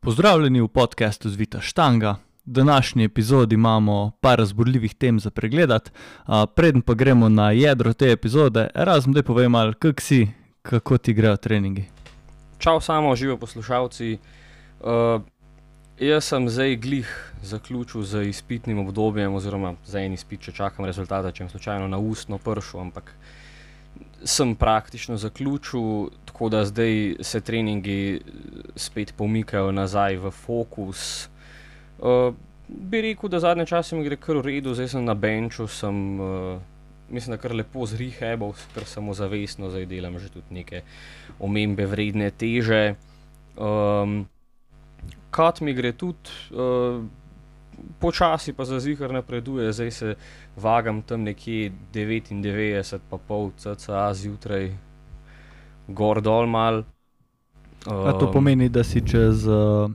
Pozdravljeni 0.00 0.60
v 0.60 0.68
podkastu 0.68 1.30
Zvita 1.30 1.60
Štanga. 1.60 2.16
V 2.46 2.50
današnji 2.50 3.04
epizodi 3.04 3.54
imamo 3.54 4.10
par 4.20 4.38
razburljivih 4.38 4.94
tem 4.94 5.20
za 5.20 5.30
pregledati. 5.30 5.90
Preden 6.54 6.82
pa 6.82 6.94
gremo 6.94 7.28
na 7.28 7.50
jedro 7.50 7.92
te 7.92 8.12
epizode, 8.12 8.68
razum 8.74 9.12
da 9.12 9.22
povem 9.22 9.50
malo, 9.50 9.72
kak 9.78 10.00
si, 10.00 10.28
kako 10.62 10.98
ti 10.98 11.12
grejo 11.12 11.36
treningi. 11.36 11.84
Čau, 12.58 12.80
samo 12.80 13.16
živo 13.16 13.36
poslušalci. 13.36 14.18
Uh, 14.80 15.22
jaz 15.98 16.24
sem 16.24 16.48
zdaj 16.48 16.76
glih 16.76 17.34
zaključil 17.42 18.02
z 18.02 18.22
izpitnim 18.28 18.78
obdobjem, 18.78 19.34
oziroma 19.34 19.74
za 19.84 20.00
en 20.00 20.12
izpit, 20.12 20.40
če 20.40 20.52
čakam 20.52 20.84
rezultate, 20.84 21.32
če 21.32 21.44
sem 21.44 21.50
slučajno 21.50 21.88
na 21.88 21.98
ustno 21.98 22.38
pršel, 22.38 22.80
ampak 22.80 23.14
sem 24.24 24.54
praktično 24.54 25.16
zaključil, 25.16 26.08
tako 26.24 26.48
da 26.48 26.64
zdaj 26.64 27.16
se 27.20 27.40
treningi 27.40 28.20
spet 28.76 29.14
pomikajo 29.16 29.72
nazaj 29.72 30.16
v 30.16 30.30
fokus. 30.30 31.28
Uh, 31.98 32.34
bi 32.68 33.00
rekel, 33.00 33.30
da 33.30 33.40
zadnje 33.40 33.66
čase 33.66 33.96
mi 33.96 34.04
gre 34.04 34.16
kar 34.16 34.36
v 34.36 34.46
redu, 34.46 34.74
zdaj 34.74 34.88
sem 34.88 35.04
na 35.04 35.14
benču, 35.14 35.66
sem 35.66 36.20
uh, 36.20 36.58
mislim, 37.10 37.36
da 37.36 37.42
kar 37.42 37.54
lepo 37.54 37.86
zrihebal, 37.86 38.52
ker 38.74 38.84
samozavestno 38.86 39.70
zdaj 39.70 39.86
delam 39.86 40.18
že 40.18 40.28
tudi 40.28 40.54
neke 40.60 40.82
omembe 41.40 41.86
vredne 41.86 42.30
teže. 42.30 42.96
Um, 43.56 44.26
Kat 45.30 45.60
mi 45.60 45.74
gre 45.76 45.92
tudi. 45.92 46.30
Uh, 46.50 47.04
počasi 47.98 48.52
pa 48.52 48.64
za 48.64 48.80
zihar 48.80 49.12
napreduje, 49.12 49.72
zdaj 49.72 49.90
se 49.90 50.14
vagam 50.56 51.02
tam 51.02 51.22
nekje 51.22 51.72
99, 51.94 52.98
pa 53.10 53.18
pol 53.18 53.50
cca 53.56 54.14
zjutraj, 54.14 54.72
gor 55.88 56.20
dol 56.20 56.46
mal. 56.46 56.84
Um, 57.86 58.18
to 58.20 58.30
pomeni, 58.32 58.68
da 58.68 58.84
si 58.84 59.00
čez 59.00 59.46
uh, 59.46 59.90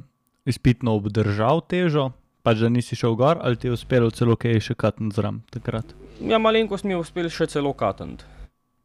izpitno 0.46 0.96
obdržal 0.96 1.62
težo, 1.68 2.12
pa 2.44 2.56
že 2.56 2.70
nisi 2.70 2.96
šel 2.96 3.16
gor, 3.16 3.40
ali 3.42 3.56
ti 3.56 3.68
je 3.68 3.76
uspelo 3.76 4.12
celo 4.12 4.36
kaj 4.36 4.60
še 4.60 4.76
katent 4.76 5.14
zram 5.16 5.44
takrat? 5.52 5.96
Ja, 6.22 6.40
malenkost 6.40 6.84
mi 6.84 6.96
je 6.96 7.02
uspelo 7.04 7.30
še 7.30 7.48
celo 7.52 7.74
katent. 7.74 8.26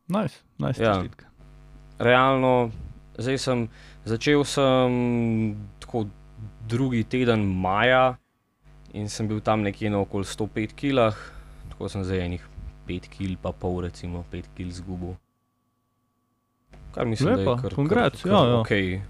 Najs, 0.08 0.38
najs, 0.58 0.78
ja. 0.80 1.02
Realno, 1.98 2.70
zdaj 3.19 3.38
sem 3.38 3.66
začel 4.08 4.44
sem 4.46 5.56
tako 5.82 6.06
drugi 6.69 7.04
teden 7.04 7.44
maja 7.44 8.16
in 8.92 9.08
sem 9.08 9.28
bil 9.28 9.41
tam 9.41 9.62
nekje 9.62 9.91
na 9.91 10.00
okoli 10.00 10.25
105 10.25 10.75
kg, 10.77 11.12
tako 11.72 11.89
sem 11.89 12.05
zdaj 12.05 12.25
enih 12.25 12.44
5 12.89 13.08
kg, 13.12 13.36
pa 13.42 13.53
pol, 13.53 13.83
recimo 13.84 14.25
5 14.33 14.53
kg 14.56 14.72
zgubil. 14.72 15.14
Kar 16.94 17.06
mislim, 17.06 17.34
Lepa, 17.34 17.44
da 17.44 17.50
je 17.50 17.62
kar 17.62 17.75
kongrat, 17.75 18.25
ja, 18.25 18.33
ja. 18.33 18.61
Okay. 18.62 19.00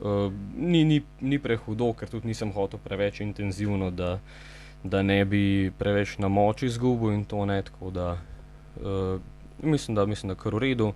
Uh, 0.00 0.32
ni, 0.56 0.84
ni, 0.84 1.02
ni 1.20 1.38
prehudo, 1.38 1.92
ker 1.98 2.10
tudi 2.10 2.30
nisem 2.30 2.52
hotel 2.54 2.80
preveč 2.82 3.20
intenzivno, 3.20 3.90
da, 3.90 4.18
da 4.84 5.02
ne 5.02 5.24
bi 5.24 5.72
preveč 5.78 6.18
na 6.18 6.28
moči 6.28 6.66
izgubil 6.66 7.14
in 7.14 7.24
to 7.24 7.44
ne. 7.46 7.62
Tako 7.62 7.90
da 7.90 8.08
uh, 8.82 9.20
mislim, 9.62 9.94
da 9.94 10.02
je 10.02 10.34
kar 10.34 10.54
v 10.54 10.58
redu. 10.58 10.92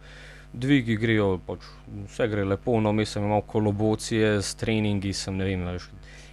Dvigi 0.53 0.97
grejo, 0.97 1.39
pač, 1.47 1.67
vse 2.09 2.29
gre 2.29 2.45
lepo, 2.45 2.81
no, 2.81 2.93
mi 2.93 3.05
smo 3.07 3.27
imeli 3.27 3.43
kolobocije 3.47 4.43
s 4.43 4.55
treningi, 4.55 5.13
sem 5.13 5.37
ne 5.37 5.45
vem, 5.45 5.67
veš, 5.67 5.91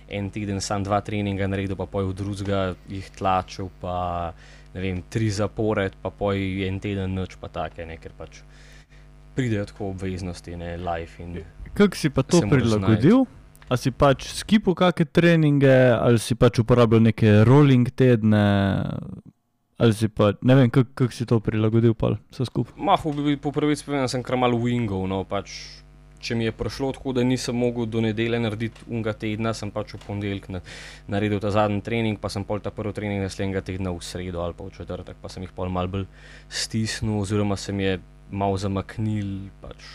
en 0.09 0.29
teden 0.29 0.61
sam 0.61 0.83
dva 0.85 1.01
treninga 1.01 1.47
naredil, 1.47 1.77
pa 1.79 1.87
poj 1.89 2.09
v 2.11 2.17
drugega 2.17 2.61
jih 2.91 3.07
tlačil, 3.17 3.71
pa 3.81 4.33
ne 4.75 4.83
vem, 4.83 5.01
tri 5.09 5.29
zapored, 5.31 5.95
pa 6.01 6.11
poj 6.11 6.67
en 6.67 6.79
teden 6.83 7.15
noč, 7.15 7.37
pa 7.41 7.49
take, 7.49 7.85
ne, 7.87 7.97
ker 8.01 8.13
pač 8.17 8.41
pridejo 9.35 9.65
tako 9.71 9.89
obveznosti, 9.91 10.55
ne, 10.59 10.75
life 10.79 11.23
in. 11.23 11.39
Kako 11.75 11.95
si 11.99 12.11
pa 12.13 12.23
to 12.23 12.43
prilagodil? 12.47 13.25
A 13.65 13.79
si 13.81 13.89
pač 13.89 14.27
skipal 14.29 14.75
kakšne 14.77 15.09
treninge, 15.09 15.73
ali 15.95 16.21
si 16.21 16.37
pač 16.37 16.61
uporabljal 16.61 17.01
neke 17.07 17.41
rolling 17.49 17.89
tedne, 17.97 18.45
ali 19.81 19.95
si 19.97 20.07
pa 20.07 20.35
ne 20.45 20.55
vem, 20.59 20.69
kako 20.69 20.93
kak 20.93 21.15
si 21.15 21.25
to 21.27 21.39
prilagodil, 21.43 21.95
pa 21.97 22.13
vse 22.29 22.45
skupaj. 22.45 22.77
Mah, 22.77 23.01
po 23.41 23.51
pravici 23.55 23.87
povedano, 23.87 24.11
sem 24.11 24.23
kar 24.23 24.37
malo 24.39 24.59
wingov, 24.61 25.07
no 25.09 25.23
pač 25.27 25.81
če 26.19 26.35
mi 26.35 26.47
je 26.47 26.53
prišlo 26.55 26.91
tako, 26.95 27.13
da 27.13 27.23
nisem 27.23 27.57
mogel 27.57 27.85
do 27.85 28.01
nedelje 28.01 28.39
narediti 28.39 28.87
unga 28.87 29.13
tedna, 29.13 29.53
sem 29.53 29.71
pač 29.71 29.95
v 29.95 30.01
ponedeljek 30.05 30.47
na, 30.53 30.61
naredil 31.11 31.41
ta 31.43 31.51
zadnji 31.53 31.83
trening, 31.85 32.19
pa 32.21 32.31
sem 32.33 32.45
pol 32.47 32.63
ta 32.63 32.73
prvi 32.73 32.95
trening 32.95 33.23
naslednjega 33.23 33.63
tedna 33.65 33.93
v 33.93 34.01
sredo 34.05 34.41
ali 34.45 34.57
pa 34.57 34.67
v 34.67 34.75
četrtek, 34.77 35.19
pa 35.21 35.31
sem 35.31 35.45
jih 35.45 35.53
pol 35.55 35.69
mal 35.73 35.91
bolj 35.91 36.07
stisnil, 36.49 37.19
oziroma 37.21 37.57
se 37.59 37.75
mi 37.75 37.87
je 37.87 37.99
mal 38.31 38.57
zamaknil. 38.57 39.51
Pač. 39.61 39.85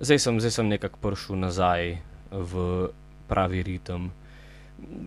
Zdaj 0.00 0.18
sem, 0.18 0.40
zdaj 0.40 0.56
sem 0.56 0.72
nekako 0.72 1.02
prišel 1.02 1.38
nazaj 1.42 2.00
v 2.32 2.88
pravi 3.28 3.62
ritem. 3.62 4.10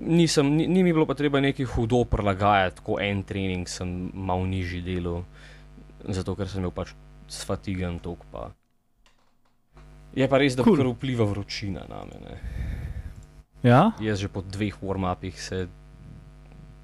Nisem, 0.08 0.56
ni, 0.56 0.70
ni 0.72 0.86
mi 0.86 0.94
bilo 0.94 1.04
pa 1.10 1.18
treba 1.18 1.42
nekaj 1.44 1.68
hudo 1.74 2.06
prilagajati, 2.08 2.80
tako 2.80 3.02
en 3.04 3.26
trening 3.28 3.68
sem 3.68 4.12
mal 4.14 4.46
nižji 4.48 4.80
delo, 4.86 5.26
zato 6.06 6.36
ker 6.38 6.48
sem 6.48 6.64
bil 6.64 6.72
pač 6.72 6.94
sfatigan 7.28 8.00
tok 8.00 8.24
pa. 8.32 8.54
Je 10.16 10.28
pa 10.32 10.40
res, 10.40 10.56
da 10.56 10.64
cool. 10.64 10.80
vpliva 10.96 11.28
vročina 11.28 11.84
na 11.90 12.06
me. 12.08 12.38
Ja? 13.66 13.92
Jaz 14.00 14.22
že 14.22 14.30
po 14.32 14.42
dveh 14.42 14.78
warm-upih 14.80 15.36
se 15.36 15.68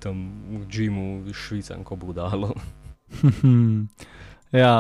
tam 0.02 0.18
v 0.50 0.66
Džimu 0.68 1.30
švicam, 1.34 1.86
ko 1.86 1.96
bo 1.96 2.12
dalo. 2.12 2.52
ja, 4.64 4.74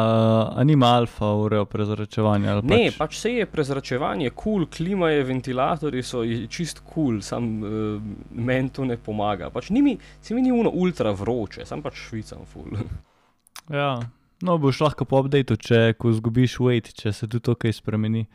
uh, 0.58 0.64
nima 0.66 0.98
alfa 0.98 1.30
urejo 1.38 1.66
prezračevanje. 1.70 2.56
Ne, 2.66 2.90
pač... 2.90 2.98
pač 2.98 3.20
se 3.22 3.34
je 3.38 3.46
prezračevanje, 3.46 4.34
kul, 4.34 4.66
cool, 4.66 4.70
klima 4.74 5.12
je, 5.14 5.24
ventilatori 5.30 6.02
so 6.04 6.26
čist 6.50 6.82
kul, 6.82 6.92
cool, 6.94 7.22
sam 7.22 7.52
uh, 7.62 8.02
meni 8.34 8.74
to 8.74 8.88
ne 8.90 8.98
pomaga. 8.98 9.52
Pač 9.54 9.70
ni 9.70 9.86
mi, 9.86 9.94
se 10.22 10.34
mi 10.36 10.42
ni 10.42 10.52
uno 10.52 10.74
ultra 10.74 11.14
vroče, 11.14 11.70
sam 11.70 11.86
pač 11.86 12.02
švicam 12.10 12.44
ful. 12.50 12.82
ja. 13.80 13.94
No, 14.41 14.57
boš 14.57 14.81
lahko 14.81 15.06
po 15.06 15.22
updateu, 15.22 15.57
če 15.57 15.94
ko 16.02 16.12
zgubiš 16.18 16.57
weight, 16.63 16.96
če 16.97 17.13
se 17.13 17.28
tudi 17.29 17.46
to 17.46 17.56
kaj 17.57 17.78
spremeni. 17.78 18.25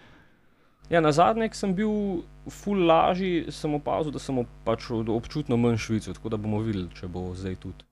Ja, 0.90 1.00
na 1.02 1.10
zadnje 1.10 1.48
sem 1.58 1.72
bil 1.74 2.22
ful 2.52 2.84
lažji, 2.86 3.50
sem 3.50 3.74
opazil, 3.74 4.14
da 4.14 4.22
sem 4.22 4.38
pač 4.66 4.86
občutno 4.92 5.58
manj 5.58 5.80
švico, 5.82 6.14
tako 6.14 6.30
da 6.30 6.38
bomo 6.38 6.62
videli, 6.62 6.86
če 6.94 7.10
bo 7.10 7.26
zdaj 7.34 7.58
tudi. 7.64 7.86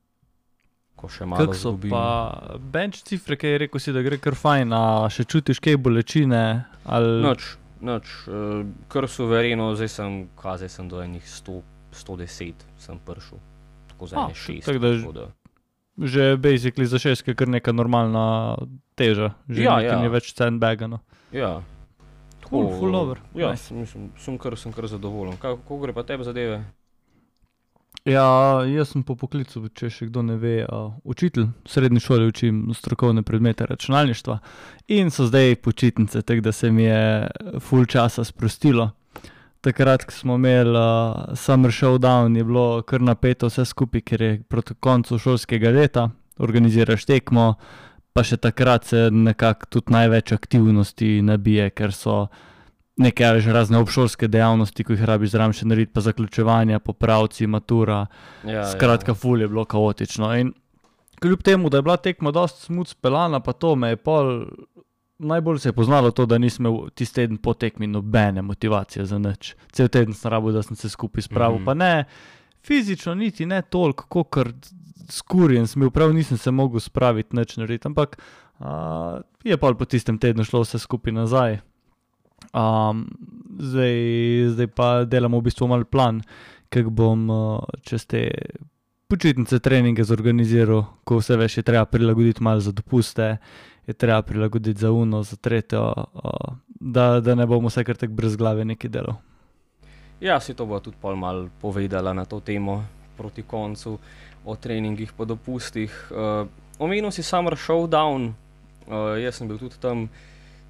Ko 0.95 1.11
še 1.11 1.27
malo 1.27 1.51
so 1.51 1.75
zgubim. 1.75 1.91
pa 1.91 2.55
bench 2.63 3.03
cifre, 3.03 3.35
ki 3.35 3.51
je 3.51 3.61
rekel 3.65 3.83
si, 3.83 3.91
da 3.91 4.05
gre 4.07 4.21
kar 4.23 4.39
fajn, 4.39 4.71
a 4.71 5.11
še 5.11 5.27
čutiš 5.27 5.59
kaj 5.59 5.81
bolečine? 5.83 6.45
Ali... 6.87 7.19
Noč, 7.25 7.57
noč, 7.83 8.15
uh, 8.31 8.63
kar 8.87 9.11
suvereno, 9.11 9.73
zdaj 9.75 9.91
sem, 9.91 10.21
kaj 10.39 10.63
zdaj 10.63 10.77
sem 10.79 10.93
do 10.93 11.03
enih 11.03 11.27
100, 11.27 11.59
110, 11.99 12.63
sem 12.79 13.03
prišel, 13.03 13.43
tako 13.91 14.07
za 14.07 14.23
ene 14.23 14.39
šest. 14.39 14.71
Tak, 14.71 14.79
da, 14.79 14.95
tako 15.03 15.19
da 15.19 15.33
že 15.99 16.37
basically 16.37 16.87
za 16.87 16.99
šest, 16.99 17.23
kar 17.23 17.49
neka 17.49 17.73
normalna 17.73 18.57
teža, 18.99 19.35
že 19.49 19.63
ja, 19.63 19.81
ja. 19.81 19.99
ni 20.03 20.11
več 20.11 20.35
sandbaga. 20.35 20.89
No. 20.91 21.01
Ja. 21.33 21.63
Tako, 22.43 22.51
full, 22.51 22.71
full 22.79 22.95
over. 22.95 23.21
Ja, 23.35 23.53
nice. 23.55 23.75
mislim, 23.75 24.11
sem 24.19 24.39
kar, 24.39 24.57
sem 24.59 24.73
kar 24.73 24.89
zadovoljen. 24.91 25.37
Kako 25.41 25.79
gre 25.83 25.95
pa 25.97 26.05
tebe 26.07 26.27
zadeve? 26.27 26.65
Ja, 28.05 28.61
jaz 28.69 28.91
sem 28.93 29.01
po 29.07 29.15
poklicu, 29.17 29.63
če 29.73 29.89
še 29.89 30.11
kdo 30.11 30.21
ne 30.27 30.35
ve, 30.37 30.59
uh, 30.69 30.93
učitelj 31.09 31.47
v 31.49 31.71
srednji 31.73 32.03
šoli 32.05 32.27
učim 32.29 32.59
strokovne 32.77 33.23
predmete 33.25 33.65
računalništva 33.65 34.37
in 34.93 35.09
so 35.15 35.25
zdaj 35.25 35.57
počitnice, 35.65 36.21
tako 36.21 36.45
da 36.45 36.53
se 36.53 36.69
mi 36.71 36.85
je 36.85 37.31
full 37.65 37.89
časa 37.89 38.27
sprostilo 38.29 38.91
takrat, 39.65 40.05
ko 40.05 40.13
smo 40.13 40.37
imeli 40.41 40.77
uh, 40.77 41.35
Summer 41.39 41.73
Showdown, 41.73 42.37
je 42.37 42.45
bilo 42.45 42.83
kar 42.87 43.03
napeto 43.03 43.49
vse 43.49 43.65
skupaj, 43.65 44.05
ker 44.05 44.23
je 44.23 44.33
proti 44.49 44.75
koncu 44.75 45.19
šolskega 45.19 45.73
leta, 45.75 46.09
organiziraš 46.39 47.07
tekmo, 47.09 47.55
pa 48.15 48.25
še 48.25 48.39
takrat 48.39 48.91
se 48.91 49.09
nekako 49.11 49.71
tudi 49.77 49.95
največ 49.95 50.35
aktivnosti 50.37 51.23
nabije, 51.27 51.71
ker 51.75 51.95
so 51.95 52.27
neke 53.01 53.27
že 53.41 53.53
razne 53.53 53.81
obšolske 53.83 54.29
dejavnosti, 54.31 54.85
ki 54.85 54.95
jih 54.95 55.07
rabi 55.09 55.27
zraven 55.27 55.57
še 55.57 55.67
narediti, 55.67 55.95
pa 55.95 56.05
zaključevanja, 56.05 56.79
popravci, 56.79 57.49
matura. 57.51 58.05
Ja, 58.47 58.69
skratka, 58.71 59.13
ja. 59.13 59.19
ful 59.19 59.43
je 59.43 59.49
bilo 59.51 59.65
kaotično. 59.67 60.31
In 60.39 60.53
kljub 61.23 61.43
temu, 61.43 61.71
da 61.71 61.81
je 61.81 61.87
bila 61.89 61.97
tekma 61.97 62.31
dosti 62.31 62.69
smut 62.69 62.93
spelana, 62.93 63.41
pa 63.41 63.53
to 63.53 63.75
me 63.75 63.95
je 63.95 63.97
pol 63.97 64.31
najbolj 65.19 65.59
se 65.59 65.69
je 65.69 65.73
poznalo 65.73 66.11
to, 66.11 66.27
da 66.27 66.39
nisem 66.39 66.67
imel 66.67 66.89
tisti 66.95 67.15
teden 67.15 67.37
potekmi 67.37 67.87
nobene 67.87 68.43
motivacije 68.43 69.07
za 69.07 69.19
nič. 69.19 69.55
Cel 69.73 69.89
teden 69.89 70.15
sem 70.15 70.31
rabo, 70.31 70.53
da 70.53 70.63
sem 70.63 70.77
se 70.77 70.89
skupaj 70.89 71.23
spravil, 71.23 71.59
mm 71.59 71.63
-hmm. 71.63 71.65
pa 71.65 71.75
ne 71.75 72.05
fizično, 72.67 73.15
niti 73.15 73.47
ne 73.47 73.63
toliko, 73.63 74.25
kot 74.25 74.67
skurjen 75.11 75.67
sem 75.67 75.81
bil, 75.81 75.91
prav 75.91 76.13
nisem 76.15 76.39
se 76.39 76.51
mogel 76.51 76.81
spraviti 76.81 77.37
nič 77.37 77.57
narediti, 77.57 77.89
ampak 77.89 78.19
a, 78.59 79.21
je 79.45 79.57
pa 79.57 79.75
po 79.75 79.85
tistem 79.85 80.19
tednu 80.19 80.45
šlo 80.45 80.61
vse 80.61 80.79
skupaj 80.79 81.13
nazaj. 81.13 81.59
Um, 82.55 83.09
zdaj, 83.59 83.95
zdaj 84.49 84.67
pa 84.67 85.05
delamo 85.05 85.39
v 85.39 85.43
bistvu 85.43 85.69
mal 85.69 85.85
plan, 85.85 86.23
kako 86.69 86.91
bom 86.91 87.31
uh, 87.31 87.61
čez 87.83 88.07
te 88.07 88.31
počitnice 89.09 89.59
treninge 89.59 90.05
zorganiziral, 90.05 90.85
ko 91.05 91.19
vse 91.19 91.37
veš, 91.37 91.57
je 91.57 91.63
treba 91.63 91.85
prilagoditi 91.85 92.43
malo 92.43 92.61
za 92.61 92.73
dopuste 92.73 93.37
je 93.87 93.95
treba 93.95 94.23
prilagoditi 94.23 94.81
za 94.81 94.91
uno, 94.91 95.23
za 95.23 95.37
tretjo, 95.37 95.93
uh, 96.15 96.57
da, 96.69 97.21
da 97.21 97.35
ne 97.35 97.47
bomo 97.47 97.69
vse 97.69 97.85
kar 97.85 97.97
tako 97.97 98.13
brez 98.13 98.37
glave 98.37 98.65
neki 98.65 98.89
delo. 98.89 99.17
Ja, 100.21 100.41
si 100.41 100.55
to 100.55 100.67
bo 100.67 100.81
tudi 100.81 100.97
pol 101.01 101.17
mal 101.17 101.49
povedala 101.61 102.13
na 102.13 102.25
to 102.25 102.41
temo 102.41 102.85
proti 103.17 103.43
koncu 103.43 103.99
o 104.45 104.57
treningih 104.57 105.13
po 105.13 105.25
dopustih. 105.25 105.91
Uh, 106.11 106.47
omenil 106.79 107.11
si 107.11 107.23
Summer 107.23 107.57
Showdown, 107.57 108.33
uh, 108.89 109.17
jaz 109.21 109.41
sem 109.41 109.49
bil 109.49 109.59
tudi 109.59 109.77
tam 109.81 110.09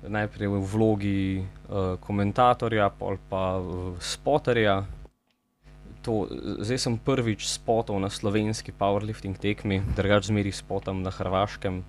najprej 0.05 0.49
v 0.49 0.58
vlogi 0.61 1.22
uh, 1.40 1.96
komentatorja, 2.00 2.90
pol 2.93 3.16
pa 3.28 3.58
uh, 3.58 3.96
spoterja. 4.00 4.84
To, 6.05 6.28
zdaj 6.61 6.78
sem 6.78 7.00
prvič 7.00 7.49
spotov 7.49 7.96
na 7.96 8.12
slovenski 8.12 8.76
powerlifting 8.76 9.40
tekmi, 9.40 9.81
drugač 9.96 10.28
zmeri 10.28 10.52
spotam 10.52 11.00
na 11.00 11.08
Hrvaškem. 11.08 11.81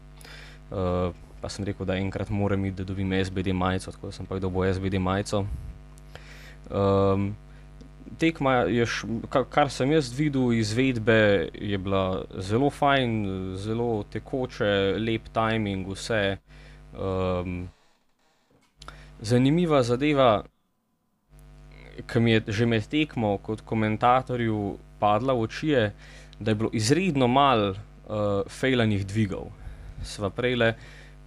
Uh, 0.71 1.13
pa 1.41 1.49
sem 1.49 1.65
rekel, 1.65 1.85
da 1.85 1.97
enkrat 2.01 2.29
moram 2.29 2.65
iti, 2.65 2.77
da 2.79 2.83
dobim 2.83 3.11
SBD 3.23 3.53
majico, 3.53 3.91
tako 3.91 4.07
da 4.07 4.11
sem 4.11 4.25
pa 4.25 4.39
dobil 4.39 4.73
SBD 4.73 4.99
majico. 4.99 5.45
Um, 6.69 7.35
tekma 8.17 8.53
je, 8.53 8.85
š, 8.85 9.05
kar 9.49 9.69
sem 9.69 9.91
jaz 9.91 10.09
videl, 10.17 10.53
izvedbe 10.53 11.49
je 11.53 11.77
bila 11.77 12.25
zelo 12.41 12.69
fajn, 12.69 13.13
zelo 13.61 14.03
tekoče, 14.11 14.97
lep 14.97 15.29
timing, 15.33 15.87
vse. 15.93 16.37
Um, 16.97 17.67
zanimiva 19.21 19.83
zadeva, 19.83 20.43
ki 22.07 22.19
mi 22.19 22.31
je 22.31 22.43
že 22.47 22.65
med 22.65 22.87
tekmo 22.91 23.37
kot 23.37 23.61
komentatorju 23.61 24.77
padla 24.99 25.33
v 25.33 25.45
oči, 25.45 25.67
je, 25.67 25.85
da 26.39 26.51
je 26.51 26.55
bilo 26.55 26.69
izredno 26.73 27.27
malo 27.27 27.69
uh, 27.71 28.41
fejlanih 28.49 29.05
dvigov. 29.07 29.51
Sva 30.05 30.29
prejle 30.29 30.75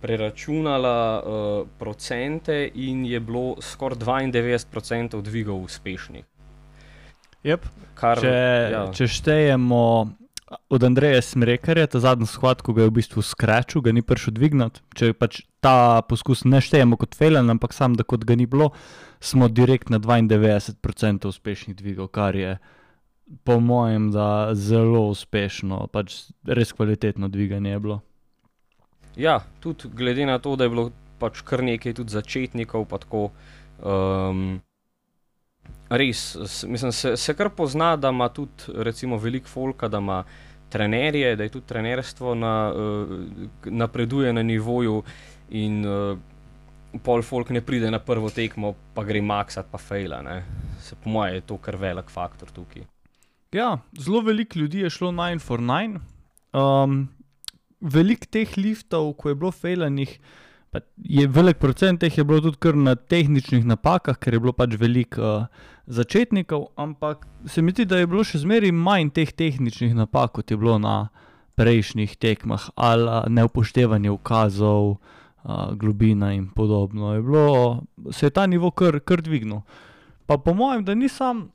preračunala 0.01 0.95
uh, 1.19 1.69
procente 1.79 2.71
in 2.75 3.05
je 3.07 3.21
bilo 3.21 3.57
skoraj 3.61 3.99
92% 3.99 5.23
dvigov 5.23 5.65
uspešnih. 5.67 6.25
Yep. 7.45 7.67
Kar, 7.99 8.21
če, 8.23 8.39
ja. 8.73 8.87
če 8.95 9.09
štejemo 9.11 9.83
od 10.71 10.85
Andreja 10.85 11.21
Smrekarja, 11.23 11.87
ta 11.87 12.01
zadnji 12.01 12.27
shod, 12.31 12.63
ko 12.65 12.73
ga 12.73 12.85
je 12.85 12.91
v 12.91 12.97
bistvu 13.01 13.23
skračil, 13.23 13.83
ga 13.85 13.93
ni 13.93 14.03
prišel 14.07 14.37
dvignati. 14.39 14.83
Če 14.97 15.13
pač 15.19 15.43
ta 15.65 16.01
poskus 16.09 16.45
ne 16.49 16.63
štejemo 16.65 16.97
kot 17.01 17.19
felen, 17.19 17.51
ampak 17.53 17.75
sam, 17.77 17.97
da 17.99 18.07
kot 18.07 18.25
ga 18.29 18.39
ni 18.39 18.47
bilo, 18.47 18.71
smo 19.21 19.51
direkt 19.51 19.93
na 19.93 20.01
92% 20.01 21.29
uspešnih 21.29 21.77
dvigov, 21.77 22.13
kar 22.15 22.39
je 22.39 22.57
po 23.45 23.59
mojem, 23.61 24.09
da 24.15 24.55
zelo 24.57 25.09
uspešno, 25.13 25.87
pač 25.93 26.31
res 26.49 26.73
kvalitetno 26.73 27.29
dviganje 27.29 27.75
je 27.75 27.81
bilo. 27.85 27.99
Ja, 29.17 29.41
tudi 29.61 29.89
glede 29.95 30.27
na 30.27 30.39
to, 30.39 30.57
da 30.57 30.65
je 30.65 30.71
bilo 30.71 30.91
pač 31.19 31.43
kar 31.43 31.63
nekaj 31.63 31.97
tudi 31.99 32.15
začetnikov, 32.15 32.87
pa 32.91 32.99
tako. 33.03 33.31
Um, 33.83 34.61
Res, 35.89 36.37
mislim, 36.69 36.93
se, 36.93 37.15
se 37.17 37.33
kar 37.35 37.49
pozna, 37.57 37.95
da 37.97 38.11
ima 38.13 38.29
tudi 38.29 38.69
veliko 39.23 39.49
folka, 39.49 39.89
da 39.89 39.99
ima 39.99 40.25
trenerje, 40.69 41.37
da 41.37 41.43
je 41.43 41.49
tudi 41.49 41.67
trenerstvo 41.67 42.35
na, 42.35 42.73
uh, 42.77 43.09
napreduje 43.65 44.33
na 44.33 44.43
nivoju 44.43 45.03
in 45.51 45.87
uh, 45.87 46.19
pol 47.05 47.23
folk 47.23 47.51
ne 47.51 47.61
pride 47.61 47.91
na 47.91 47.99
prvo 47.99 48.31
tekmo, 48.31 48.75
pa 48.95 49.05
gre 49.05 49.23
maksat, 49.23 49.67
pa 49.71 49.79
fejla. 49.79 50.23
Ne. 50.23 50.43
Se 50.81 50.97
po 50.97 51.11
mojem 51.11 51.35
je 51.35 51.41
to 51.41 51.57
kar 51.57 51.77
velik 51.77 52.11
faktor 52.11 52.53
tukaj. 52.53 52.85
Ja, 53.53 53.79
zelo 53.99 54.21
veliko 54.21 54.59
ljudi 54.59 54.85
je 54.85 54.91
šlo 54.91 55.11
9 55.13 55.41
for 55.41 55.61
9. 55.61 55.99
Um, 56.53 57.09
veliko 57.81 58.27
teh 58.31 58.57
liftov, 58.57 59.13
ko 59.17 59.33
je 59.33 59.39
bilo 59.39 59.51
fejlanih. 59.51 60.19
Je 61.01 61.25
velik 61.27 61.59
procent 61.59 62.01
teh 62.01 62.13
je 62.19 62.25
bilo 62.25 62.43
tudi 62.45 62.61
kar 62.61 62.77
na 62.77 62.95
tehničnih 62.95 63.65
napakah, 63.65 64.19
ker 64.21 64.37
je 64.37 64.41
bilo 64.41 64.53
pač 64.53 64.77
veliko 64.77 65.23
uh, 65.25 65.47
začetnikov, 65.87 66.69
ampak 66.77 67.25
se 67.47 67.63
mi 67.63 67.73
zdi, 67.73 67.87
da 67.89 67.99
je 67.99 68.07
bilo 68.07 68.25
še 68.25 68.43
zmeraj 68.43 68.75
manj 68.77 69.15
teh 69.17 69.33
tehničnih 69.33 69.97
napak, 69.97 70.37
kot 70.37 70.53
je 70.53 70.61
bilo 70.61 70.77
na 70.79 71.09
prejšnjih 71.59 72.19
tekmah, 72.21 72.69
ali 72.77 73.33
neupoštevanje 73.33 74.13
ukazov, 74.13 74.99
uh, 74.99 75.73
globina 75.75 76.35
in 76.37 76.51
podobno. 76.53 77.15
Je 77.17 77.23
bilo, 77.25 77.85
se 78.13 78.27
je 78.27 78.31
ta 78.31 78.47
nivo 78.47 78.71
kar, 78.71 79.01
kar 79.01 79.25
dvignil. 79.25 79.65
Pa 80.29 80.37
po 80.37 80.53
mojem, 80.55 80.85
da 80.85 80.95
nisem 80.95 81.49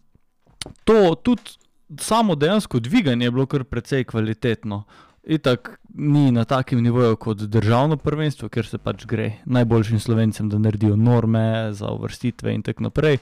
to, 0.83 1.13
tudi 1.21 1.53
samo 2.01 2.35
dejansko 2.35 2.79
dviganje 2.79 3.25
je 3.25 3.31
bilo 3.31 3.45
kar 3.45 3.63
precej 3.63 4.03
kvalitetno. 4.09 4.83
Itak 5.23 5.79
ni 5.93 6.31
na 6.31 6.43
takem 6.45 6.81
nivoju 6.83 7.15
kot 7.15 7.37
državno 7.37 7.97
prvenstvo, 7.97 8.49
ker 8.49 8.67
se 8.67 8.77
pač 8.77 9.05
gre 9.07 9.29
najboljšim 9.45 9.99
slovencem, 9.99 10.49
da 10.51 10.59
naredijo 10.59 10.97
norme 10.99 11.71
za 11.71 11.93
uvrstitve 11.95 12.51
in 12.53 12.61
tako 12.61 12.89
naprej. 12.89 13.17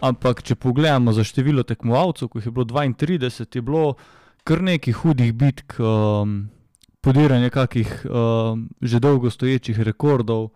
Ampak, 0.00 0.40
če 0.42 0.56
pogledamo 0.56 1.12
za 1.12 1.24
število 1.24 1.62
tekmovalcev, 1.68 2.30
ko 2.32 2.40
jih 2.40 2.48
je 2.48 2.54
bilo 2.56 2.64
32, 2.64 3.44
je 3.54 3.62
bilo 3.62 3.94
kar 4.48 4.62
nekaj 4.62 4.96
hudih 5.02 5.34
bitk, 5.36 5.76
um, 5.78 6.48
podiranje 7.04 7.50
kakih 7.50 8.06
um, 8.06 8.68
že 8.80 9.00
dolgo 9.00 9.30
stoječih 9.30 9.80
rekordov, 9.80 10.48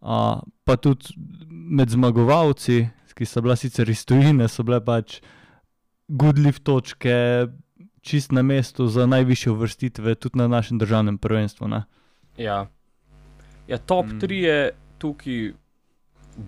uh, 0.00 0.42
pa 0.64 0.76
tudi 0.76 1.16
med 1.48 1.88
zmagovalci, 1.88 2.88
ki 3.14 3.26
so 3.28 3.40
bile 3.40 3.56
sicer 3.56 3.88
iz 3.88 4.04
Tunisa, 4.04 4.48
so 4.48 4.64
bile 4.66 4.80
pač 4.84 5.20
gudljive 6.08 6.60
točke 6.64 7.46
čist 8.02 8.32
na 8.32 8.42
mestu 8.42 8.86
za 8.86 9.06
najvišje 9.06 9.52
uvrstitve, 9.52 10.14
tudi 10.14 10.38
na 10.38 10.48
našem 10.48 10.78
državnem 10.78 11.18
prvenstvu. 11.18 11.68
Ja. 12.36 12.66
ja, 13.68 13.78
top 13.78 14.06
3 14.06 14.28
mm. 14.28 14.44
je 14.44 14.70
tukaj, 14.98 15.52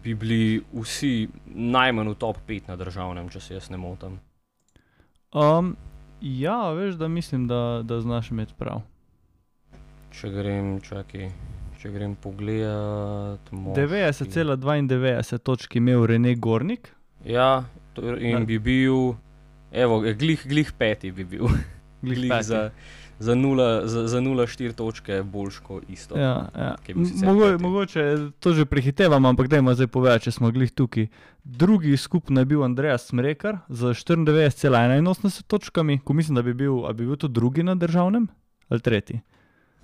bi 0.02 0.14
bili 0.14 0.62
vsi 0.72 1.28
najmanj 1.46 2.08
v 2.08 2.14
top 2.14 2.38
5 2.48 2.68
na 2.68 2.76
državnem, 2.76 3.28
če 3.28 3.40
se 3.40 3.54
jaz 3.54 3.70
ne 3.70 3.78
motim. 3.78 4.18
Um, 5.34 5.76
ja, 6.20 6.70
veš, 6.72 6.94
da 6.94 7.08
mislim, 7.08 7.46
da, 7.48 7.82
da 7.84 8.00
znaš 8.00 8.30
imeti 8.30 8.54
prav. 8.58 8.82
Če 10.14 10.30
grem, 10.30 10.78
čakaj. 10.80 11.30
Če 11.78 11.90
grem 11.92 12.14
pogledat, 12.16 13.50
90,92 13.52 15.38
točk 15.38 15.74
je 15.74 15.82
imel 15.82 16.06
Rene 16.06 16.34
Gornik. 16.34 16.88
Ja, 17.26 17.64
in 18.18 18.46
bi 18.46 18.58
bil 18.58 19.14
Evo, 19.74 20.00
glih, 20.00 20.46
glih 20.46 20.72
peti 20.78 21.12
bi 21.12 21.24
bil. 21.24 21.48
glih 22.02 22.18
glih 22.18 22.30
peti. 22.30 22.44
Za, 22.44 22.70
za 23.18 23.34
0,4 23.34 24.72
točke 24.72 25.22
boljš 25.22 25.58
kot 25.58 25.84
isto. 25.88 26.18
Ja, 26.18 26.48
ja. 26.56 26.76
Mogo, 27.24 27.58
mogoče 27.58 28.16
to 28.40 28.52
že 28.52 28.64
prehitevamo, 28.64 29.28
ampak 29.28 29.48
da 29.48 29.56
ima 29.56 29.74
zdaj 29.74 29.86
povedati, 29.86 30.24
če 30.24 30.30
smo 30.30 30.50
glih 30.50 30.72
tukaj. 30.72 31.06
Drugi 31.44 31.96
skupno 31.96 32.40
je 32.40 32.44
bil 32.44 32.64
Andreas 32.64 33.06
Smrekar 33.06 33.58
z 33.68 33.94
94,81 33.94 35.42
točkami, 35.46 35.98
ko 36.04 36.12
mislim, 36.12 36.34
da 36.34 36.42
bi 36.42 36.54
bil, 36.54 36.82
bi 36.92 37.06
bil 37.06 37.16
to 37.16 37.28
drugi 37.28 37.62
na 37.62 37.74
državnem 37.74 38.26
ali 38.68 38.80
tretji. 38.80 39.20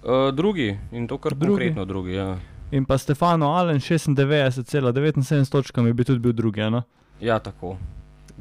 Uh, 0.02 0.34
drugi 0.34 0.78
in 0.92 1.06
to 1.08 1.18
kar 1.18 1.34
drugi. 1.34 1.50
konkretno 1.50 1.84
drugi. 1.84 2.12
Ja. 2.12 2.38
In 2.70 2.84
pa 2.84 2.98
Stefano 2.98 3.54
Allen 3.54 3.78
96,79 3.78 5.50
točkami 5.50 5.92
bi 5.92 6.04
tudi 6.04 6.18
bil 6.18 6.32
drugi. 6.32 6.60
No? 6.60 6.82
Ja, 7.20 7.38
tako. 7.38 7.76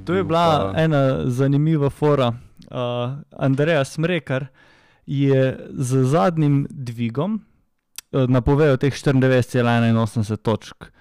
To 0.06 0.14
je 0.14 0.24
bila 0.24 0.72
pa... 0.74 0.82
ena 0.82 1.30
zanimiva 1.30 1.90
fora. 1.90 2.34
Uh, 2.72 3.18
Andrej 3.32 3.86
Smrekar 3.86 4.48
je 5.06 5.58
z 5.70 6.04
zadnjim 6.06 6.68
dvigom 6.70 7.40
uh, 8.12 8.30
napovedal 8.30 8.78
teh 8.78 8.94
94,81 8.94 10.38
točk. 10.38 10.92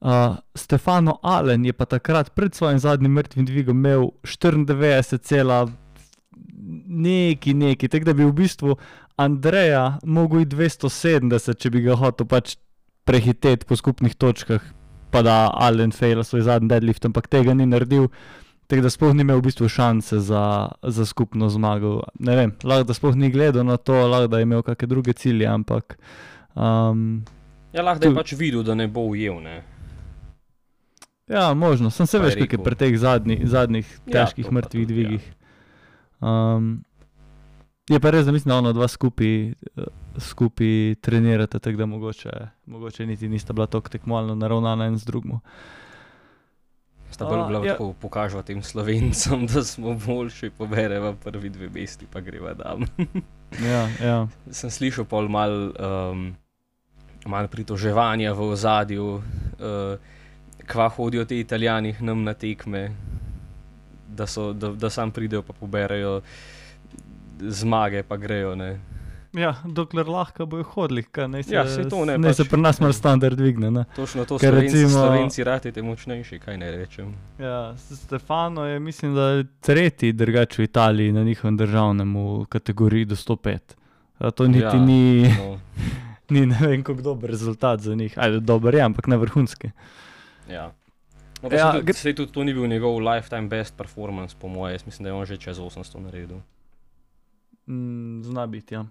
Uh, 0.00 0.36
Stefano 0.54 1.18
Allen 1.22 1.64
je 1.66 1.72
pa 1.72 1.84
takrat 1.84 2.30
pred 2.34 2.54
svojim 2.54 2.78
zadnjim 2.78 3.12
mrtvim 3.12 3.46
dvigom 3.46 3.76
imel 3.76 4.10
94, 4.22 5.70
neki, 6.86 7.54
neki. 7.54 7.88
Tako 7.88 8.04
da 8.04 8.12
bi 8.12 8.24
v 8.24 8.32
bistvu 8.32 8.76
Andreja 9.16 9.98
mogel 10.04 10.40
iti 10.40 10.56
270, 10.56 11.58
če 11.58 11.70
bi 11.70 11.82
ga 11.82 11.96
hotel 11.98 12.26
pač 12.26 12.56
prehiteti 13.08 13.66
po 13.66 13.76
skupnih 13.76 14.14
točkah, 14.14 14.62
pa 15.10 15.22
da 15.22 15.50
Allen 15.54 15.92
fail 15.92 16.22
svoj 16.24 16.44
zadnji 16.46 16.68
deadlift, 16.68 17.04
ampak 17.04 17.28
tega 17.28 17.54
ni 17.54 17.66
naredil. 17.66 18.08
Tako 18.68 18.84
da 18.84 18.90
sploh 18.92 19.14
ni 19.16 19.24
imel 19.24 19.38
v 19.40 19.46
bistvu 19.48 19.68
šanse 19.72 20.18
za, 20.20 20.68
za 20.82 21.06
skupno 21.08 21.48
zmago. 21.48 22.02
Ne 22.20 22.36
vem, 22.36 22.52
lahko 22.62 22.90
da 22.90 22.96
sploh 22.96 23.16
ni 23.16 23.30
gledal 23.32 23.64
na 23.64 23.78
to, 23.80 23.96
lahko 24.06 24.28
da 24.28 24.42
je 24.42 24.44
imel 24.44 24.62
kakšne 24.62 24.88
druge 24.90 25.14
cilje, 25.16 25.46
ampak. 25.48 25.96
Um, 26.52 27.24
ja, 27.72 27.80
lahko 27.82 28.04
da 28.04 28.10
je 28.10 28.18
pač 28.18 28.34
videl, 28.36 28.62
da 28.62 28.76
ne 28.76 28.84
bo 28.92 29.06
ujel. 29.08 29.40
Ne? 29.40 29.62
Ja, 31.28 31.54
možno, 31.54 31.90
sem 31.90 32.06
se 32.06 32.20
veš, 32.20 32.36
kaj 32.36 32.58
je 32.58 32.64
pri 32.64 32.76
teh 32.76 32.98
zadnji, 33.00 33.40
zadnjih 33.48 33.88
ja, 33.88 34.12
težkih 34.12 34.46
ja, 34.48 34.52
mrtvih 34.52 34.86
dvigih. 34.88 35.24
Ja. 35.24 35.34
Um, 36.28 36.68
je 37.88 38.00
pa 38.00 38.10
res, 38.10 38.26
da 38.26 38.32
mislim, 38.32 38.52
da 38.52 38.58
ono 38.58 38.72
dva 38.72 38.88
skupaj 38.88 39.52
skupi 40.18 40.94
trenirate, 41.00 41.58
tako 41.58 41.76
da 41.76 41.86
mogoče, 41.86 42.30
mogoče 42.66 43.06
niti 43.06 43.28
nista 43.28 43.52
bila 43.52 43.66
tako 43.66 43.88
tekmovalno 43.88 44.34
naravnana 44.34 44.86
en 44.86 44.98
z 44.98 45.04
drugim. 45.04 45.40
Sta 47.10 47.24
bolj 47.24 47.46
bila 47.48 47.66
ja. 47.66 47.72
tako 47.72 47.92
pokažva 48.00 48.42
tem 48.42 48.62
slovencem, 48.62 49.46
da 49.52 49.64
smo 49.64 49.94
boljši, 49.94 50.50
pobereva 50.50 51.14
prvi 51.24 51.48
dve 51.48 51.68
mesti, 51.74 52.06
pa 52.12 52.20
greva 52.20 52.54
tam. 52.54 52.84
ja, 53.70 53.88
ja. 54.02 54.26
Sem 54.50 54.70
slišal 54.70 55.04
pol 55.04 55.28
mal, 55.28 55.72
um, 55.72 56.30
mal 57.26 57.48
pritoževanja 57.48 58.32
v 58.32 58.50
ozadju, 58.52 59.06
uh, 59.14 60.16
kva 60.68 60.88
hodijo 60.88 61.24
ti 61.24 61.40
italijani 61.40 61.96
nam 62.00 62.22
na 62.22 62.34
tekme. 62.34 62.90
da, 64.08 64.26
so, 64.26 64.52
da, 64.52 64.68
da 64.72 64.90
sam 64.90 65.10
pridejo 65.10 65.42
pa 65.42 65.52
poberajo 65.52 66.20
zmage, 67.40 68.02
pa 68.02 68.16
grejo. 68.16 68.54
Ne. 68.54 68.80
Ja, 69.32 69.54
dokler 69.64 70.08
lahko 70.08 70.46
bojo 70.46 70.64
hodili, 70.64 71.04
naj 71.28 71.42
se, 71.42 71.54
Ja, 71.54 71.66
saj 71.68 71.88
to 71.88 72.04
ne, 72.04 72.16
naj 72.18 72.34
se 72.34 72.44
pač, 72.44 72.50
pri 72.50 72.60
nas 72.60 72.80
malo 72.80 72.90
ja. 72.90 72.96
standard 72.96 73.36
dvigne. 73.36 73.70
Ne? 73.70 73.84
Točno 73.96 74.24
to, 74.24 74.38
Ker 74.38 74.54
Slovenci, 74.54 74.76
recimo-. 74.76 75.04
Slovenci 75.04 75.44
ratite 75.44 75.82
močnejši, 75.82 76.38
kaj 76.38 76.56
ne 76.58 76.70
rečem. 76.70 77.12
Ja, 77.38 77.74
Stefano 77.76 78.64
je, 78.64 78.80
mislim, 78.80 79.14
da 79.14 79.44
tretji 79.60 80.12
drugač 80.12 80.58
v 80.58 80.62
Italiji 80.62 81.12
na 81.12 81.22
njihovem 81.22 81.56
državnem 81.56 82.16
v 82.16 82.46
kategoriji 82.48 83.04
do 83.04 83.14
105. 83.16 83.76
A 84.18 84.30
to 84.30 84.48
niti 84.48 84.64
ja. 84.64 84.72
Ja. 84.74 84.80
ni, 84.82 85.28
No, 85.28 85.60
ni 86.34 86.46
ne 86.46 86.58
vem, 86.60 86.82
kako 86.82 87.02
dober 87.02 87.30
rezultat 87.30 87.80
za 87.80 87.94
njih. 87.94 88.18
Ajde, 88.18 88.40
dober 88.40 88.74
je, 88.74 88.80
ampak 88.82 89.06
ne 89.06 89.16
vrhunski. 89.16 89.70
ja. 90.48 90.72
No, 91.42 91.48
Ja, 91.52 91.58
ja, 91.58 91.72
tudi, 91.72 92.14
tudi 92.14 92.32
to 92.32 92.44
ni 92.44 92.54
bil 92.54 92.66
njegov 92.66 92.98
lifetime 92.98 93.46
best 93.48 93.76
performance, 93.76 94.34
po 94.40 94.48
mojem. 94.48 94.78
Mislim, 94.86 95.04
da 95.04 95.08
je 95.08 95.14
on 95.14 95.26
že 95.26 95.36
čez 95.36 95.58
800 95.58 96.00
naredil. 96.00 96.40
Mm, 97.68 98.22
zna 98.22 98.46
biti, 98.46 98.74
ja. 98.74 98.84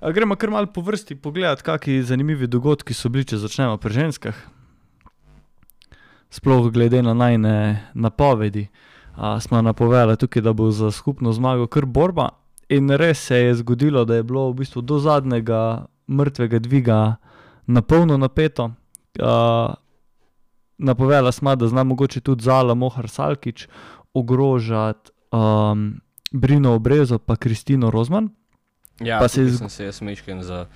A, 0.00 0.10
gremo 0.12 0.36
kar 0.36 0.50
malo 0.50 0.66
po 0.66 0.80
vrsti 0.80 1.14
pogledati, 1.14 1.62
kakšni 1.62 2.02
zanimivi 2.02 2.46
dogodki 2.46 2.94
so 2.94 3.08
bili, 3.08 3.24
če 3.24 3.36
začnemo 3.36 3.76
pri 3.76 3.92
ženskah. 3.92 4.36
Sploh 6.30 6.70
glede 6.72 7.02
na 7.02 7.14
najne 7.14 7.54
napovedi. 7.94 8.66
A, 9.16 9.36
smo 9.40 9.62
napovedali 9.62 10.16
tukaj, 10.16 10.42
da 10.42 10.52
bo 10.52 10.70
za 10.70 10.90
skupno 10.90 11.32
zmago 11.32 11.66
kar 11.66 11.86
borba. 11.86 12.28
In 12.68 12.90
res 12.90 13.20
se 13.28 13.36
je 13.38 13.54
zgodilo, 13.60 14.04
da 14.04 14.16
je 14.16 14.24
bilo 14.26 14.48
v 14.50 14.62
bistvu 14.62 14.82
do 14.82 14.98
zadnjega 14.98 15.86
mrtvega 16.08 16.58
dviga 16.58 17.16
na 17.66 17.82
polno 17.82 18.16
napeto. 18.16 18.70
A, 19.20 19.74
napovedala 20.78 21.32
smo, 21.32 21.56
da 21.56 21.68
zna 21.68 21.84
mogoče 21.84 22.20
tudi 22.20 22.44
Zala 22.44 22.74
Mohar 22.74 23.08
Salkič 23.08 23.68
ogrožati 24.14 25.12
um, 25.32 26.00
Brino 26.36 26.74
Obrezo 26.74 27.18
pa 27.18 27.36
Kristino 27.36 27.90
Rozman. 27.90 28.28
Ja, 29.00 29.18
Pa 29.18 29.28
se 29.28 29.42
zg- 29.42 29.58
sem 29.58 29.68
se 29.68 29.84
jaz 29.84 30.00
mešken 30.00 30.42
za, 30.42 30.66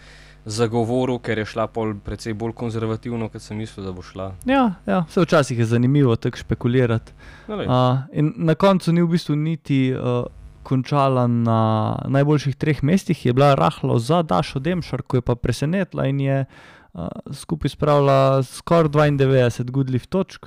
zagovoril, 0.45 1.19
ker 1.19 1.39
je 1.39 1.47
šla 1.47 1.67
pol 1.67 1.95
precej 1.97 2.35
bolj 2.35 2.53
konzervativno, 2.53 3.29
kot 3.29 3.43
sem 3.43 3.57
mislil, 3.57 3.87
da 3.87 3.93
bo 3.93 4.03
šla. 4.03 4.35
Ja, 4.45 4.75
ja 4.87 5.03
vse 5.03 5.21
včasih 5.21 5.59
je 5.59 5.65
zanimivo 5.67 6.17
tako 6.17 6.37
špekulirati. 6.39 7.13
No, 7.49 7.57
lej, 7.57 7.67
Uh, 7.67 7.75
in 8.13 8.33
na 8.37 8.55
koncu 8.55 8.93
ni 8.93 9.03
v 9.03 9.09
bistvu 9.09 9.37
niti 9.37 9.93
uh, 9.93 10.25
končala 10.63 11.27
na 11.27 11.61
najboljših 12.07 12.57
treh 12.57 12.83
mestih, 12.83 13.27
je 13.27 13.33
bila 13.33 13.55
rahlo 13.55 13.99
za 13.99 14.23
Dašo 14.23 14.59
Demšar, 14.59 15.03
ko 15.03 15.17
je 15.17 15.23
pa 15.23 15.35
presenetila 15.35 16.07
in 16.07 16.21
je 16.21 16.45
uh, 16.45 17.01
skupaj 17.33 17.69
spravila 17.71 18.43
skoraj 18.43 18.89
92 19.11 19.71
goodlift 19.71 20.11
točk. 20.11 20.47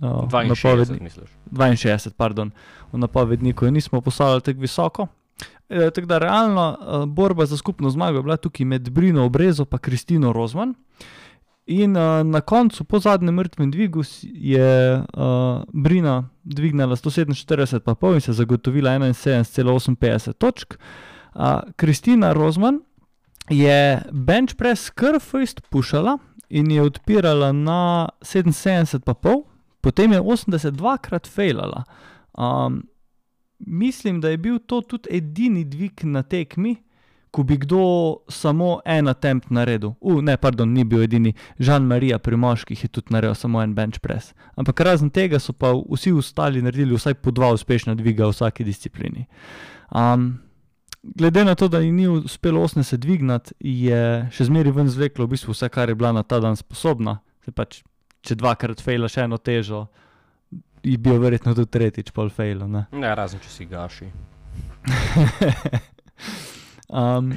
Uh, 0.00 0.28
62, 0.30 0.48
napovedni- 0.48 1.02
misliš. 1.02 1.30
62, 1.52 2.10
pardon, 2.16 2.50
v 2.92 2.98
napovedniku 2.98 3.64
je 3.64 3.70
nismo 3.70 4.00
postavili 4.00 4.40
tako 4.40 4.60
visoko. 4.60 5.06
E, 5.68 5.90
tako 5.90 6.06
da 6.06 6.18
realno 6.18 6.78
uh, 6.80 7.04
borba 7.08 7.46
za 7.46 7.56
skupno 7.56 7.90
zmago 7.90 8.18
je 8.18 8.22
bila 8.22 8.36
tukaj 8.36 8.66
med 8.66 8.90
Brino 8.90 9.24
Obrezo 9.24 9.66
in 9.72 9.78
Kristino 9.78 10.32
Rozman. 10.32 10.74
In 11.66 11.96
uh, 11.96 12.26
na 12.26 12.40
koncu, 12.40 12.84
po 12.84 12.98
zadnjem 12.98 13.34
mrtvem 13.34 13.70
dvigu, 13.70 14.02
je 14.22 14.98
uh, 14.98 15.62
Brina 15.72 16.28
dvignila 16.42 16.96
147,5 16.96 18.14
in 18.14 18.20
se 18.20 18.32
zagotovila 18.32 18.90
71,58 18.90 20.32
točk. 20.32 20.74
Uh, 21.34 21.60
Kristina 21.76 22.32
Rozman 22.32 22.80
je 23.48 24.02
bench 24.12 24.54
press 24.54 24.90
kar 24.90 25.20
fajst 25.20 25.60
pušala 25.70 26.18
in 26.48 26.70
je 26.70 26.82
odpirala 26.82 27.52
na 27.52 28.08
77,5, 28.20 29.42
potem 29.82 30.12
je 30.12 30.20
82krat 30.20 31.28
failala. 31.28 31.84
Um, 32.38 32.82
mislim, 33.58 34.20
da 34.20 34.28
je 34.28 34.36
bil 34.36 34.58
to 34.58 34.80
tudi 34.80 35.08
edini 35.10 35.64
dvig 35.64 36.04
na 36.04 36.22
tekmi, 36.22 36.76
ko 37.30 37.42
bi 37.42 37.56
kdo 37.56 38.16
samo 38.28 38.80
en 38.84 39.08
attempt 39.08 39.50
naredil. 39.50 39.94
Uh, 40.00 40.20
ne, 40.22 40.36
pardon, 40.36 40.68
ni 40.68 40.84
bil 40.84 41.02
edini. 41.02 41.32
Žan 41.58 41.86
Marija 41.88 42.18
pri 42.18 42.36
moških 42.36 42.84
je 42.84 42.88
tudi 42.88 43.14
naredil 43.14 43.34
samo 43.34 43.62
en 43.62 43.74
bench 43.74 44.00
press. 44.04 44.34
Ampak 44.56 44.80
razen 44.80 45.10
tega 45.10 45.40
so 45.40 45.52
pa 45.52 45.72
vsi 45.72 46.12
ostali 46.12 46.62
naredili 46.62 46.96
vsaj 46.96 47.14
po 47.14 47.32
dva 47.32 47.52
uspešna 47.56 47.94
dviga 47.94 48.28
v 48.28 48.36
vsaki 48.36 48.64
disciplini. 48.64 49.26
Um, 49.90 50.34
glede 51.02 51.44
na 51.44 51.54
to, 51.54 51.68
da 51.68 51.80
ji 51.80 51.92
ni 51.92 52.08
uspelo 52.08 52.60
80 52.60 52.96
dvignati, 52.96 53.54
je 53.60 54.28
še 54.30 54.44
zmeraj 54.44 54.76
ven 54.76 54.92
zvleklo 54.92 55.26
v 55.26 55.34
bistvu 55.34 55.56
vse, 55.56 55.68
kar 55.72 55.88
je 55.88 55.96
bila 55.96 56.12
na 56.12 56.22
ta 56.22 56.40
dan 56.40 56.56
sposobna. 56.56 57.18
Se 57.44 57.52
pač, 57.52 57.80
če 58.22 58.38
dvakrat 58.38 58.82
fejla 58.82 59.10
še 59.10 59.26
eno 59.26 59.38
težo, 59.38 59.86
je 60.82 60.98
bil 60.98 61.18
verjetno 61.22 61.54
tudi 61.54 61.70
tretjič 61.70 62.10
pol 62.14 62.30
fejlo. 62.30 62.66
ne. 62.66 62.86
Ne, 62.92 63.14
razen 63.14 63.42
če 63.42 63.50
si 63.50 63.66
gaši. 63.70 64.10
um, 67.02 67.32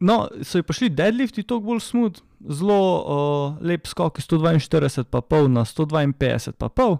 no, 0.00 0.28
so 0.42 0.58
ji 0.58 0.62
prišli 0.62 0.88
deadlifti 0.88 1.42
toliko 1.42 1.66
bolj 1.66 1.80
smooth, 1.80 2.20
zelo 2.48 2.76
uh, 3.00 3.66
lep 3.66 3.86
skok 3.86 4.18
iz 4.18 4.26
142, 4.28 5.04
pa 5.04 5.20
pol 5.20 5.50
na 5.52 5.64
152, 5.64 6.52
pa 6.58 6.68
pol. 6.68 6.96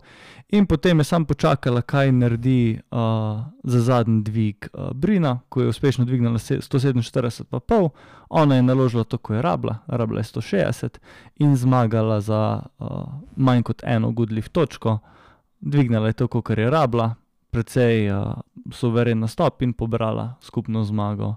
In 0.50 0.66
potem 0.66 0.98
je 0.98 1.04
sam 1.04 1.24
počakala, 1.24 1.82
kaj 1.82 2.12
naredi 2.12 2.80
uh, 2.90 3.40
za 3.64 3.80
zadnji 3.80 4.22
dvig 4.22 4.68
uh, 4.72 4.90
Brina, 4.92 5.38
ko 5.48 5.62
je 5.62 5.68
uspešno 5.68 6.04
dvignila 6.04 6.38
se- 6.38 6.58
147, 6.60 7.44
pa 7.50 7.60
pol. 7.60 7.88
Ona 8.28 8.56
je 8.56 8.62
naložila 8.62 9.04
to, 9.04 9.18
ko 9.18 9.34
je 9.34 9.42
rabila, 9.42 9.78
rabila 9.86 10.20
je 10.20 10.24
160 10.24 10.98
in 11.38 11.56
zmagala 11.56 12.20
za 12.20 12.62
uh, 12.78 12.88
manj 13.36 13.62
kot 13.62 13.82
eno 13.84 14.10
goodlift 14.10 14.52
točko. 14.52 14.98
Dvignila 15.60 16.06
je 16.06 16.12
to, 16.12 16.28
kar 16.28 16.58
je 16.58 16.70
rabila, 16.70 17.14
precej 17.50 18.10
uh, 18.10 18.34
suveren 18.72 19.18
nastop 19.18 19.62
in 19.62 19.72
pobrala 19.72 20.34
skupno 20.40 20.84
zmago. 20.84 21.34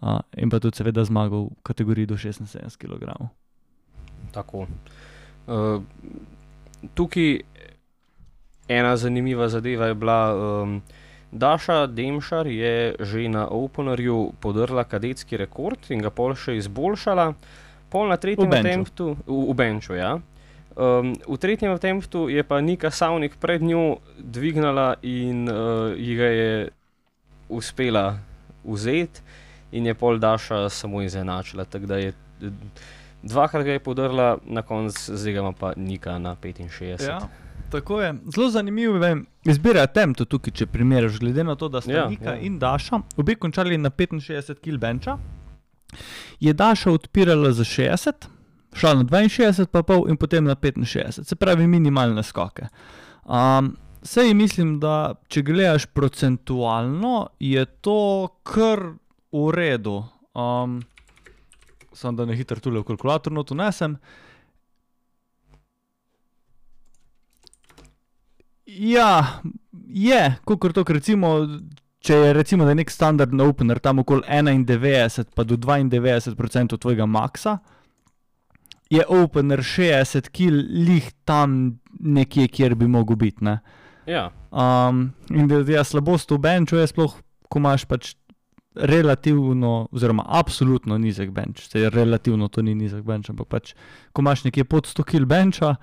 Uh, 0.00 0.20
in 0.36 0.48
pa 0.50 0.60
tudi, 0.60 0.80
seveda, 0.80 1.04
zmago 1.04 1.44
v 1.44 1.50
kategoriji 1.62 2.08
do 2.08 2.16
76 2.16 2.80
kg. 2.80 3.12
Tako. 4.32 4.64
Uh, 5.44 5.82
tukaj 6.94 7.40
ena 8.68 8.96
zanimiva 8.96 9.48
zadeva 9.48 9.86
je 9.86 9.94
bila, 9.94 10.20
um, 10.34 10.82
Daša 11.32 11.86
Demšar 11.86 12.46
je 12.46 12.94
že 13.00 13.28
na 13.28 13.46
Openerju 13.46 14.32
podrla 14.40 14.84
kadetski 14.84 15.36
rekord 15.36 15.78
in 15.90 16.02
ga 16.02 16.10
pol 16.10 16.34
še 16.34 16.56
izboljšala. 16.58 17.34
Pol 17.90 18.10
na 18.10 18.16
tretjem 18.16 18.50
attemptu, 18.50 19.14
v, 19.26 19.38
v 19.50 19.54
benču, 19.54 19.94
ja. 19.94 20.18
Um, 20.78 21.14
v 21.26 21.36
tretjem 21.38 21.74
attemptu 21.74 22.30
je 22.30 22.42
pa 22.46 22.60
Nika 22.62 22.90
Savnik 22.90 23.34
pred 23.42 23.62
njo 23.62 23.98
dvignila 24.18 24.94
in 25.02 25.46
uh, 25.50 25.94
ji 25.98 26.14
ga 26.14 26.28
je 26.30 26.52
uspela 27.50 28.18
vzeti, 28.64 29.22
in 29.72 29.86
je 29.86 29.94
pol 29.94 30.18
Daša 30.18 30.68
samo 30.68 31.02
izenačila. 31.02 31.64
Tako 31.64 31.86
da 31.86 31.96
je 31.96 32.12
dvakrat 33.22 33.64
ga 33.64 33.72
je 33.72 33.78
podrla, 33.78 34.38
na 34.44 34.62
koncu 34.62 35.16
zdaj 35.16 35.52
pa 35.58 35.72
Nika 35.76 36.18
na 36.18 36.36
65. 36.36 37.08
Ja, 37.08 37.20
tako 37.70 38.00
je. 38.00 38.14
Zelo 38.34 38.50
zanimivo 38.50 39.04
je 39.04 39.22
izbira 39.44 39.86
temptu 39.86 40.24
tukaj, 40.24 40.52
če 40.52 40.66
primerjaš, 40.66 41.18
glede 41.18 41.44
na 41.44 41.54
to, 41.54 41.68
da 41.68 41.80
sta 41.80 41.92
ja, 41.92 42.08
Nika 42.08 42.34
ja. 42.34 42.38
in 42.40 42.58
Daša 42.58 43.00
obe 43.16 43.34
končali 43.34 43.78
na 43.78 43.90
65 43.90 44.54
kg 44.64 44.80
benča. 44.80 45.18
Je 46.40 46.52
Daša 46.52 46.90
odpirala 46.90 47.52
za 47.52 47.64
60, 47.64 48.28
šla 48.72 48.94
na 48.94 49.04
62, 49.04 49.66
pa 49.66 49.82
pol 49.82 50.08
in 50.08 50.16
potem 50.16 50.44
na 50.44 50.54
65, 50.54 51.24
se 51.24 51.36
pravi 51.36 51.66
minimalne 51.66 52.22
skoke. 52.22 52.68
Um, 53.24 53.76
Sej 54.02 54.30
mislim, 54.34 54.78
da 54.80 55.12
če 55.28 55.42
gledaš 55.44 55.84
procentualno, 55.92 57.26
je 57.36 57.66
to 57.84 58.28
kar 58.48 58.80
v 59.32 59.50
redu. 59.54 60.04
Um, 60.34 60.80
Samo 61.92 62.16
da 62.16 62.24
ne 62.24 62.36
hitro 62.38 62.60
tule 62.62 62.80
v 62.80 62.86
kalkulator 62.86 63.32
not 63.34 63.50
unesem. 63.50 63.96
Ja, 68.66 69.42
je, 69.90 70.20
kot 70.46 70.62
to, 70.74 70.84
recimo, 70.86 71.32
če 71.98 72.14
je 72.14 72.32
recimo, 72.32 72.64
da 72.64 72.70
je 72.70 72.78
nek 72.78 72.92
standardni 72.94 73.42
opener 73.42 73.80
tam 73.82 73.98
okoli 74.04 74.22
91 74.28 75.34
pa 75.34 75.44
do 75.44 75.58
92% 75.58 76.78
tvojega 76.78 77.06
maksa, 77.10 77.58
je 78.90 79.02
opener 79.08 79.58
60 79.66 80.30
kil 80.30 80.54
lih 80.86 81.10
tam 81.26 81.80
nekje, 81.98 82.46
kjer 82.48 82.78
bi 82.78 82.86
mogel 82.86 83.18
biti. 83.18 83.44
Ne? 83.44 83.58
Ja, 84.06 84.30
Um, 84.50 85.12
in 85.30 85.46
da 85.48 85.62
je 85.62 85.84
slabost 85.84 86.30
v 86.30 86.38
benču, 86.42 86.76
je 86.76 86.86
sploh, 86.90 87.14
ko 87.48 87.60
imaš 87.62 87.84
pač 87.86 88.14
relativno, 88.74 89.88
oziroma 89.92 90.24
absolutno 90.26 90.98
nizek 90.98 91.30
benč. 91.30 91.66
Se 91.68 91.90
relativno 91.90 92.48
to 92.48 92.62
ni 92.62 92.74
nizek 92.74 93.02
benč, 93.04 93.30
ampak 93.30 93.48
pač, 93.48 93.72
ko 94.12 94.22
imaš 94.22 94.44
nekje 94.46 94.64
pod 94.64 94.86
100 94.86 95.04
kg 95.04 95.26
benča, 95.26 95.74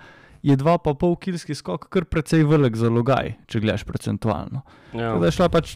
je 0.43 0.57
2,5 0.57 1.19
kilski 1.19 1.55
skok 1.55 1.89
kar 1.91 2.05
precej 2.05 2.45
velik 2.47 2.77
zalogaj, 2.79 3.33
če 3.47 3.59
gledaš 3.59 3.83
procentualno. 3.83 4.61
ja. 4.93 5.11
Tako 5.11 5.19
da 5.19 5.27
je 5.27 5.37
šla 5.39 5.49
pač 5.49 5.75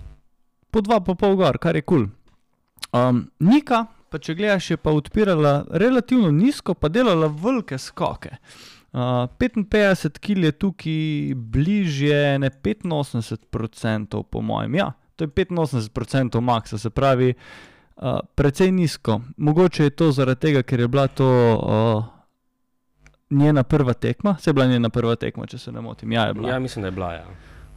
po 0.71 0.79
2,5 0.79 1.35
gor, 1.35 1.59
kar 1.59 1.75
je 1.75 1.81
kul. 1.81 2.05
Cool. 2.05 2.09
Um, 2.91 3.25
Nika, 3.39 3.85
pa 4.11 4.19
če 4.19 4.35
gledaš, 4.35 4.71
je 4.73 4.77
pa 4.79 4.91
odpirala 4.95 5.65
relativno 5.71 6.31
nizko, 6.31 6.75
pa 6.75 6.89
delala 6.91 7.27
velike 7.27 7.77
skoke. 7.79 8.37
Uh, 8.91 9.27
55 9.39 10.19
kg 10.19 10.47
je 10.49 10.51
tukaj 10.51 11.35
bližje 11.35 12.39
ne 12.39 12.49
85%, 12.51 14.23
po 14.23 14.41
mojem. 14.41 14.75
Ja, 14.75 14.91
to 15.27 15.41
je 15.41 15.45
85% 15.45 16.41
maksa, 16.41 16.77
se 16.77 16.89
pravi, 16.89 17.33
uh, 17.95 18.19
precej 18.35 18.71
nizko. 18.71 19.21
Mogoče 19.37 19.83
je 19.83 19.89
to 19.89 20.11
zaradi 20.11 20.39
tega, 20.39 20.63
ker 20.63 20.79
je 20.79 20.87
bila 20.87 21.07
to 21.07 21.29
uh, 21.57 22.05
njena 23.29 23.63
prva 23.63 23.93
tekma, 23.93 24.37
se 24.39 24.49
je 24.49 24.53
bila 24.53 24.65
njena 24.65 24.89
prva 24.89 25.15
tekma, 25.15 25.45
če 25.45 25.57
se 25.57 25.71
ne 25.71 25.81
motim. 25.81 26.11
Ja. 26.11 26.33
Ja, 26.47 26.59
mislim, 26.59 26.81
da 26.81 26.87
je 26.87 26.91
bila. 26.91 27.13
Ja. 27.13 27.25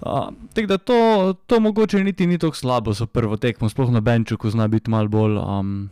Uh, 0.01 0.29
tako 0.55 0.67
da 0.67 0.79
to, 0.79 1.35
to 1.47 1.61
mogoče 1.61 2.05
niti 2.05 2.27
ni 2.27 2.39
tako 2.39 2.57
slabo 2.57 2.93
za 2.93 3.07
prvo 3.07 3.37
tekmo, 3.37 3.69
sploh 3.69 3.91
na 3.91 4.01
benču, 4.01 4.37
ko 4.39 4.51
zna 4.51 4.69
biti 4.69 4.91
malo 4.91 5.09
bolj. 5.09 5.39
Um, 5.39 5.91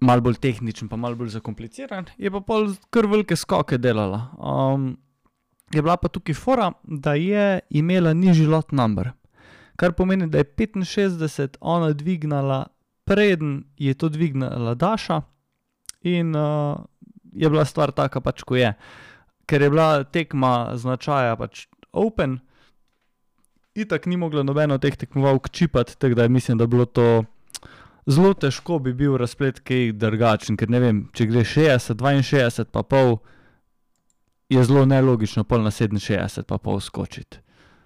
Mal 0.00 0.22
bolj 0.24 0.38
tehničen, 0.40 0.88
pa 0.88 0.96
malo 0.96 1.12
bolj 1.16 1.28
zakompliciran, 1.34 2.06
je 2.16 2.30
pa 2.32 2.40
pol 2.40 2.70
kar 2.88 3.04
velike 3.04 3.36
skoke 3.36 3.76
delala. 3.78 4.30
Um, 4.40 4.94
je 5.74 5.82
bila 5.82 5.96
pa 6.00 6.08
tukaj 6.08 6.34
fora, 6.34 6.70
da 6.82 7.14
je 7.14 7.60
imela 7.70 8.14
nižji 8.16 8.46
lot 8.46 8.72
number, 8.72 9.10
kar 9.80 9.94
pomeni, 9.96 10.28
da 10.28 10.42
je 10.42 10.44
65 10.44 11.56
ona 11.60 11.92
dvignila, 11.96 12.66
preden 13.08 13.64
je 13.80 13.94
to 13.94 14.08
dvignila 14.12 14.74
Daša, 14.74 15.22
in 16.04 16.36
uh, 16.36 16.76
je 17.32 17.50
bila 17.50 17.64
stvar 17.64 17.92
taka, 17.96 18.20
pač 18.20 18.44
ko 18.44 18.56
je. 18.56 18.74
Ker 19.48 19.62
je 19.62 19.70
bila 19.72 20.04
tekma 20.04 20.76
značaja 20.76 21.36
pač 21.36 21.66
Open, 21.92 22.38
itak 23.74 24.06
ni 24.06 24.16
mogla 24.20 24.44
nobeno 24.46 24.78
teh 24.78 24.94
tekmovalk 24.96 25.48
čipati, 25.50 25.96
tako 25.98 26.14
da 26.14 26.28
mislim, 26.28 26.58
da 26.58 26.68
je 26.68 26.68
bilo 26.68 26.84
to 26.84 27.24
zelo 28.06 28.34
težko 28.34 28.78
bi 28.78 28.92
bil 28.94 29.16
razplet 29.18 29.60
kaj 29.66 29.92
drugačen, 29.98 30.56
ker 30.56 30.70
ne 30.70 30.80
vem, 30.80 31.02
če 31.14 31.26
gre 31.30 31.44
60, 31.44 32.00
62, 32.00 32.70
pa 32.72 32.82
pol, 32.82 33.18
je 34.50 34.62
zelo 34.64 34.84
nelogično, 34.88 35.44
pol 35.44 35.64
na 35.64 35.72
67, 35.74 36.46
pa 36.48 36.58
pol 36.58 36.80
skočiti. 36.80 37.40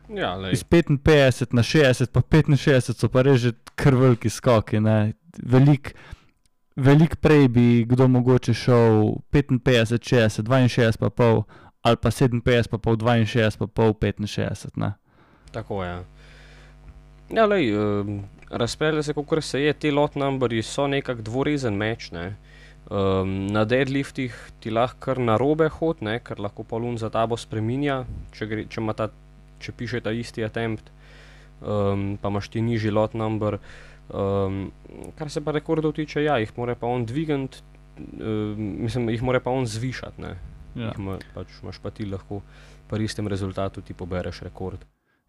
Ja, 0.08 0.34
lej. 0.36 0.52
Iz 0.52 0.64
55 0.64 1.54
na 1.54 1.62
60, 1.62 2.12
pa 2.12 2.20
65 2.20 2.92
so 2.92 3.08
pa 3.08 3.22
res 3.22 3.40
že 3.40 3.52
kar 3.74 3.94
veliki 3.94 4.30
skoki. 4.30 4.80
ne. 4.80 5.14
Velik, 5.42 5.94
velik 6.76 7.16
prej 7.16 7.48
bi 7.48 7.84
kdo 7.88 8.08
mogoče 8.08 8.54
šel 8.54 9.16
55, 9.32 9.98
60, 9.98 10.48
62, 10.48 10.98
pa 10.98 11.10
pol, 11.10 11.44
ali 11.82 11.96
pa 11.96 12.10
57, 12.10 12.68
pa 12.68 12.78
pol, 12.78 12.96
62, 12.96 13.58
pa 13.58 13.66
pol, 13.66 13.94
65. 13.94 14.76
Ne. 14.76 14.94
Tako 15.52 15.84
je. 15.84 16.04
Ja, 17.30 17.46
lej, 17.46 17.72
um, 17.76 18.24
razpelje 18.50 19.02
se, 19.02 19.12
kot 19.14 19.44
se 19.44 19.62
je, 19.62 19.72
ti 19.72 19.90
lot 19.90 20.14
numberji 20.14 20.62
so 20.62 20.86
nekako 20.86 21.22
dvorezen 21.22 21.76
meč. 21.76 22.10
Ne? 22.12 22.36
Um, 22.90 23.46
na 23.46 23.64
deadliftih 23.64 24.34
ti 24.60 24.70
lahko 24.70 25.00
kar 25.00 25.18
na 25.18 25.36
robe 25.40 25.68
hod, 25.68 26.02
ne? 26.02 26.18
ker 26.20 26.40
lahko 26.40 26.64
polun 26.64 26.98
za 26.98 27.10
tabo 27.10 27.36
spreminja, 27.36 28.02
če, 28.36 28.46
gre, 28.46 28.66
če, 28.68 28.80
ima 28.82 28.92
ta, 28.92 29.08
če 29.64 29.74
piše 29.76 30.00
ta 30.04 30.12
isti 30.12 30.44
attempt, 30.44 30.90
um, 31.60 32.14
pa 32.20 32.32
imaš 32.32 32.50
ti 32.52 32.62
nižji 32.64 32.92
lot 32.94 33.14
number. 33.18 33.58
Um, 34.08 34.66
kar 35.18 35.30
se 35.32 35.40
pa 35.44 35.54
rekordov 35.56 35.96
tiče, 35.96 36.24
ja, 36.24 36.38
jih 36.42 36.52
mora 36.58 36.76
pa 36.76 36.86
on 36.86 37.06
dvigant, 37.08 37.62
um, 37.96 38.66
mislim, 38.84 39.08
jih 39.14 39.24
mora 39.24 39.40
pa 39.40 39.54
on 39.54 39.66
zvišati. 39.66 40.22
ne. 40.22 40.34
Ja. 40.74 40.90
Ima, 40.98 41.20
pač, 41.34 41.52
imaš 41.62 41.78
pa 41.78 41.92
ti 41.94 42.06
lahko 42.06 42.40
pri 42.90 43.06
istem 43.06 43.28
rezultatu 43.30 43.80
ti 43.80 43.94
pobereš 43.94 44.42
rekord. 44.42 44.82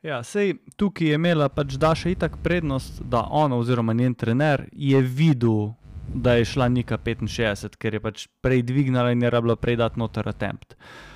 Ja, 0.05 0.19
sej 0.23 0.55
tukaj 0.77 1.07
je 1.07 1.17
imela 1.17 1.47
pač 1.49 1.79
Daša 1.81 2.11
itak 2.13 2.37
prednost, 2.43 3.01
da 3.01 3.23
ona 3.29 3.57
oziroma 3.57 3.93
njen 3.93 4.13
trener 4.13 4.67
je 4.71 5.01
videl, 5.01 5.73
da 6.13 6.35
je 6.37 6.45
šla 6.45 6.67
Nika 6.69 6.97
65, 6.97 7.77
ker 7.81 7.93
je 7.93 8.01
pač 8.01 8.27
prej 8.41 8.61
dvignila 8.63 9.11
in 9.11 9.23
je 9.25 9.29
rabila 9.33 9.55
prej 9.55 9.79
dati 9.81 9.99
noter 9.99 10.29
attempt. 10.29 10.75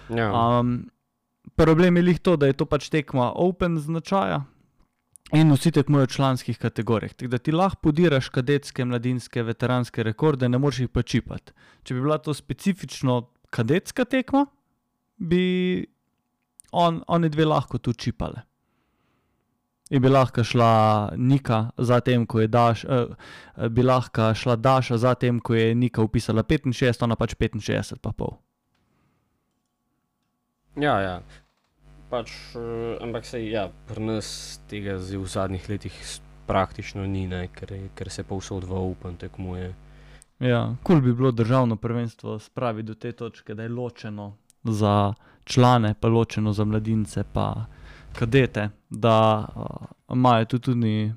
Ja, 0.10 0.32
Um, 0.34 0.90
problem 1.60 1.98
je 1.98 2.04
lih 2.04 2.20
to, 2.20 2.36
da 2.40 2.48
je 2.48 2.56
to 2.56 2.66
pač 2.66 2.90
tekma 2.90 3.32
open 3.36 3.78
značaja 3.80 4.44
in 5.36 5.52
vsi 5.54 5.72
tekmujejo 5.72 6.08
v 6.08 6.14
članskih 6.16 6.58
kategorijah. 6.58 7.14
Tako 7.14 7.30
da 7.30 7.38
ti 7.38 7.52
lahko 7.52 7.82
podiraš 7.90 8.30
kadetske, 8.34 8.86
mladinske, 8.86 9.44
veteranske 9.44 10.04
rekorde, 10.04 10.50
ne 10.50 10.58
moreš 10.58 10.80
jih 10.86 10.90
pa 10.90 11.04
čipati. 11.04 11.54
Če 11.84 11.94
bi 11.94 12.02
bila 12.02 12.18
to 12.18 12.34
specifično 12.34 13.22
kadetska 13.50 14.06
tekma, 14.06 14.46
bi 15.18 15.86
on, 16.72 17.04
oni 17.08 17.30
dve 17.30 17.46
lahko 17.46 17.78
tu 17.78 17.94
čipale. 17.94 18.42
In 19.90 20.02
bi 20.02 20.10
lahko 20.10 20.44
šla 20.46 21.12
Nika, 21.18 21.72
zatem 21.78 22.26
ko 22.26 22.40
je 22.40 22.48
Daš, 22.48 22.86
eh, 22.86 23.06
eh, 23.58 23.70
bi 23.70 23.84
lahko 23.84 24.34
šla 24.34 24.56
Daša, 24.56 24.98
zatem 24.98 25.40
ko 25.40 25.54
je 25.56 25.76
Nika 25.76 26.02
upisala 26.02 26.44
65, 26.44 27.04
ona 27.04 27.16
pač 27.16 27.36
65, 27.36 27.98
pa 28.02 28.12
pol. 28.12 28.38
ja, 30.76 31.00
ja. 31.02 31.22
Pač, 32.10 32.32
uh, 32.58 32.98
ampak 33.04 33.26
se 33.26 33.44
ja, 33.46 33.68
pri 33.88 34.02
nas 34.02 34.60
tega 34.70 34.98
v 34.98 35.26
zadnjih 35.30 35.70
letih 35.70 35.94
praktično 36.50 37.06
ni, 37.06 37.28
ne, 37.30 37.48
ker, 37.54 37.76
ker 37.94 38.10
se 38.10 38.24
povsod 38.26 38.66
v 38.66 38.74
Open 38.74 39.18
tekmuje. 39.22 39.70
Ja, 40.42 40.74
kul 40.82 40.96
cool 40.96 41.02
bi 41.06 41.14
bilo 41.14 41.32
državno 41.32 41.76
prvenstvo 41.76 42.40
spraviti 42.40 42.88
do 42.88 42.96
te 42.96 43.12
točke, 43.12 43.54
da 43.54 43.64
je 43.64 43.70
ločeno 43.70 44.32
za 44.64 45.14
člane, 45.44 45.94
pa 46.00 46.08
ločeno 46.08 46.54
za 46.54 46.66
mladince, 46.66 47.24
pa 47.34 47.66
kadete, 48.18 48.70
da 48.90 49.46
uh, 49.46 49.66
imajo 50.16 50.46
tu 50.46 50.60
tudi 50.60 51.12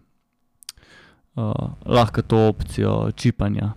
uh, 1.34 1.54
lahko 1.86 2.22
to 2.22 2.48
opcijo 2.48 3.10
čipanja 3.16 3.72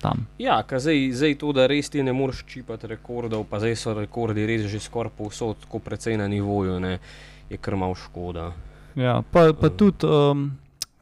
tam. 0.00 0.26
Ja, 0.38 0.62
zdaj, 0.64 1.12
zdaj 1.12 1.34
to, 1.38 1.52
da 1.52 1.66
res 1.70 1.90
ti 1.90 2.02
ne 2.02 2.12
moreš 2.12 2.44
čipati 2.48 2.88
rekordov, 2.90 3.44
pa 3.50 3.60
zdaj 3.60 3.76
so 3.76 3.94
rekordi 3.94 4.46
res 4.48 4.66
že 4.70 4.80
skoraj 4.80 5.12
povsod, 5.18 5.60
tako 5.66 5.78
precej 5.78 6.16
na 6.16 6.28
nivoju, 6.28 6.80
ne, 6.80 6.98
je 7.50 7.56
kar 7.60 7.76
malo 7.76 7.94
škoda. 7.94 8.52
Ja, 8.96 9.22
pa, 9.22 9.52
pa 9.52 9.66
Eh. 9.66 9.76
tudi 9.76 10.06
um, 10.06 10.50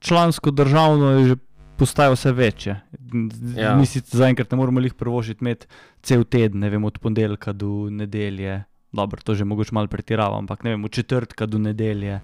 člansko 0.01 0.51
državno 0.51 1.11
je 1.11 1.29
že 1.29 1.37
postaje 1.77 2.11
vse 2.11 2.33
večje. 2.33 2.81
Ja. 3.57 3.77
Mi 3.77 3.87
si 3.87 4.01
zaenkrat 4.05 4.51
ne 4.51 4.57
moremo 4.57 4.81
jih 4.81 4.95
prvožiti 4.95 5.45
imeti 5.45 5.67
cel 6.03 6.25
teden, 6.25 6.61
ne 6.61 6.71
vem, 6.71 6.85
od 6.85 6.99
ponedeljka 6.99 7.53
do 7.53 7.87
nedelje. 7.91 8.65
Dobro, 8.93 9.21
to 9.23 9.35
že 9.35 9.45
mogoče 9.45 9.71
malo 9.73 9.87
pretiravam, 9.87 10.39
ampak 10.39 10.65
ne 10.65 10.71
vem, 10.71 10.85
od 10.85 10.91
četrtka 10.91 11.47
do 11.47 11.59
nedelje. 11.59 12.21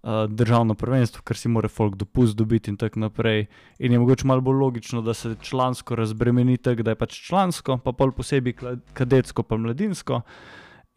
Uh, 0.00 0.24
državno 0.32 0.72
prvenstvo, 0.80 1.20
ker 1.28 1.36
si 1.36 1.50
mora 1.52 1.68
folk 1.68 1.98
dopust 2.00 2.32
dobiti, 2.32 2.72
in 2.72 2.78
tako 2.80 3.02
naprej. 3.02 3.42
In 3.84 3.92
je 3.92 3.98
mogoče 4.00 4.24
malo 4.26 4.40
bolj 4.40 4.56
logično, 4.56 5.02
da 5.04 5.12
se 5.14 5.34
člansko 5.42 5.96
razbremeni 5.96 6.56
tako, 6.56 6.82
da 6.82 6.94
je 6.94 6.96
pač 6.96 7.18
člansko, 7.26 7.76
pa 7.84 7.92
pol 7.92 8.14
posebej 8.16 8.54
kadetsko, 8.96 9.44
pa 9.44 9.58
mladinsko. 9.60 10.22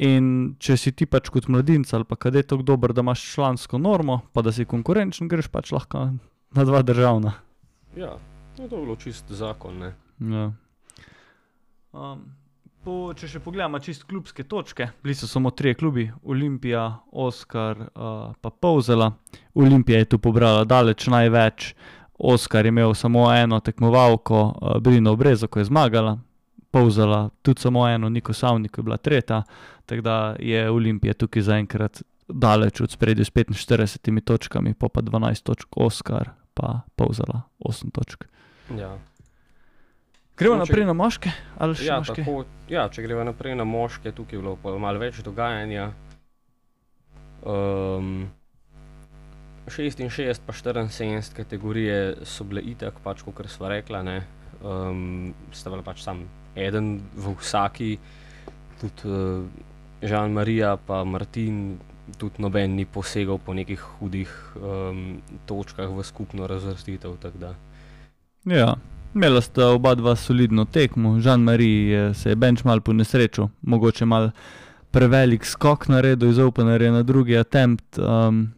In 0.07 0.55
če 0.55 0.77
si 0.79 0.93
ti 0.95 1.05
pač 1.05 1.27
kot 1.29 1.49
mladinec 1.51 1.91
ali 1.93 2.07
pa 2.07 2.15
kadet 2.15 2.47
tako 2.47 2.63
dober, 2.63 2.93
da 2.95 3.03
imaš 3.03 3.25
člansko 3.33 3.77
normo, 3.77 4.21
pa 4.33 4.41
da 4.41 4.55
si 4.55 4.65
konkurenčen, 4.65 5.27
greš 5.27 5.51
pač 5.51 5.73
lahko 5.75 6.05
na 6.55 6.65
dva 6.65 6.81
državna. 6.81 7.33
Ja, 7.99 8.15
no, 8.57 8.67
to 8.69 8.79
je 8.79 8.85
bilo 8.85 8.95
čist 8.95 9.29
zakon, 9.29 9.83
ne. 9.83 9.91
Ja. 10.31 10.47
Um, 11.91 12.23
po, 12.83 12.95
če 13.15 13.27
še 13.31 13.41
pogledamo 13.43 13.79
čist 13.83 14.05
klubske 14.09 14.43
točke, 14.49 14.89
bili 15.03 15.15
so 15.15 15.27
samo 15.29 15.51
trije 15.55 15.77
klubi, 15.79 16.05
Olimpija, 16.23 16.83
Oskar, 17.11 17.79
uh, 17.79 18.33
pa 18.41 18.49
Povzela. 18.49 19.11
Olimpija 19.55 20.01
je 20.03 20.09
tu 20.13 20.19
pobrala 20.19 20.65
daleč 20.67 21.07
največ, 21.11 21.73
Oskar 22.19 22.65
je 22.65 22.73
imel 22.73 22.93
samo 22.95 23.25
eno 23.33 23.59
tekmovalko, 23.63 24.41
uh, 24.43 24.77
Brino 24.83 25.15
Brezo, 25.15 25.47
ko 25.47 25.61
je 25.63 25.69
zmagala, 25.71 26.17
Povzela 26.73 27.27
tudi 27.41 27.61
samo 27.61 27.85
eno, 27.87 28.09
Niko 28.09 28.33
Savnik 28.33 28.77
je 28.77 28.83
bila 28.83 28.97
tretja, 28.97 29.43
tako 29.85 30.01
da 30.01 30.17
je 30.39 30.69
Olimpija 30.71 31.13
tukaj 31.13 31.47
zaenkrat 31.49 32.03
daleč 32.27 32.81
od 32.81 32.91
spredja 32.91 33.25
s 33.25 33.31
45 33.31 34.21
točkami, 34.23 34.73
pa 34.73 34.89
pa 34.89 35.01
12 35.01 35.43
točk, 35.43 35.77
Oskar 35.77 36.33
pa 36.53 36.81
Povzela 36.95 37.41
8 37.59 37.91
točk. 37.93 38.25
Ja. 38.77 38.97
Gremo 40.35 40.55
No, 40.55 40.65
če- 40.65 40.71
naprej 40.71 40.85
na 40.85 40.93
moške 40.93 41.31
ali 41.57 41.75
še 41.75 41.85
Ja, 41.85 41.99
moške? 41.99 42.15
tako, 42.15 42.45
ja, 42.67 42.89
če 42.89 43.01
greva 43.01 43.23
naprej 43.23 43.55
na 43.55 43.63
moške, 43.63 44.11
tukaj 44.11 44.33
je 44.33 44.41
bilo 44.41 44.79
malo 44.79 44.99
več 44.99 45.21
dogajanja. 45.21 45.91
Um, 47.43 48.31
66 49.67 50.41
pa 50.41 50.53
74 50.53 51.33
kategorije 51.33 51.97
so 52.23 52.43
bile 52.43 52.61
itak, 52.61 52.99
pač 52.99 53.21
kot 53.21 53.47
smo 53.47 53.67
rekla, 53.67 54.03
ne. 54.03 54.23
Um, 54.61 55.33
sta 55.51 55.69
bila 55.69 55.83
pač 55.83 56.01
sam 56.01 56.25
eden 56.55 57.01
v 57.15 57.35
vsaki, 57.35 57.97
tudi 58.79 59.05
uh, 59.05 59.45
Žan-Marija 60.01 60.77
pa 60.77 61.03
Martin, 61.03 61.77
tudi 62.17 62.39
noben 62.39 62.75
ni 62.75 62.85
posegal 62.85 63.39
po 63.39 63.53
nekih 63.53 63.79
hudih 63.99 64.27
um, 64.55 65.21
točkah 65.45 65.87
v 65.87 66.03
skupno 66.03 66.47
razvrstitev. 66.47 67.15
Ja, 68.45 68.75
imela 69.15 69.41
sta 69.41 69.67
oba 69.67 69.95
dva 69.95 70.15
solidno 70.15 70.65
tekmo, 70.65 71.19
Žan-Marie 71.19 71.89
je- 71.89 72.13
se 72.13 72.29
je 72.29 72.35
bench 72.35 72.65
mal 72.65 72.81
po 72.81 72.93
nesreču, 72.93 73.49
mogoče 73.61 74.05
mal 74.05 74.31
prevelik 74.91 75.45
skok 75.45 75.87
naredil 75.87 76.29
iz 76.29 76.39
openerja 76.39 76.91
na 76.91 77.03
drugi 77.03 77.37
attempt, 77.37 77.97
um, 77.97 78.53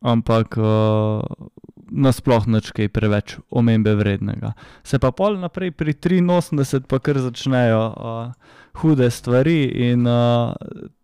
ampak 0.00 0.56
uh, 0.56 1.22
nasploh 1.90 2.46
nič 2.46 2.70
kaj 2.72 2.88
preveč 2.88 3.38
omembe 3.50 3.94
vrednega. 3.94 4.52
Se 4.84 4.98
pa 4.98 5.10
pol 5.10 5.38
naprej 5.38 5.70
pri 5.70 5.94
83 5.94 6.86
pa 6.88 6.98
kar 6.98 7.18
začnejo 7.18 7.82
uh, 7.88 8.32
hude 8.82 9.10
stvari 9.10 9.64
in 9.90 10.06
uh, 10.06 10.54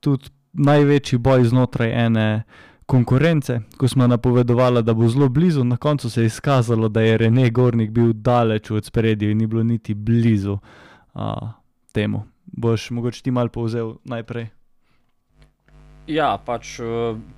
tudi 0.01 0.31
največji 0.53 1.19
boj 1.19 1.45
znotraj 1.45 1.91
ene 2.07 2.43
konkurence, 2.91 3.61
ko 3.79 3.89
smo 3.89 4.07
napovedovali, 4.07 4.83
da 4.83 4.95
bo 4.95 5.09
zelo 5.09 5.29
blizu, 5.29 5.65
na 5.65 5.77
koncu 5.77 6.11
se 6.11 6.23
je 6.23 6.27
izkazalo, 6.27 6.89
da 6.89 7.01
je 7.01 7.19
Rene 7.19 7.51
Gornik 7.51 7.91
bil 7.91 8.13
daleč 8.13 8.71
od 8.71 8.85
spredja 8.85 9.31
in 9.31 9.39
ni 9.39 9.47
bilo 9.47 9.63
niti 9.63 9.95
blizu 9.95 10.59
uh, 11.15 11.23
temu. 11.93 12.25
Boš 12.47 12.91
mogoče 12.91 13.23
ti 13.23 13.31
malo 13.31 13.49
povzel 13.49 13.95
najprej? 14.05 14.49
Ja, 16.11 16.35
pač 16.47 16.81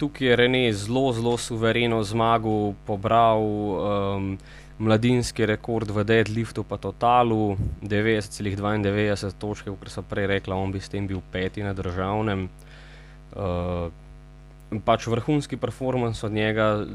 tukaj 0.00 0.28
je 0.28 0.36
Rene 0.36 0.64
zelo, 0.72 1.12
zelo 1.12 1.36
suvereno 1.36 2.00
zmagal, 2.02 2.72
pobral 2.86 3.44
um, 3.44 4.38
mladinski 4.78 5.44
rekord 5.46 5.90
v 5.92 6.04
deadliftu, 6.08 6.64
pa 6.64 6.80
totalu 6.80 7.58
90,92 7.82 9.36
točke, 9.36 9.68
kot 9.68 9.92
so 9.92 10.00
prej 10.02 10.30
rekla, 10.32 10.56
on 10.56 10.72
bi 10.72 10.80
s 10.80 10.88
tem 10.88 11.06
bil 11.06 11.20
peti 11.32 11.60
na 11.60 11.76
državnem. 11.76 12.48
Uh, 13.36 13.92
pač 14.80 15.06
vrhunski 15.06 15.56
performance 15.56 16.26
od 16.26 16.32
njega. 16.32 16.86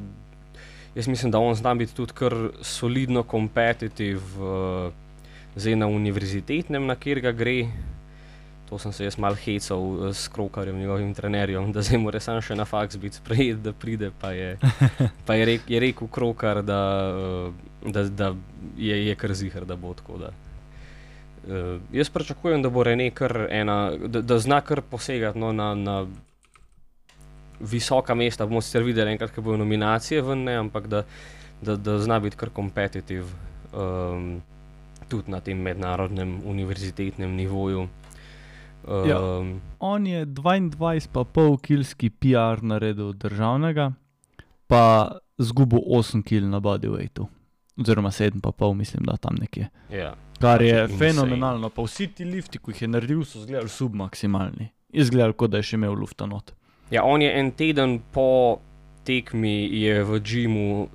Jaz 0.95 1.07
mislim, 1.07 1.31
da 1.31 1.39
on 1.39 1.55
zna 1.55 1.75
biti 1.75 1.95
tudi 1.95 2.13
kar 2.13 2.33
solidno 2.61 3.23
kompetitiv, 3.23 4.17
uh, 4.41 4.93
zdaj 5.55 5.75
na 5.75 5.87
univerzitetnem, 5.87 6.85
na 6.85 6.95
kjer 6.95 7.21
ga 7.21 7.31
gre. 7.31 7.67
To 8.69 8.79
sem 8.79 8.91
se 8.91 9.05
jaz 9.05 9.15
mal 9.17 9.35
hecal 9.35 10.11
s 10.13 10.27
krokarjem, 10.27 10.79
njegovim 10.79 11.13
trenerjem, 11.13 11.71
da 11.71 11.81
zdaj 11.81 12.01
mora 12.03 12.19
sam 12.19 12.41
še 12.41 12.55
na 12.55 12.65
faks 12.65 12.97
biti 12.99 13.21
sprejet, 13.21 13.61
da 13.63 13.71
pride. 13.73 14.11
Pa 14.19 14.31
je, 14.35 14.57
pa 15.27 15.37
je, 15.37 15.45
rek, 15.45 15.69
je 15.69 15.79
rekel 15.79 16.09
krokar, 16.11 16.63
da, 16.65 16.81
da, 17.85 18.03
da 18.03 18.33
je, 18.77 19.05
je 19.07 19.15
kar 19.15 19.33
zihar, 19.33 19.65
da 19.65 19.75
bo 19.75 19.93
tako. 19.93 20.17
Da. 20.25 20.33
Uh, 21.47 21.77
jaz 21.93 22.09
pričakujem, 22.09 22.61
da 22.61 22.69
bo 22.69 22.83
Rene 22.83 23.11
kar 23.15 23.47
ena, 23.49 23.91
da, 24.07 24.21
da 24.21 24.39
zna 24.39 24.61
kar 24.61 24.81
posegati 24.81 25.39
no, 25.39 25.53
na, 25.53 25.75
na 25.75 26.01
visoka 27.59 28.15
mesta. 28.15 28.45
Bomo 28.45 28.61
sicer 28.61 28.83
videli, 28.83 29.11
enkrat, 29.11 29.31
ko 29.35 29.41
bojo 29.41 29.57
nominacije 29.57 30.21
ven, 30.21 30.43
ne, 30.43 30.57
ampak 30.57 30.87
da, 30.87 31.03
da, 31.61 31.75
da 31.75 31.99
zna 31.99 32.19
biti 32.19 32.37
kar 32.37 32.49
kompetitiv 32.53 33.25
um, 33.73 34.41
tudi 35.09 35.31
na 35.31 35.39
tem 35.41 35.57
mednarodnem 35.61 36.41
univerzitetnem 36.45 37.35
nivoju. 37.35 37.87
Um, 38.87 39.09
Ja. 39.09 39.17
On 39.79 40.07
je 40.07 40.25
22,5 40.25 41.61
kilski 41.61 42.09
PR 42.09 42.63
naredil 42.63 43.13
državnega, 43.13 43.91
pa 44.67 45.11
zgubil 45.37 45.79
8 45.79 46.23
kil 46.23 46.47
na 46.49 46.59
bodyweightu. 46.59 47.27
Oziroma 47.77 48.09
7,5, 48.11 48.73
mislim, 48.73 49.03
da 49.03 49.17
tam 49.17 49.35
nekje. 49.39 49.69
ja. 49.91 50.13
Kar 50.39 50.61
je 50.61 50.83
insane. 50.83 50.97
fenomenalno. 50.97 51.69
Pa 51.69 51.81
vsi 51.81 52.07
ti 52.07 52.25
lifti, 52.25 52.59
ki 52.59 52.71
jih 52.71 52.81
je 52.81 52.87
naredil, 52.87 53.23
so 53.25 53.39
izgledali 53.39 53.69
submaksimalni. 53.69 54.67
Izgledali, 54.89 55.33
kot 55.33 55.51
da 55.51 55.57
je 55.57 55.63
še 55.63 55.75
imel 55.75 55.95
lufta 55.97 56.25
not. 56.25 56.53
Ja, 56.91 57.03
on 57.03 57.21
je 57.21 57.31
en 57.39 57.51
teden 57.51 57.99
po 58.13 58.59
tekmi 59.07 59.69
je 59.71 60.03
v 60.03 60.19
Džimu 60.19 60.87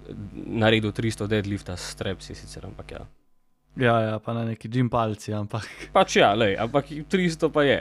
naredil 0.60 0.92
300 0.92 1.26
deadlifta 1.26 1.76
s 1.76 1.92
strepsi, 1.96 2.36
sicer, 2.36 2.66
ampak 2.68 2.92
ja. 2.92 3.04
Ja, 3.76 3.94
ja, 4.04 4.16
pa 4.20 4.34
na 4.36 4.44
neki 4.44 4.68
džim 4.68 4.90
palci, 4.92 5.32
ampak 5.32 5.64
Pač 5.96 6.18
ja, 6.20 6.34
lej, 6.36 6.58
ampak 6.60 6.92
300 6.92 7.48
pa 7.48 7.64
je. 7.64 7.78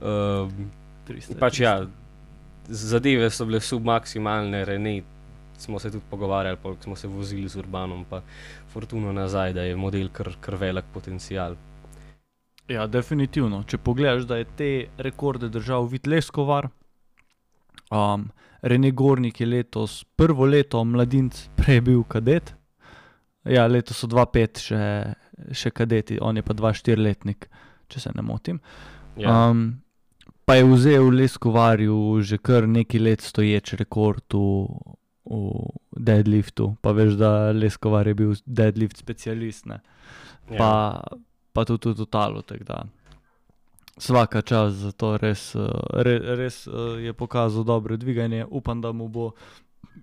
Um, 0.00 0.70
300. 1.04 1.36
je 1.36 1.36
pač 1.36 1.60
ja, 1.60 1.74
300. 1.84 1.92
zadeve 2.72 3.28
so 3.28 3.44
bile 3.44 3.60
submaksimalne, 3.60 4.64
Rene. 4.64 5.02
Smo 5.60 5.78
se 5.78 5.90
tudi 5.92 6.02
pogovarjali, 6.10 6.58
ko 6.58 6.74
smo 6.82 6.96
se 6.96 7.08
vozili 7.08 7.48
z 7.48 7.60
Urbanom, 7.60 8.02
pa 8.08 8.24
Fortuno 8.72 9.12
nazaj, 9.12 9.52
da 9.54 9.62
je 9.62 9.76
model 9.76 10.08
kar, 10.12 10.32
kar 10.40 10.56
velik 10.58 10.88
potencial. 10.92 11.54
Ja, 12.68 12.86
definitivno. 12.88 13.60
Če 13.68 13.78
pogledaš, 13.84 14.24
da 14.28 14.38
je 14.40 14.46
te 14.56 14.70
rekorde 15.04 15.50
držal 15.52 15.88
Vid 15.90 16.08
Leskovar, 16.08 16.70
um, 17.92 18.30
Rene 18.64 18.90
Gornik 18.96 19.40
je 19.40 19.46
letos 19.46 20.04
prvo 20.16 20.46
leto 20.48 20.80
mladinc, 20.84 21.36
prej 21.58 21.80
je 21.80 21.84
bil 21.84 22.04
kadet. 22.08 22.54
Ja, 23.44 23.66
letos 23.68 24.00
so 24.00 24.08
2-5 24.08 24.62
še, 24.64 24.82
še 25.52 25.72
kadeti, 25.76 26.16
on 26.16 26.40
je 26.40 26.44
pa 26.46 26.56
2-4 26.56 26.96
letnik, 26.96 27.50
če 27.92 28.00
se 28.06 28.12
ne 28.16 28.24
motim. 28.24 28.60
Ja, 29.20 29.50
Um, 29.50 29.82
pa 30.48 30.56
je 30.56 30.64
vzel 30.66 31.04
v 31.06 31.20
Leskovarju 31.20 31.98
že 32.26 32.40
kar 32.42 32.66
nekaj 32.66 33.00
let 33.00 33.22
stoječ 33.22 33.76
rekord 33.78 34.34
v, 34.34 34.64
v 35.28 36.00
deadliftu. 36.08 36.72
Pa 36.80 36.96
veš, 36.96 37.14
da 37.20 37.52
Leskovar 37.52 38.08
je 38.08 38.16
bil 38.16 38.34
deadlift 38.46 38.96
specialist, 38.96 39.68
ne? 39.68 39.82
ja. 40.50 40.56
Pa, 41.54 41.64
tudi 41.64 41.94
v 41.94 42.02
totalu. 42.02 42.42
Vsaka 43.94 44.42
čas 44.42 44.74
za 44.74 44.90
to 44.90 45.14
res, 45.14 45.54
eh, 45.54 45.70
re, 46.02 46.18
res 46.34 46.66
eh, 46.66 47.06
je 47.06 47.12
pokazal 47.14 47.62
dobro 47.62 47.96
dviganje. 47.96 48.44
Upam, 48.50 48.82
da 48.82 48.92
mu 48.92 49.08
bo 49.08 49.32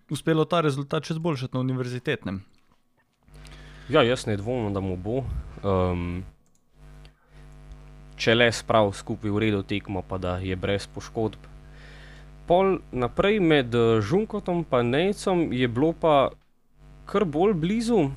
uspelo 0.07 0.47
ta 0.47 0.63
rezultat 0.63 1.03
še 1.03 1.19
zboljšati 1.19 1.55
na 1.55 1.59
univerzitetnem. 1.59 2.41
ja, 3.91 4.03
jaz 4.03 4.25
ne 4.25 4.37
dvomim, 4.37 4.73
da 4.73 4.79
mu 4.79 4.95
bo. 4.95 5.23
Um, 5.63 6.23
če 8.15 8.35
le 8.35 8.47
sprav 8.53 8.93
skupaj 8.95 9.31
v 9.33 9.41
redu 9.43 9.63
tekmo, 9.67 10.05
pa 10.07 10.17
da 10.17 10.37
je 10.39 10.55
brez 10.55 10.87
poškodb. 10.87 11.49
Pol 12.47 12.79
naprej 12.91 13.39
med 13.43 13.75
eh, 13.75 13.99
Žunkotom 13.99 14.63
in 14.79 14.89
Nejcem 14.89 15.51
je 15.51 15.67
bilo 15.67 15.91
pa 15.93 16.31
kar 17.05 17.25
bolj 17.25 17.53
blizu, 17.53 18.11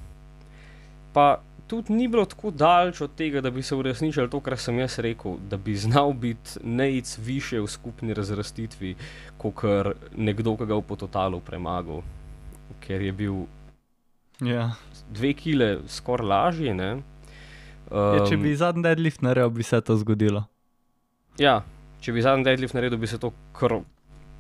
pa 1.13 1.43
tudi 1.67 1.93
ni 1.93 2.09
bilo 2.09 2.25
tako 2.25 2.51
daleč 2.51 3.01
od 3.01 3.15
tega, 3.17 3.41
da 3.41 3.51
bi 3.51 3.63
se 3.63 3.75
uresničilo 3.75 4.29
to, 4.29 4.41
kar 4.41 4.57
sem 4.59 4.79
jaz 4.79 4.99
rekel, 4.99 5.37
da 5.51 5.57
bi 5.57 5.77
znal 5.77 6.13
biti 6.13 6.59
Nejc 6.63 7.19
više 7.19 7.61
v 7.61 7.67
skupni 7.67 8.15
razrastitvi, 8.15 8.95
kot 9.39 9.65
nekdo, 10.17 10.57
ki 10.57 10.67
ga 10.67 10.75
v 10.75 10.83
pototalu 10.83 11.41
premagal, 11.41 12.03
ker 12.81 13.03
je 13.03 13.13
bil 13.13 13.45
Ja. 14.41 14.71
dve 15.11 15.33
kile 15.33 15.79
skoraj 15.89 16.27
lažje. 16.27 16.75
Ne? 16.75 16.93
Um, 17.91 18.17
ja, 18.19 18.27
če 18.27 18.37
bi 18.37 18.55
zadnji 18.57 18.83
deadlift 18.83 19.23
naredil, 19.23 19.51
bi 19.51 19.63
se 19.63 19.81
to 19.81 19.97
zgodilo. 19.97 20.45
Ja, 21.39 21.63
če 22.01 22.13
bi 22.13 22.23
zadnji 22.23 22.45
deadlift 22.45 22.75
naredil, 22.75 22.99
bi 22.99 23.07
se 23.07 23.19
to 23.19 23.33
kar 23.53 23.79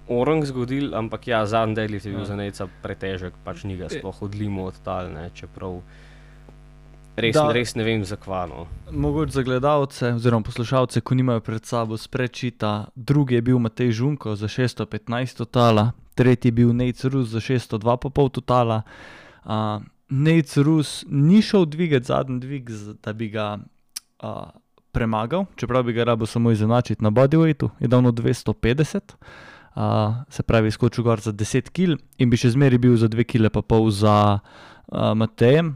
orang 0.09 0.45
zgodil, 0.45 0.95
ampak 0.95 1.29
ja, 1.29 1.47
zadnji 1.47 1.75
deadlift 1.75 2.07
je 2.07 2.13
bil 2.13 2.21
Ja. 2.21 2.27
za 2.27 2.37
neca 2.37 2.67
pretežek, 2.83 3.33
pač 3.45 3.65
ni 3.65 3.77
ga 3.77 3.89
sploh 3.89 4.23
odlimo 4.23 4.65
od 4.65 4.75
tal, 4.85 5.09
ne, 5.13 5.31
čeprav 5.35 5.81
res, 7.17 7.35
Da. 7.35 7.53
res 7.53 7.75
ne 7.75 7.85
vem 7.85 8.05
zakvano. 8.05 8.67
Mogoče 8.91 9.33
za 9.33 9.43
gledalce 9.43 10.13
oziroma 10.15 10.43
poslušalce, 10.43 11.01
ko 11.01 11.15
nimajo 11.15 11.41
pred 11.41 11.65
sabo 11.67 11.97
sprečita, 11.97 12.87
drugi 12.95 13.35
je 13.35 13.43
bil 13.43 13.59
Matej 13.59 13.93
Žunko 13.93 14.37
za 14.37 14.49
615 14.49 15.37
totala, 15.37 15.93
tretji 16.15 16.49
je 16.49 16.53
bil 16.53 16.73
Nate 16.73 17.09
Rus 17.09 17.29
za 17.29 17.41
602,5 17.41 18.31
totala. 18.31 18.83
Uh, 19.45 19.83
Nate 20.09 20.63
Rus 20.63 21.05
ni 21.09 21.43
šel 21.43 21.65
dvigati 21.65 22.07
zadnji 22.07 22.41
dvig, 22.41 22.71
da 23.03 23.13
bi 23.13 23.29
ga 23.29 23.59
uh, 24.23 24.49
premagal, 24.93 25.45
čeprav 25.57 25.83
bi 25.83 25.93
ga 25.93 26.05
rabo 26.05 26.27
samo 26.27 26.51
izenačiti 26.51 27.05
na 27.05 27.11
bodyweightu, 27.11 27.71
je 27.81 27.89
dal 27.89 28.03
na 28.03 28.13
250. 28.13 29.01
Uh, 29.75 30.15
se 30.29 30.43
pravi, 30.43 30.71
skočil 30.71 31.05
gor 31.05 31.21
za 31.21 31.33
10 31.33 31.71
kg 31.75 31.99
in 32.19 32.31
bi 32.31 32.39
še 32.39 32.53
zmeraj 32.55 32.79
bil 32.79 32.95
za 32.97 33.09
2 33.11 33.25
kg 33.27 33.51
za 33.91 34.39
uh, 34.39 35.15
Matejem, 35.19 35.75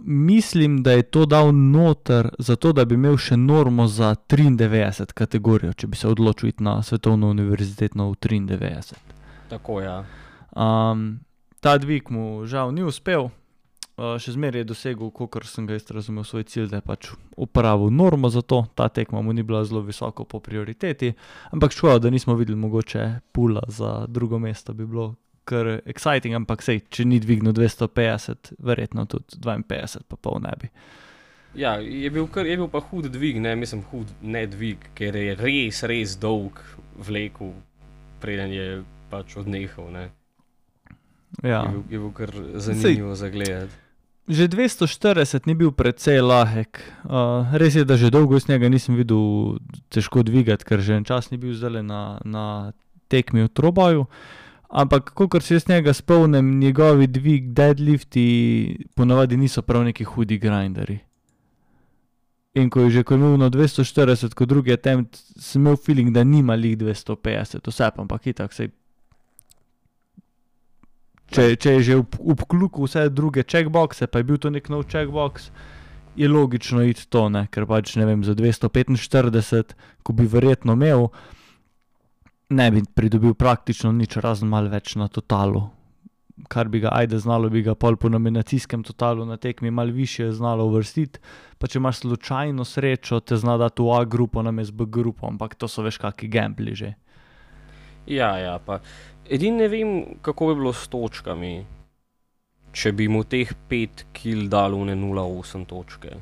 mislim, 0.00 0.82
da 0.82 0.92
je 0.92 1.02
to 1.02 1.26
dal 1.26 1.54
noter, 1.54 2.28
zato 2.38 2.72
da 2.72 2.84
bi 2.84 2.94
imel 2.94 3.16
še 3.16 3.36
normo 3.36 3.86
za 3.88 4.14
93 4.28 5.12
kategorijo, 5.12 5.72
če 5.72 5.86
bi 5.86 5.96
se 5.96 6.08
odločil 6.08 6.48
iti 6.48 6.62
na 6.62 6.82
svetovno 6.82 7.30
univerzitetno 7.30 8.10
v 8.10 8.16
93. 8.20 8.94
Tako 9.48 9.80
ja. 9.80 10.04
Um, 10.52 11.20
ta 11.60 11.78
dvig 11.78 12.10
mu 12.10 12.44
žal 12.44 12.74
ni 12.74 12.84
uspel, 12.84 13.30
uh, 13.30 14.18
še 14.20 14.36
zmeraj 14.36 14.60
je 14.60 14.68
dosegel, 14.74 15.08
kot 15.08 15.40
sem 15.48 15.64
ga 15.66 15.78
jaz 15.78 15.88
razumel, 15.88 16.24
svoj 16.28 16.44
cilj, 16.44 16.68
da 16.68 16.82
je 16.82 16.86
pač 16.92 17.10
upravil 17.36 17.88
normo 17.88 18.28
za 18.28 18.44
to. 18.44 18.66
Ta 18.76 18.90
tekma 18.92 19.24
mu 19.24 19.32
ni 19.32 19.42
bila 19.42 19.64
zelo 19.64 19.80
visoko 19.80 20.28
po 20.28 20.42
prioriteti, 20.44 21.14
ampak 21.48 21.72
škoda, 21.72 21.98
da 22.04 22.12
nismo 22.12 22.36
videli 22.36 22.60
mogoče 22.60 23.08
pula 23.32 23.64
za 23.68 24.04
drugo 24.04 24.38
mesto, 24.38 24.76
bi 24.76 24.84
bilo 24.84 25.14
kar 25.50 25.72
exciting, 25.84 26.36
ampak 26.38 26.62
sej, 26.64 26.84
če 26.92 27.06
ni 27.08 27.20
dvignil 27.22 27.54
250, 27.56 28.54
verjetno 28.62 29.06
tudi 29.10 29.40
52, 29.42 30.06
pa 30.06 30.18
pol 30.20 30.38
ne 30.44 30.54
bi. 30.60 30.70
Ja, 31.58 31.74
je 31.82 32.10
bil, 32.14 32.28
kar, 32.30 32.46
je 32.46 32.54
bil 32.60 32.70
pa 32.70 32.78
hud 32.78 33.10
dvig, 33.10 33.40
ne 33.42 33.56
mislim 33.58 33.82
hud 33.90 34.10
ne 34.22 34.44
dvig, 34.46 34.86
ker 34.94 35.18
je 35.18 35.34
res, 35.38 35.82
res 35.90 36.14
dolg 36.20 36.62
vlekel, 36.94 37.52
preden 38.22 38.54
je 38.54 38.66
pač 39.10 39.34
odnehal. 39.40 39.90
Ne. 39.90 40.06
Ja. 41.42 41.64
Je, 41.66 41.70
bil, 41.74 41.84
je 41.90 42.02
bil 42.04 42.12
kar 42.14 42.34
zanimivo 42.54 43.14
za 43.18 43.30
gledati. 43.34 43.74
Že 44.30 44.46
240 44.46 45.48
ni 45.50 45.58
bil 45.58 45.72
precej 45.74 46.20
lahek. 46.22 46.78
Uh, 47.02 47.50
res 47.58 47.74
je, 47.74 47.82
da 47.82 47.98
že 47.98 48.12
dolgo 48.14 48.38
iz 48.38 48.46
njega 48.46 48.70
nisem 48.70 48.94
videl 48.94 49.58
težko 49.90 50.22
dvigati, 50.22 50.62
ker 50.62 50.78
že 50.78 51.00
en 51.00 51.06
čas 51.08 51.32
ni 51.34 51.38
bil 51.40 51.50
zdaj 51.50 51.82
na, 51.82 52.22
na 52.22 52.70
tekmi 53.10 53.42
v 53.42 53.50
Troboju. 53.50 54.06
Ampak, 54.70 55.10
kot 55.14 55.42
se 55.42 55.54
jaz 55.54 55.68
njega 55.68 55.92
spomnim, 55.92 56.58
njegovi 56.60 57.06
dvig, 57.06 57.48
deadlifti 57.52 58.86
ponavadi 58.94 59.36
niso 59.36 59.62
prav 59.62 59.84
neki 59.84 60.04
hudi 60.04 60.38
grinderi. 60.38 60.98
In 62.54 62.70
ko 62.70 62.80
je 62.80 62.90
že 62.90 63.02
ko 63.02 63.14
je 63.14 63.18
imel 63.18 63.36
na 63.38 63.50
240, 63.50 64.34
kot 64.34 64.48
drugi 64.48 64.72
attempt, 64.72 65.18
sem 65.38 65.62
imel 65.62 65.76
feeling, 65.76 66.14
da 66.14 66.24
nima 66.24 66.54
lih 66.54 66.78
250, 66.78 67.66
vse 67.66 67.90
pa 67.96 68.02
ampak 68.02 68.26
itak, 68.26 68.54
sej. 68.54 68.70
Če, 71.30 71.56
če 71.56 71.74
je 71.76 71.82
že 71.82 71.98
obklukal 72.18 72.86
vse 72.86 73.08
druge 73.10 73.42
checkboxe, 73.42 74.06
pa 74.06 74.18
je 74.18 74.26
bil 74.26 74.38
to 74.38 74.50
nek 74.50 74.70
nov 74.70 74.86
checkbox, 74.90 75.50
je 76.18 76.28
logično 76.28 76.82
iti 76.82 77.06
to, 77.06 77.28
ne, 77.30 77.46
ker 77.50 77.66
pač 77.70 77.94
ne 77.98 78.06
vem, 78.06 78.24
za 78.26 78.34
245, 78.34 79.76
ko 80.02 80.14
bi 80.14 80.26
verjetno 80.26 80.74
imel, 80.78 81.06
ne 82.50 82.70
bi 82.70 82.82
pridobil 82.94 83.34
praktično 83.34 83.92
nič, 83.92 84.16
razen 84.16 84.48
malo 84.50 84.70
več 84.70 84.96
na 84.98 85.08
totalu. 85.08 85.68
Kar 86.50 86.70
bi 86.72 86.80
ga, 86.80 86.90
ajde, 86.96 87.18
znalo 87.20 87.50
bi 87.52 87.62
ga 87.62 87.74
pol 87.76 87.98
po 88.00 88.08
nominacijskem 88.08 88.82
totalu 88.82 89.26
na 89.28 89.36
tekmi 89.36 89.70
malo 89.70 89.92
višje 89.92 90.32
znalo 90.32 90.64
uvrstiti, 90.70 91.20
pa 91.58 91.68
če 91.68 91.78
imaš 91.78 92.00
slučajno 92.00 92.64
srečo, 92.64 93.20
te 93.20 93.36
zna 93.36 93.58
dati 93.60 93.84
v 93.84 93.92
A-grupo 93.98 94.42
namesto 94.42 94.74
B-grupo, 94.80 95.28
ampak 95.28 95.54
to 95.54 95.68
so 95.68 95.84
veš 95.84 96.00
kaki 96.00 96.30
gambli 96.32 96.74
že. 96.74 96.94
Ja, 98.08 98.32
ja, 98.40 98.56
pa 98.58 98.80
edino 99.28 99.60
ne 99.60 99.68
vem, 99.68 99.90
kako 100.24 100.50
bi 100.50 100.58
bilo 100.62 100.72
s 100.72 100.88
točkami, 100.90 101.54
če 102.72 102.92
bi 102.96 103.06
mu 103.12 103.22
teh 103.28 103.52
5 103.70 104.06
kil 104.16 104.48
dal 104.50 104.74
v 104.74 104.90
ne 104.90 104.96
0,8 104.98 105.68
točke. 105.68 106.16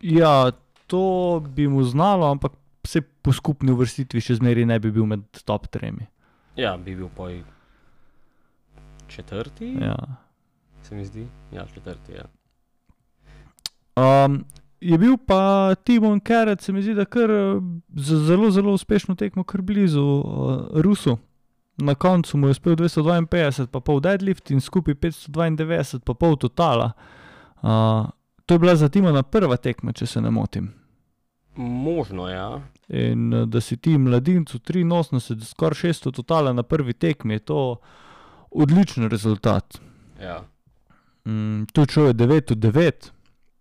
Ja, 0.00 0.52
to 0.86 1.42
bi 1.44 1.66
mu 1.68 1.82
znalo, 1.82 2.30
ampak 2.30 2.54
se 2.84 3.00
po 3.00 3.32
skupni 3.32 3.72
uvrstitvi 3.72 4.20
še 4.20 4.34
zmeraj 4.34 4.66
ne 4.66 4.78
bi 4.78 4.90
bil 4.90 5.06
med 5.06 5.24
top 5.44 5.66
tremi. 5.68 6.06
Ja, 6.56 6.76
bi 6.76 6.94
bil 6.94 7.08
poj 7.08 7.42
četrti, 9.08 9.76
Ja. 9.80 9.96
se 10.82 10.94
mi 10.94 11.04
zdi. 11.04 11.26
Ja, 11.52 11.66
četrti, 11.66 12.12
ja. 12.12 12.24
Um, 13.96 14.44
je 14.80 14.98
bil 14.98 15.16
pa 15.16 15.74
Timon 15.74 16.20
Keret, 16.20 16.60
se 16.60 16.72
mi 16.72 16.82
zdi, 16.82 16.94
da 16.94 17.04
kar 17.04 17.30
zelo, 17.96 18.50
zelo 18.50 18.72
uspešno 18.72 19.14
tekmo, 19.14 19.44
kar 19.44 19.62
blizu 19.62 20.02
uh, 20.02 20.24
Rusu. 20.74 21.18
Na 21.76 21.94
koncu 21.94 22.38
mu 22.38 22.46
je 22.46 22.50
uspel 22.50 22.76
252, 22.76 23.66
pa 23.66 23.80
pol 23.80 24.00
deadlift 24.00 24.50
in 24.50 24.60
skupaj 24.60 24.94
592, 24.94 25.98
pa 26.00 26.14
pol 26.14 26.36
totala. 26.36 26.92
Uh, 27.56 28.06
to 28.46 28.54
je 28.54 28.58
bila 28.58 28.76
za 28.76 28.88
Timona 28.88 29.22
prva 29.22 29.56
tekma, 29.56 29.92
če 29.92 30.06
se 30.06 30.20
ne 30.20 30.30
motim. 30.30 30.68
Možno, 31.56 32.28
ja. 32.28 32.60
In 32.88 33.32
eh, 33.32 33.46
da 33.46 33.60
si 33.60 33.76
ti 33.76 33.98
mladincu 33.98 34.58
83, 34.58 35.44
skoraj 35.44 35.74
600 35.74 36.12
totala 36.14 36.52
na 36.52 36.62
prvi 36.62 36.92
tekmi, 36.92 37.34
je 37.34 37.38
to 37.38 37.76
odličen 38.50 39.08
rezultat. 39.10 39.78
ja. 40.20 40.44
Mm, 41.26 41.64
tu 41.72 41.86
šel 41.90 42.06
je 42.06 42.14
9 42.14 42.52
od 42.52 42.58
9. 42.58 43.10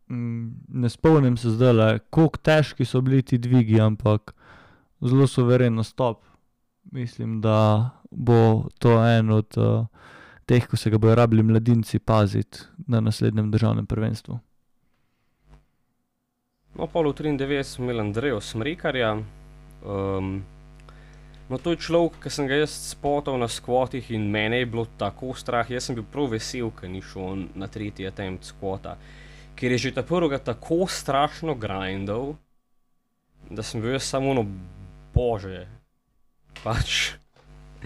Mm, 0.10 0.50
ne 0.68 0.90
spomnim 0.90 1.38
se 1.38 1.50
zdaj, 1.50 2.00
kako 2.00 2.38
težki 2.38 2.86
so 2.86 3.02
bili 3.02 3.22
ti 3.22 3.38
dvigi, 3.38 3.82
ampak 3.82 4.34
zelo 5.02 5.28
soveren 5.28 5.76
nastop. 5.76 6.24
Mislim, 6.92 7.42
da 7.42 7.90
bo 8.12 8.64
to 8.80 9.08
en 9.08 9.32
od 9.32 9.58
uh, 9.58 9.86
teh, 10.46 10.68
ko 10.68 10.78
se 10.78 10.90
ga 10.90 10.98
bojo 10.98 11.16
rabili 11.16 11.44
mladinci 11.44 12.00
paziti 12.00 12.60
na 12.88 13.00
naslednjem 13.00 13.52
državnem 13.52 13.86
prvenstvu. 13.86 14.40
No, 16.74 16.88
pol 16.90 17.12
v 17.12 17.38
93 17.38 17.64
smo 17.64 17.86
imeli 17.86 18.02
Andrejo 18.02 18.42
Smrekarja. 18.42 19.22
Um, 19.86 20.42
no, 21.50 21.58
to 21.62 21.76
je 21.76 21.84
človek, 21.86 22.18
ki 22.24 22.30
sem 22.34 22.50
ga 22.50 22.58
jaz 22.58 22.74
spotal 22.74 23.38
na 23.38 23.46
skvotih 23.46 24.10
in 24.10 24.26
mene 24.34 24.64
je 24.64 24.70
bilo 24.74 24.88
tako 24.98 25.36
strah. 25.38 25.70
Jaz 25.70 25.86
sem 25.90 25.98
bil 25.98 26.08
prav 26.10 26.34
vesel, 26.34 26.74
ker 26.74 26.90
ni 26.90 27.04
šel 27.06 27.46
na 27.54 27.70
tretji 27.70 28.10
attempt 28.10 28.50
skvota. 28.50 28.98
Ker 29.54 29.78
je 29.78 29.86
že 29.86 29.94
ta 29.94 30.02
prvega 30.02 30.42
tako 30.42 30.90
strašno 30.90 31.54
grindal, 31.54 32.34
da 33.54 33.62
sem 33.62 33.78
bil 33.78 33.94
jaz 33.94 34.10
samo 34.10 34.34
no, 34.34 34.48
bože. 35.14 35.68
Pač. 36.66 37.23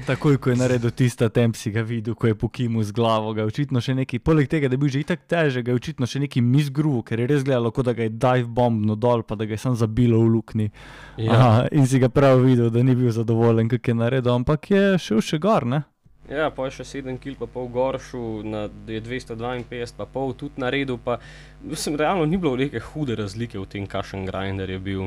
Takoj, 0.06 0.38
ko 0.38 0.50
je 0.50 0.56
naredil 0.56 0.92
tista 0.92 1.30
temp, 1.34 1.56
si 1.58 1.72
ga 1.74 1.82
videl, 1.82 2.14
ko 2.16 2.28
je 2.30 2.36
pokimal 2.38 2.84
z 2.86 2.94
glavo, 2.94 3.34
ga 3.34 3.42
je 3.42 3.50
očitno 3.50 3.82
še 3.82 3.96
neki, 3.98 4.20
poleg 4.22 4.46
tega, 4.52 4.70
da 4.70 4.78
je 4.78 4.82
bil 4.84 4.92
že 4.94 5.02
itak 5.02 5.26
težek, 5.26 5.66
ga 5.66 5.74
je 5.74 5.80
očitno 5.82 6.08
še 6.08 6.22
neki 6.22 6.44
misgruv, 6.46 7.02
ker 7.08 7.24
je 7.24 7.28
res 7.32 7.44
gledalo, 7.48 7.74
kot 7.74 7.90
da 7.90 7.96
ga 7.98 8.06
je 8.06 8.14
dive 8.14 8.46
bombno 8.46 8.96
dol, 8.96 9.26
pa 9.26 9.36
da 9.36 9.50
ga 9.50 9.58
je 9.58 9.64
sam 9.66 9.76
zabilo 9.76 10.22
v 10.22 10.32
luknji. 10.38 10.70
Ja, 11.18 11.34
Aha, 11.34 11.68
in 11.74 11.90
si 11.90 12.00
ga 12.04 12.12
prav 12.14 12.46
videl, 12.46 12.70
da 12.70 12.86
ni 12.86 12.96
bil 12.96 13.10
zadovoljen, 13.12 13.72
kak 13.74 13.90
je 13.90 13.98
naredil, 13.98 14.36
ampak 14.38 14.70
je 14.72 14.84
šel 15.02 15.24
še 15.26 15.42
gor, 15.42 15.66
ne? 15.66 15.84
ja 16.28 16.50
pa 16.52 16.68
je 16.68 16.78
še 16.80 16.86
7 17.02 17.20
kil, 17.24 17.38
pa 17.40 17.48
pol 17.48 17.70
goršu, 17.72 18.44
na 18.44 18.68
je 18.88 19.00
252, 19.04 19.96
pa 19.98 20.08
pol 20.12 20.36
tudi 20.36 20.60
naredil. 20.62 21.00
Pa, 21.00 21.20
mislim, 21.64 21.96
realno 22.00 22.28
ni 22.28 22.40
bilo 22.40 22.58
neke 22.60 22.82
hude 22.92 23.16
razlike 23.16 23.60
v 23.60 23.68
tem, 23.72 23.88
kakšen 23.88 24.28
grinder 24.28 24.70
je 24.70 24.80
bil. 24.80 25.06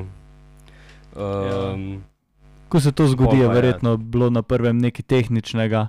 Um, 1.12 2.00
Ko 2.70 2.80
se 2.80 2.92
to 2.92 3.06
zgodi, 3.06 3.28
Pol 3.28 3.36
je 3.36 3.42
je- 3.42 3.48
verjetno 3.50 3.96
bilo 3.96 4.30
na 4.30 4.42
prvem 4.42 4.78
nekaj 4.78 5.02
tehničnega, 5.04 5.88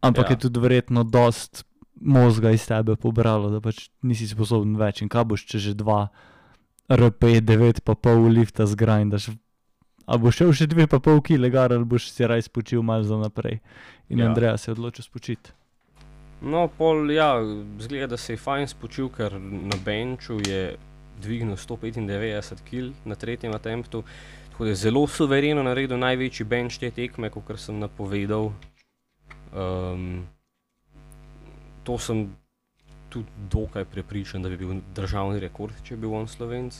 ampak 0.00 0.26
Ja. 0.26 0.30
je 0.30 0.38
tudi 0.38 0.60
verjetno 0.60 1.02
dost 1.02 1.64
možga 1.96 2.50
iz 2.50 2.62
tebe 2.62 2.94
pobralo, 2.94 3.50
da 3.50 3.60
pač 3.60 3.88
nisi 4.02 4.28
sposoben 4.28 4.76
več. 4.76 5.00
In 5.00 5.08
kaj 5.08 5.24
boš, 5.24 5.42
če 5.44 5.58
že 5.58 5.74
dva 5.74 6.08
RP9 6.88 7.80
pa 7.80 7.94
pol 7.94 8.28
lifta 8.28 8.64
zgrindaš. 8.64 9.30
A 10.06 10.16
boš 10.16 10.36
šel 10.36 10.52
še 10.54 10.66
dve 10.66 10.86
pa 10.86 10.98
pol 10.98 11.20
kile 11.20 11.50
gar, 11.50 11.68
ali 11.68 11.84
boš 11.84 12.08
si 12.08 12.24
raj 12.24 12.42
spočil 12.42 12.82
malo 12.82 13.02
za 13.02 13.16
naprej. 13.16 13.60
In 14.08 14.18
Ja. 14.18 14.24
ja. 14.24 14.28
Andreja 14.28 14.56
se 14.56 14.70
je 14.70 14.72
odločil 14.72 15.04
spočiti. 15.04 15.50
No, 16.40 16.68
pol, 16.68 17.10
ja, 17.10 17.34
zgleda, 17.78 18.06
da 18.06 18.16
se 18.16 18.32
je 18.32 18.36
fajn 18.38 18.68
spočil, 18.68 19.08
ker 19.08 19.34
na 19.40 19.76
benču 19.76 20.38
je 20.38 20.76
dvignil 21.18 21.56
195 21.56 22.62
kg 22.62 22.94
na 23.04 23.14
tretjem 23.14 23.52
attemptu. 23.52 24.04
Tako 24.58 24.64
da 24.64 24.70
je 24.70 24.76
zelo 24.76 25.06
suvereno 25.06 25.62
naredil 25.62 25.98
največji 26.02 26.44
benč 26.50 26.80
te 26.82 26.88
tekme, 26.90 27.28
kot 27.30 27.46
sem 27.62 27.76
napovedal. 27.78 28.48
Um, 29.54 30.24
to 31.86 31.94
sem 31.98 32.24
tudi 33.08 33.30
dokaj 33.52 33.84
prepričan, 33.84 34.42
da 34.42 34.50
bi 34.50 34.56
bil 34.58 34.80
državni 34.96 35.38
rekord, 35.38 35.78
če 35.86 35.94
bi 35.94 36.00
bil 36.08 36.16
on 36.18 36.26
slovenc. 36.26 36.74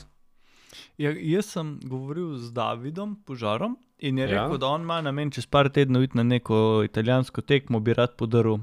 Ja, 0.99 1.13
jaz 1.15 1.53
sem 1.55 1.77
govoril 1.87 2.35
z 2.35 2.51
Davidom 2.51 3.15
Požarom 3.23 3.77
in 3.99 4.19
je 4.19 4.27
Ja. 4.27 4.43
rekel, 4.43 4.57
da 4.57 4.67
on 4.75 4.81
ima 4.81 4.99
namen 5.01 5.31
čez 5.31 5.45
par 5.47 5.69
tednov 5.71 6.03
iti 6.03 6.17
na 6.17 6.23
neko 6.23 6.83
italijansko 6.83 7.41
tekmo, 7.41 7.79
bi 7.79 7.93
rad 7.93 8.17
podaril 8.17 8.59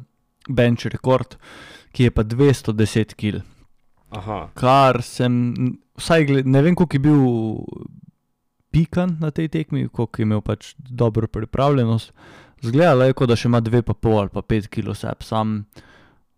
bench 0.48 0.85
rekord, 0.92 1.38
ki 1.92 2.05
je 2.05 2.11
pa 2.11 2.22
210 2.22 3.16
kg. 3.16 3.40
Aha, 4.11 4.50
Kar 4.55 5.00
sem, 5.02 5.57
vsaj 5.96 6.24
gled, 6.26 6.46
ne 6.46 6.62
vem, 6.62 6.74
koliko 6.74 6.96
je 6.96 7.00
bil 7.00 7.22
pikan 8.77 9.17
na 9.21 9.31
tej 9.31 9.49
tekmi, 9.49 9.89
koliko 9.89 10.21
je 10.21 10.29
imel 10.29 10.41
pač 10.45 10.75
dobro 10.79 11.27
pripravljenost. 11.27 12.12
Zgledalo 12.61 13.05
je, 13.05 13.15
kot 13.17 13.29
da 13.29 13.37
še 13.37 13.49
ima 13.49 13.61
2,5 13.65 14.19
ali 14.21 14.33
pa 14.33 14.43
5 14.43 14.69
kg 14.73 14.97
sep, 14.97 15.25
sam 15.25 15.65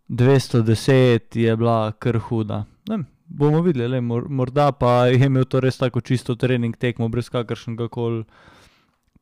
210 0.08 1.34
je 1.34 1.56
bila 1.56 1.92
kar 1.98 2.18
huda. 2.28 2.62
Ne, 2.88 3.02
bomo 3.26 3.62
videli, 3.62 3.88
le, 3.88 4.00
mor, 4.00 4.28
morda 4.30 4.70
pa 4.72 5.08
je 5.10 5.26
imel 5.26 5.44
to 5.50 5.60
res 5.60 5.78
tako 5.78 6.00
čisto 6.00 6.36
trening 6.38 6.76
tekmo, 6.76 7.08
brez 7.08 7.30
kakršnega 7.32 7.88
koli 7.92 8.24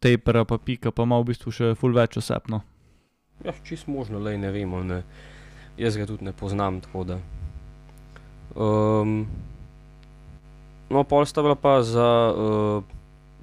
tapera, 0.00 0.44
pa 0.44 0.58
pika, 0.58 0.92
pa 0.92 1.06
ima 1.08 1.18
v 1.20 1.32
bistvu 1.32 1.52
še 1.52 1.72
full 1.78 1.96
več 1.96 2.18
osebno. 2.20 2.60
ja, 3.44 3.52
čist 3.64 3.88
možno, 3.88 4.20
le 4.20 4.36
ne 4.38 4.52
vemo. 4.52 4.82
Ne. 4.84 5.02
Jaz 5.76 5.96
ga 5.96 6.06
tudi 6.08 6.24
ne 6.24 6.32
poznam, 6.32 6.80
tako 6.80 7.04
da. 7.04 7.18
Um, 8.56 9.26
no, 10.88 11.04
pol 11.04 11.26
sta 11.28 11.42
bila 11.44 11.56
pa 11.60 11.82
za 11.84 12.08
uh, 12.32 12.95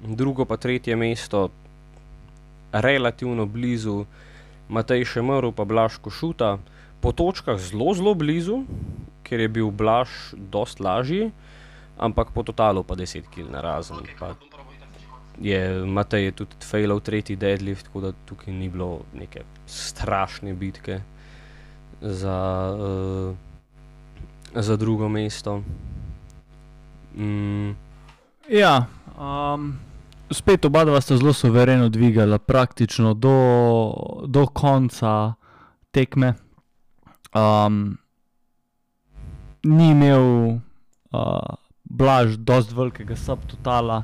drugo 0.04 0.44
pa 0.44 0.56
tretje 0.56 0.96
mesto 0.96 1.48
relativno 2.72 3.46
blizu 3.46 4.04
Matej 4.68 5.04
Šemrl 5.04 5.52
pa 5.52 5.64
Blaž 5.64 5.98
Košuta, 6.00 6.58
po 7.00 7.12
točkah 7.12 7.60
zelo, 7.60 7.92
zelo 7.94 8.14
blizu, 8.14 8.64
ker 9.22 9.40
je 9.40 9.48
bil 9.48 9.70
Blaž 9.70 10.08
dost 10.32 10.80
lažji, 10.80 11.30
ampak 11.98 12.32
po 12.32 12.42
totalu 12.42 12.82
pa 12.82 12.96
10 12.96 13.28
kg 13.28 13.52
na 13.52 13.60
razen. 13.60 14.00
Pa 14.18 14.34
je 15.40 15.84
Matej 15.84 16.24
je 16.24 16.32
tudi 16.32 16.56
failal 16.64 17.00
tretji 17.00 17.36
deadlift, 17.36 17.86
tako 17.86 18.00
da 18.00 18.12
tukaj 18.24 18.54
ni 18.54 18.68
bilo 18.68 19.04
neke 19.12 19.44
strašne 19.66 20.54
bitke 20.54 21.00
za, 22.00 22.38
uh, 22.72 23.36
za 24.54 24.76
drugo 24.76 25.08
mesto. 25.08 25.60
Mm, 27.14 27.76
Ja, 28.48 28.86
um, 29.16 29.78
spet 30.34 30.64
oba 30.64 30.84
dva 30.84 31.00
sta 31.00 31.16
zelo 31.16 31.32
suvereno 31.32 31.88
dvigala, 31.88 32.38
praktično 32.38 33.14
do, 33.14 33.36
do 34.26 34.46
konca 34.46 35.34
tekme. 35.90 36.34
Um, 37.34 37.96
ni 39.64 39.90
imel 39.90 40.24
uh, 40.50 41.54
blaž 41.84 42.36
dost 42.38 42.72
velikega 42.72 43.16
subtotala, 43.16 44.02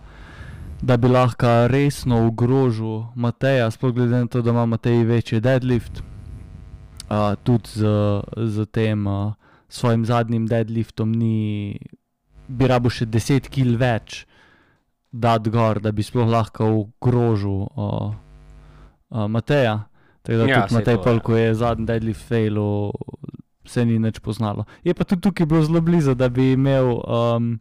da 0.83 0.97
bi 0.97 1.09
lahko 1.09 1.67
resno 1.69 2.25
ogrožil 2.27 3.05
Mateja, 3.15 3.71
sploh 3.71 3.93
glede 3.95 4.23
na 4.25 4.27
to, 4.27 4.43
da 4.43 4.51
ima 4.51 4.67
Matej 4.67 5.05
večji 5.05 5.41
deadlift. 5.41 6.03
Uh, 7.11 7.35
tudi 7.43 7.69
z, 7.75 7.87
z 8.37 8.67
tem 8.67 9.07
uh, 9.07 9.33
svojim 9.69 10.07
zadnjim 10.07 10.47
deadliftom 10.47 11.13
ni, 11.13 11.79
bi 12.49 12.67
rabo 12.67 12.91
še 12.91 13.07
10 13.07 13.51
kg 13.51 13.77
več 13.79 14.25
dati 15.13 15.51
gor, 15.51 15.81
da 15.81 15.93
bi 15.93 16.03
sploh 16.03 16.29
lahko 16.31 16.67
ogrožil 16.81 17.67
uh, 17.67 18.13
uh, 19.11 19.27
Mateja. 19.29 19.91
Tako 20.23 20.39
da 20.39 20.47
Ja, 20.47 20.63
tudi 20.63 20.75
Matej, 20.75 20.97
to, 20.97 21.03
pol, 21.03 21.15
ja. 21.15 21.21
ko 21.21 21.37
je 21.37 21.55
zadnji 21.55 21.87
deadlift 21.87 22.29
failil, 22.29 22.93
se 23.67 23.85
ni 23.85 23.99
nič 23.99 24.21
poznalo. 24.21 24.65
Je 24.85 24.95
pa 24.95 25.05
tudi 25.05 25.23
tukaj 25.23 25.47
bilo 25.47 25.63
zelo 25.65 25.81
blizu, 25.81 26.15
da 26.15 26.29
bi 26.29 26.53
imel, 26.53 27.01
um, 27.01 27.55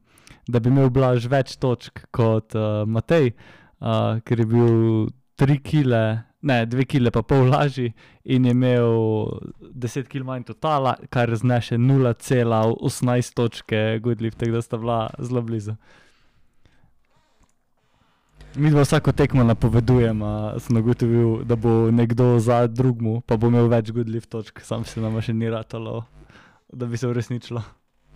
da 0.48 0.60
bi 0.60 0.70
imel 0.70 0.90
Blaž 0.90 1.28
več 1.32 1.56
točk 1.58 2.06
kot 2.12 2.56
uh, 2.56 2.84
Matej, 2.88 3.32
uh, 3.80 4.20
ker 4.26 4.44
je 4.44 4.46
bil 4.46 4.74
3 5.40 5.60
kile, 5.64 6.04
ne 6.42 6.58
2 6.68 6.86
kile 6.86 7.12
pa 7.16 7.24
pol 7.24 7.48
lažji 7.48 7.94
in 8.24 8.46
je 8.46 8.52
imel 8.52 9.40
10 9.74 10.12
kil 10.12 10.28
manj 10.28 10.46
totala, 10.52 10.98
kar 11.10 11.32
znaše 11.36 11.80
0,18 11.80 13.34
točke 13.36 14.00
Goodlift, 14.04 14.38
tako 14.40 14.60
da 14.60 14.62
sta 14.62 14.78
bila 14.78 15.00
zelo 15.20 15.42
blizu. 15.42 15.80
Mi 18.56 18.70
dva 18.70 18.82
vsako 18.82 19.12
tekmo 19.14 19.44
napovedujemo, 19.44 20.30
sem 20.60 20.78
ugotovil, 20.78 21.44
da 21.44 21.56
bo 21.56 21.92
nekdo 21.92 22.40
za 22.40 22.68
drugmu, 22.68 23.22
pa 23.22 23.38
bo 23.38 23.48
imel 23.48 23.68
več 23.68 23.92
Goodlift 23.92 24.30
točk, 24.30 24.62
sam 24.62 24.84
se 24.84 25.00
nam 25.00 25.22
še 25.22 25.34
ni 25.34 25.50
ratalo, 25.50 26.04
da 26.70 26.86
bi 26.86 26.98
se 26.98 27.08
uresničilo. 27.08 27.62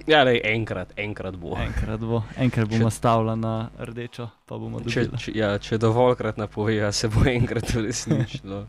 Ja, 0.08 0.24
lej, 0.24 0.42
enkrat, 0.44 0.94
enkrat 0.98 1.36
bo. 1.36 1.54
Enkrat 1.56 2.02
bo, 2.02 2.24
enkrat 2.38 2.68
bomo 2.68 2.90
Če- 2.90 2.92
stavili 2.92 3.36
na 3.38 3.54
rdečo, 3.80 4.26
pa 4.46 4.58
bomo 4.58 4.82
Če, 4.82 5.04
dobili. 5.04 5.18
če, 5.20 5.32
ja, 5.36 5.52
če 5.60 5.78
dovoljkrat 5.78 6.38
napovejo, 6.38 6.92
se 6.92 7.08
bo 7.08 7.24
enkrat 7.38 7.76
uresničilo. 7.76 8.64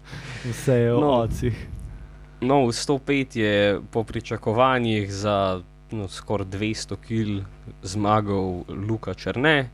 Vse 0.44 0.72
je 0.74 0.92
o 0.92 1.00
No. 1.00 1.12
ocih. 1.22 1.64
No, 2.42 2.54
105 2.68 3.36
je 3.36 3.54
po 3.90 4.04
pričakovanjih 4.04 5.08
za 5.10 5.62
no, 5.90 6.08
skoraj 6.10 6.46
200 6.48 6.96
kil 6.98 7.40
zmagal 7.82 8.50
Luka 8.68 9.14
Črne. 9.14 9.70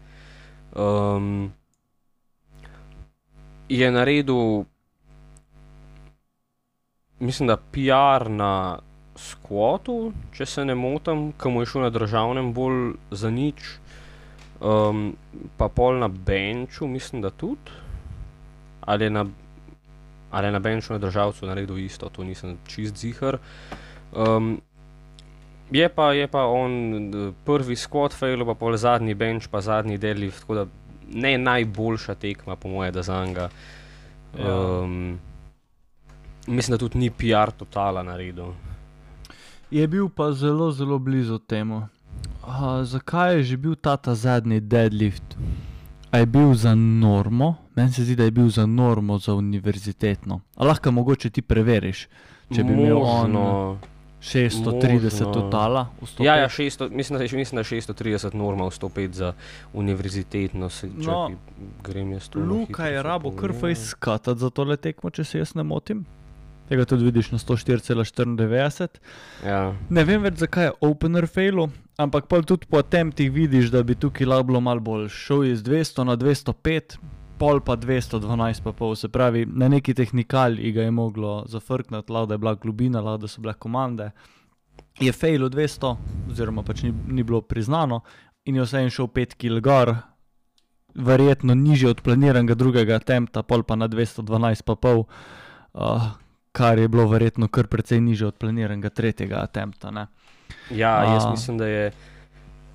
Um, 0.72 1.50
je 3.70 3.90
naredil, 3.90 4.64
mislim, 7.18 7.48
da 7.48 7.56
PR 7.56 8.30
na 8.30 8.78
skvotu, 9.16 10.12
če 10.34 10.46
se 10.46 10.64
ne 10.64 10.74
motim, 10.74 11.30
ki 11.38 11.52
mu 11.52 11.62
je 11.62 11.70
šel 11.70 11.86
na 11.86 11.90
državnem 11.94 12.52
bolj 12.56 12.96
za 13.10 13.30
nič, 13.30 13.76
um, 14.58 15.12
pa 15.56 15.68
pol 15.68 16.00
na 16.02 16.08
benču, 16.08 16.88
mislim, 16.90 17.22
da 17.22 17.30
tudi. 17.30 17.78
Ali 18.80 19.06
je 19.06 19.10
na 19.10 19.26
ali 20.30 20.46
je 20.46 20.52
na 20.52 20.58
benču 20.58 20.92
na 20.92 20.98
državcu 20.98 21.46
naredil 21.46 21.78
isto, 21.78 22.08
to 22.08 22.24
nisem 22.24 22.58
čist 22.66 22.96
zihar. 22.96 23.38
Um, 24.14 24.60
je, 25.70 25.88
pa, 25.88 26.12
je 26.12 26.26
pa 26.26 26.44
on 26.46 27.10
prvi 27.44 27.76
squat 27.76 28.14
fail, 28.14 28.44
pa 28.46 28.54
pol 28.54 28.76
zadnji 28.76 29.14
bench, 29.14 29.50
pa 29.50 29.60
zadnji 29.60 29.98
deadlift, 29.98 30.40
tako 30.40 30.54
da 30.54 30.66
ne 31.10 31.38
najboljša 31.38 32.14
tekma, 32.14 32.56
po 32.56 32.68
mojem, 32.68 32.92
da 32.94 33.02
za 33.02 33.26
njega. 33.26 33.48
Ja. 34.38 34.60
Um, 34.60 35.18
mislim, 36.46 36.74
da 36.74 36.78
tudi 36.78 36.98
ni 36.98 37.10
PR 37.10 37.50
totala 37.56 38.02
naredil. 38.02 38.52
Je 39.70 39.86
bil 39.86 40.08
pa 40.08 40.32
zelo, 40.32 40.72
zelo 40.72 40.98
blizu 40.98 41.38
temu. 41.38 41.86
Uh, 42.42 42.82
zakaj 42.82 43.36
je 43.36 43.42
že 43.42 43.56
bil 43.56 43.74
ta, 43.74 43.96
ta 43.96 44.14
zadnji 44.14 44.60
deadlift? 44.60 45.36
A 46.10 46.18
je 46.18 46.26
bil 46.26 46.54
za 46.54 46.74
normo? 46.74 47.54
Meni 47.76 47.92
se 47.92 48.04
zdi, 48.04 48.16
da 48.16 48.24
je 48.24 48.30
bil 48.30 48.48
za 48.48 48.66
normo, 48.66 49.18
za 49.18 49.34
univerzitetno. 49.34 50.40
A 50.56 50.64
lahko 50.64 50.90
mogoče 50.90 51.30
ti 51.30 51.42
preveriš, 51.42 52.08
če 52.54 52.64
bi 52.64 52.72
imel 52.72 52.98
on 53.02 53.30
Možno- 53.30 53.78
630 54.22 55.02
možno. 55.02 55.32
totala 55.32 55.88
v 55.96 56.06
105. 56.06 56.24
Ja, 56.24 56.36
ja 56.36 56.48
600, 56.48 56.90
mislim, 56.90 57.18
da, 57.18 57.24
je- 57.24 57.30
mislim, 57.34 57.56
da 57.56 57.60
je 57.60 57.64
630 57.72 58.34
norma 58.34 58.64
v 58.64 58.70
105 58.70 59.12
za 59.12 59.32
univerzitetno. 59.74 60.68
Se, 60.68 60.88
No, 60.96 61.30
grem 61.82 62.12
jaz 62.12 62.28
tu. 62.28 62.40
Luka 62.40 62.86
je 62.86 63.02
rabo 63.02 63.30
kar 63.32 63.52
fajn 63.52 63.76
skatati 63.76 64.38
za 64.38 64.50
tole 64.50 64.76
tekmo, 64.76 65.10
če 65.10 65.24
se 65.24 65.38
jaz 65.38 65.54
ne 65.54 65.62
motim. 65.64 66.04
Tega 66.68 66.84
tudi 66.84 67.04
vidiš 67.04 67.30
na 67.30 67.38
104,94. 67.38 68.88
Ja. 69.44 69.74
Ne 69.88 70.04
vem 70.04 70.22
več, 70.22 70.34
zakaj 70.36 70.64
je 70.64 70.72
opener 70.80 71.26
failu, 71.26 71.66
ampak 71.96 72.26
pol 72.26 72.42
tudi 72.42 72.66
po 72.66 72.82
tempih 72.82 73.32
vidiš, 73.32 73.70
da 73.70 73.82
bi 73.82 73.94
tukaj 73.94 74.26
lahko 74.26 74.42
bilo 74.44 74.60
malo 74.60 74.80
bolj. 74.80 75.08
Šel 75.10 75.44
je 75.44 75.56
z 75.56 75.62
200 75.62 76.04
na 76.04 76.16
205, 76.16 76.98
pol 77.40 77.62
pa 77.64 77.76
212, 77.80 78.60
pa 78.64 78.72
pol. 78.76 78.94
Se 78.96 79.08
pravi, 79.08 79.46
na 79.48 79.68
neki 79.72 79.94
tehnikali 79.96 80.72
ga 80.76 80.84
je 80.84 80.92
moglo 80.92 81.44
zafrkniti, 81.48 82.12
lahko 82.12 82.26
da 82.26 82.34
je 82.34 82.38
bila 82.38 82.54
globina, 82.54 83.00
lahko 83.00 83.24
da 83.24 83.28
so 83.28 83.40
bile 83.40 83.54
komande. 83.54 84.10
Je 85.00 85.12
fail 85.12 85.48
200, 85.48 85.96
oziroma 86.30 86.62
pač 86.62 86.84
ni, 86.84 86.92
ni 87.08 87.24
bilo 87.24 87.40
priznano, 87.40 88.02
in 88.44 88.60
je 88.60 88.66
vseeno 88.68 88.92
šel 88.92 89.08
5 89.16 89.36
kg 89.40 89.64
gor, 89.64 89.94
verjetno 90.94 91.54
nižje 91.54 91.94
od 91.94 92.02
planiranega 92.04 92.54
drugega 92.54 92.98
tempta, 92.98 93.42
pol 93.42 93.64
pa 93.64 93.76
na 93.76 93.88
212, 93.88 94.66
pa 94.66 94.76
pol. 94.76 95.06
Uh, 95.72 96.10
kar 96.52 96.78
je 96.78 96.88
bilo 96.88 97.06
verjetno 97.06 97.48
kar 97.48 97.68
precej 97.70 98.00
niže 98.02 98.26
od 98.26 98.36
planiranega 98.36 98.90
tretjega 98.90 99.46
tempta. 99.46 99.90
Ne? 99.90 100.06
ja, 100.70 101.04
jaz 101.14 101.24
A. 101.24 101.30
mislim, 101.30 101.58
da 101.58 101.66
je 101.66 101.92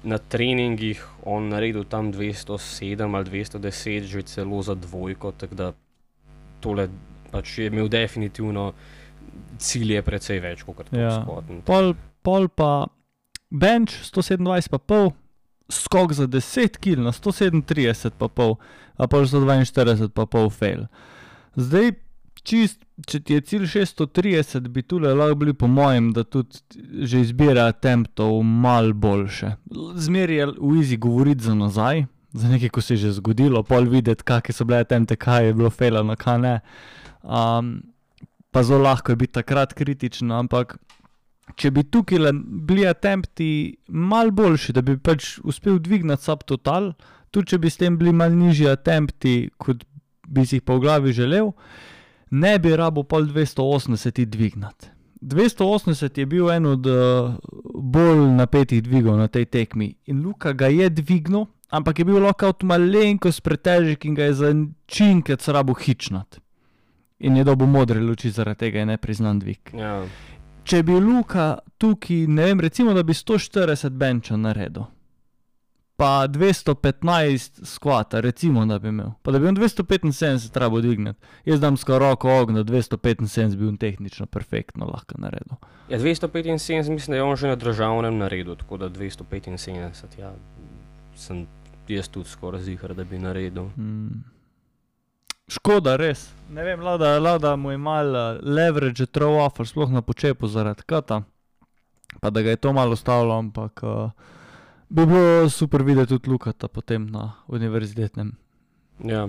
na 0.05 0.17
treningih 0.21 1.01
on 1.25 1.49
naredil 1.49 1.83
tam 1.89 2.13
207 2.13 3.01
ali 3.01 3.25
210, 3.25 4.05
že 4.05 4.21
celo 4.29 4.61
za 4.61 4.75
dvojko. 4.77 5.33
Tako 5.33 5.55
da 5.55 5.67
tole 6.61 6.87
pač 7.33 7.57
je 7.57 7.67
imel 7.67 7.89
definitivno 7.89 8.73
cilje 9.57 10.01
precej 10.05 10.39
več 10.39 10.63
kot 10.63 10.85
to 10.89 10.97
Ja. 10.97 11.23
skotn. 11.23 11.65
Pol, 11.65 11.95
pol 12.21 12.47
pa 12.47 12.87
bench 13.49 13.97
127, 14.05 14.69
pa 14.69 14.77
pol, 14.77 15.11
skok 15.71 16.13
za 16.13 16.27
10 16.29 16.77
kg 16.77 17.01
na 17.01 17.11
137, 17.11 18.13
pa 18.17 18.29
pol, 18.29 18.57
a 18.97 19.07
pol 19.09 19.25
142, 19.25 20.13
pa 20.13 20.25
pol 20.29 20.49
fail. 20.53 20.85
Zdaj, 21.57 21.95
čist, 22.45 22.84
če 23.03 23.19
ti 23.19 23.35
je 23.35 23.43
cilj 23.49 23.65
630, 23.73 24.69
bi 24.71 24.83
tu 24.87 24.99
lahko 25.03 25.35
bili, 25.41 25.53
po 25.53 25.67
mojem, 25.67 26.11
da 26.15 26.23
tudi 26.23 26.61
že 27.03 27.21
izbira 27.25 27.67
temptov 27.71 28.39
mal 28.43 28.93
boljše. 28.93 29.55
Zmeraj 29.95 30.35
je 30.35 30.47
v 30.59 30.75
izi 30.79 30.97
govoriti 30.97 31.43
za 31.43 31.55
nazaj. 31.55 32.05
Za 32.35 32.51
nekaj, 32.51 32.69
ko 32.69 32.81
se 32.83 32.93
je 32.93 33.05
že 33.05 33.11
zgodilo, 33.19 33.63
pol 33.63 33.87
videti, 33.87 34.23
kakšne 34.27 34.55
so 34.55 34.67
bile 34.67 34.83
temte, 34.83 35.15
kaj 35.15 35.47
je 35.47 35.53
bilo 35.55 35.69
felano, 35.71 36.15
kaj 36.19 36.39
ne. 36.43 36.55
Um, 37.23 37.77
pa 38.51 38.63
zelo 38.63 38.83
lahko 38.83 39.11
je 39.11 39.19
biti 39.23 39.39
takrat 39.39 39.73
kritičen, 39.73 40.31
ampak 40.31 40.77
če 41.55 41.71
bi 41.71 41.83
tukaj 41.87 42.31
bili 42.67 42.87
attempti 42.87 43.77
mal 43.87 44.31
boljši, 44.35 44.75
da 44.75 44.83
bi 44.83 44.97
pač 44.97 45.37
uspel 45.43 45.79
dvigniti 45.79 46.23
subtotal, 46.23 46.93
tudi 47.31 47.53
če 47.53 47.59
bi 47.63 47.71
s 47.71 47.79
tem 47.79 47.99
bili 47.99 48.13
mal 48.15 48.35
nižji 48.35 48.67
attempti, 48.71 49.35
kot 49.57 49.83
bi 50.27 50.45
si 50.47 50.59
jih 50.59 50.65
v 50.67 50.79
glavi 50.83 51.13
želel, 51.15 51.51
ne 52.31 52.59
bi 52.59 52.75
rabo 52.75 53.03
pol 53.03 53.27
280 53.29 54.25
dvignati. 54.25 54.87
280 55.21 56.17
je 56.19 56.25
bil 56.25 56.51
en 56.51 56.65
od 56.65 56.85
uh, 56.85 57.35
bolj 57.73 58.29
napetih 58.35 58.83
dvigov 58.83 59.17
na 59.17 59.27
tej 59.27 59.45
tekmi 59.45 59.95
in 60.05 60.21
Luka 60.21 60.53
ga 60.53 60.67
je 60.67 60.89
dvignil, 60.89 61.45
ampak 61.69 61.99
je 61.99 62.05
bil 62.05 62.19
lokaut 62.19 62.63
malenkost 62.63 63.41
pretežek 63.41 64.05
in 64.05 64.15
ga 64.15 64.29
je 64.29 64.33
za 64.33 64.53
činkec 64.85 65.47
rabo 65.47 65.73
hičnat. 65.73 66.39
In 67.19 67.37
je 67.37 67.43
dobil 67.43 67.67
modre 67.67 67.99
luči 67.99 68.29
zaradi 68.29 68.59
tega, 68.59 68.79
je 68.79 68.85
nepriznan 68.85 69.39
dvig. 69.39 69.71
Ja. 69.73 70.03
Če 70.63 70.83
bi 70.83 70.97
Luka 70.99 71.59
tukaj, 71.77 72.25
ne 72.27 72.49
vem, 72.49 72.59
recimo, 72.59 72.93
da 72.93 73.03
bi 73.03 73.13
140 73.13 73.89
benča 73.89 74.37
naredil, 74.37 74.83
pa 75.97 76.27
215 76.27 77.65
skvata, 77.65 78.19
recimo, 78.19 78.65
da 78.65 78.79
bi 78.79 78.87
imel, 78.87 79.11
pa 79.21 79.31
da 79.31 79.39
bi 79.39 79.47
on 79.47 79.55
275 79.55 80.51
treba 80.53 80.81
dvigniti. 80.81 81.19
Jaz 81.45 81.59
dam 81.59 81.77
skoraj 81.77 82.09
roko 82.09 82.39
ognjo, 82.41 82.63
275 82.63 83.55
bi 83.55 83.67
on 83.67 83.77
tehnično 83.77 84.25
perfektno 84.25 84.85
lahko 84.85 85.15
naredil. 85.17 85.55
Ja, 85.89 85.99
275, 85.99 86.89
mislim, 86.89 87.13
da 87.13 87.15
je 87.15 87.23
on 87.23 87.35
že 87.35 87.47
na 87.47 87.55
državnem 87.55 88.17
naredil, 88.17 88.55
tako 88.55 88.77
da 88.77 88.89
275, 88.89 90.19
ja, 90.19 90.33
sem 91.15 91.47
jaz 91.87 92.07
tudi 92.07 92.29
skoraj 92.29 92.61
zihar, 92.61 92.93
da 92.93 93.03
bi 93.03 93.19
naredil. 93.19 93.69
Hmm. 93.75 94.23
Škoda, 95.47 95.95
res. 95.95 96.31
Ne 96.49 96.63
vem, 96.63 96.81
lada, 96.81 97.19
lada 97.19 97.55
mu 97.55 97.71
je 97.71 97.77
mal 97.77 98.15
uh, 98.15 98.39
leverage, 98.41 99.05
throw 99.05 99.37
offer, 99.45 99.67
sploh 99.67 99.91
na 99.93 100.01
počepu 100.01 100.47
zaradi 100.47 100.83
kata, 100.85 101.21
pa 102.19 102.29
da 102.29 102.41
ga 102.41 102.49
je 102.49 102.55
to 102.57 102.73
malo 102.73 102.95
stavilo, 102.95 103.37
ampak 103.37 103.83
uh, 103.83 104.09
bi 104.89 105.05
bilo 105.05 105.49
super 105.49 105.83
videti 105.83 106.07
tudi 106.07 106.29
Lukata 106.29 106.67
potem 106.67 107.07
na 107.11 107.33
univerzitetnem. 107.47 108.31
Ja. 109.03 109.27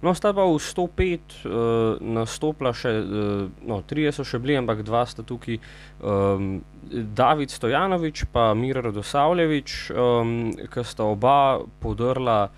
No, 0.00 0.14
sta 0.16 0.32
pa 0.32 0.46
v 0.48 0.56
105 0.56 1.44
uh, 1.44 2.00
nastopila 2.00 2.72
še, 2.72 2.92
uh, 3.04 3.42
no, 3.68 3.82
trije 3.84 4.14
so 4.16 4.24
še 4.24 4.40
bili, 4.40 4.56
ampak 4.56 4.80
dva 4.80 5.04
sta 5.04 5.20
tukaj, 5.20 5.58
um, 6.00 6.62
David 6.88 7.52
Stojanovič 7.52 8.24
in 8.24 8.56
Miro 8.56 8.80
Radosavljevič, 8.88 9.90
um, 9.92 10.56
ki 10.56 10.84
sta 10.88 11.04
oba 11.04 11.60
podrla 11.84 12.48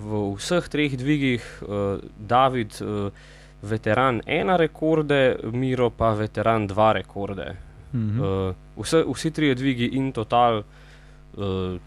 v 0.00 0.22
vseh 0.40 0.64
treh 0.72 0.96
dvigih, 0.96 1.44
uh, 1.68 2.00
David, 2.16 2.80
uh, 2.80 3.12
veteran 3.60 4.22
ena 4.24 4.56
rekorde, 4.56 5.36
Miro 5.52 5.90
pa 5.92 6.14
veteran 6.16 6.64
dva 6.66 6.96
rekorde. 6.96 7.52
Mhm. 7.92 8.20
Uh, 8.20 8.56
vse, 8.80 9.04
vsi 9.04 9.30
trije 9.36 9.54
dvigi 9.54 9.92
in 10.00 10.12
total, 10.16 10.64
uh, 10.64 10.85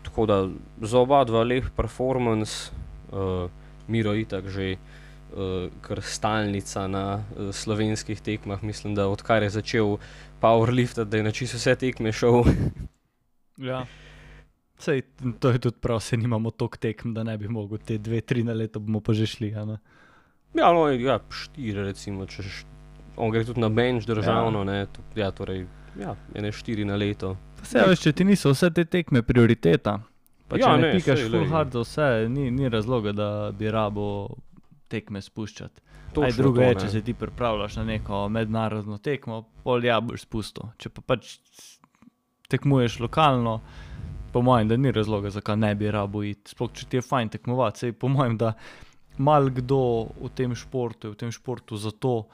tako 0.04 0.26
da 0.26 0.50
za 0.82 1.00
oba 1.00 1.24
dva 1.24 1.44
lep 1.44 1.70
performance. 1.76 2.72
uh, 3.12 3.50
Miro 3.90 4.14
Itak 4.14 4.46
že 4.48 4.78
uh, 4.78 5.70
kar 5.82 6.02
stalnica 6.02 6.88
na 6.88 7.26
uh, 7.34 7.50
slovenskih 7.50 8.22
tekmah. 8.22 8.64
Mislim, 8.64 8.96
da 8.96 9.08
odkar 9.10 9.44
je 9.44 9.50
začel 9.50 9.98
powerlift, 10.42 11.04
da 11.04 11.18
je 11.18 11.24
na 11.24 11.32
čisto 11.32 11.58
vse 11.58 11.76
tekme 11.76 12.12
šel. 12.12 12.44
ja. 13.70 13.86
Sej, 14.80 15.04
to 15.40 15.50
je 15.50 15.60
tudi 15.60 15.76
prav, 15.82 16.00
se 16.00 16.18
nimamo 16.18 16.52
toliko 16.52 16.78
tekm, 16.78 17.14
da 17.14 17.24
ne 17.24 17.38
bi 17.38 17.48
mogli 17.48 17.80
te 17.80 17.98
dve, 17.98 18.22
tri 18.22 18.44
na 18.44 18.54
leto, 18.54 18.80
bomo 18.80 19.02
pa 19.04 19.14
že 19.14 19.28
šli. 19.28 19.50
Ja, 19.52 19.66
no, 19.66 20.88
ja, 20.88 21.20
štiri, 21.30 21.84
recimo, 21.84 22.26
če 22.26 22.44
on 23.20 23.34
gre 23.34 23.44
tudi 23.44 23.60
na 23.60 23.68
bench 23.70 24.08
državno, 24.08 24.64
ja. 24.64 24.66
ne, 24.72 24.86
to, 24.88 25.04
ja, 25.20 25.32
torej, 25.36 25.66
ja, 26.00 26.16
ene 26.32 26.52
štiri 26.56 26.88
na 26.88 26.96
leto. 26.96 27.36
Vse, 27.64 27.84
veš, 27.88 28.06
če 28.06 28.14
ti 28.14 28.26
niso 28.28 28.54
vse 28.54 28.72
te 28.76 28.86
tekme 28.86 29.22
prioriteta, 29.26 30.00
pa 30.48 30.58
če 30.58 30.66
ja, 30.66 30.78
ne, 30.78 30.88
ne 30.88 30.98
pikaš 30.98 31.26
full 31.28 31.50
hard 31.52 31.76
za 31.76 31.84
vse, 31.86 32.10
ni, 32.32 32.50
ni 32.52 32.70
razloga, 32.72 33.14
da 33.16 33.30
bi 33.56 33.72
rabo 33.72 34.08
tekme 34.90 35.22
spuščati. 35.22 35.86
Aj, 36.18 36.34
drugo 36.34 36.64
je, 36.64 36.74
če 36.82 36.88
se 36.90 37.02
ti 37.06 37.14
pripravljaš 37.14 37.76
na 37.78 37.84
neko 37.92 38.24
mednarodno 38.34 38.98
tekmo, 38.98 39.44
pol 39.64 39.86
ja 39.86 40.00
boš 40.02 40.26
spustil. 40.26 40.72
Če 40.82 40.90
pa 40.90 41.04
pač 41.14 41.36
tekmuješ 42.50 42.98
lokalno, 43.04 43.60
po 44.34 44.42
mojem, 44.42 44.72
da 44.72 44.78
ni 44.78 44.92
razloga, 44.94 45.30
zakaj 45.34 45.58
ne 45.58 45.74
bi 45.78 45.92
rabo 45.94 46.24
iti. 46.26 46.54
Sploh 46.54 46.72
če 46.74 46.88
ti 46.90 47.00
je 47.00 47.06
fajn 47.06 47.30
tekmovati, 47.38 47.86
sej 47.86 47.94
po 47.98 48.10
mojem, 48.10 48.38
da 48.42 48.54
mal 49.22 49.50
kdo 49.54 49.82
v 50.18 50.32
tem 50.36 50.56
športu, 50.58 51.14
v 51.14 51.20
tem 51.20 51.34
športu 51.34 51.78
zato, 51.78 52.30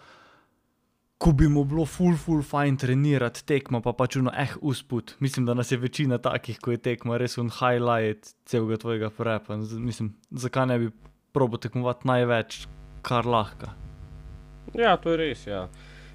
ko 1.18 1.32
bi 1.32 1.48
mu 1.48 1.64
bilo 1.64 1.86
full, 1.86 2.18
full 2.20 2.44
fajn 2.44 2.78
trenirati 2.78 3.46
tekmo, 3.48 3.82
pa 3.82 3.94
pač 3.96 4.18
uno 4.20 4.32
eh 4.36 4.56
usput. 4.62 5.16
Mislim, 5.20 5.46
da 5.46 5.54
nas 5.54 5.72
je 5.72 5.78
večina 5.78 6.18
takih, 6.18 6.60
ko 6.60 6.72
je 6.72 6.78
tekmo 6.78 7.18
res 7.18 7.38
un 7.38 7.50
highlight 7.50 8.36
celega 8.46 8.78
tvojega 8.78 9.10
prepa. 9.10 9.58
Mislim, 9.58 10.14
zakaj 10.32 10.68
ne 10.68 10.80
bi 10.80 10.92
probo 11.34 11.58
tekmovati 11.58 12.08
največ, 12.08 12.68
kar 13.02 13.26
lahko. 13.26 13.72
Ja, 14.76 14.98
to 14.98 15.12
je 15.12 15.18
res. 15.18 15.48
Ja. 15.48 15.68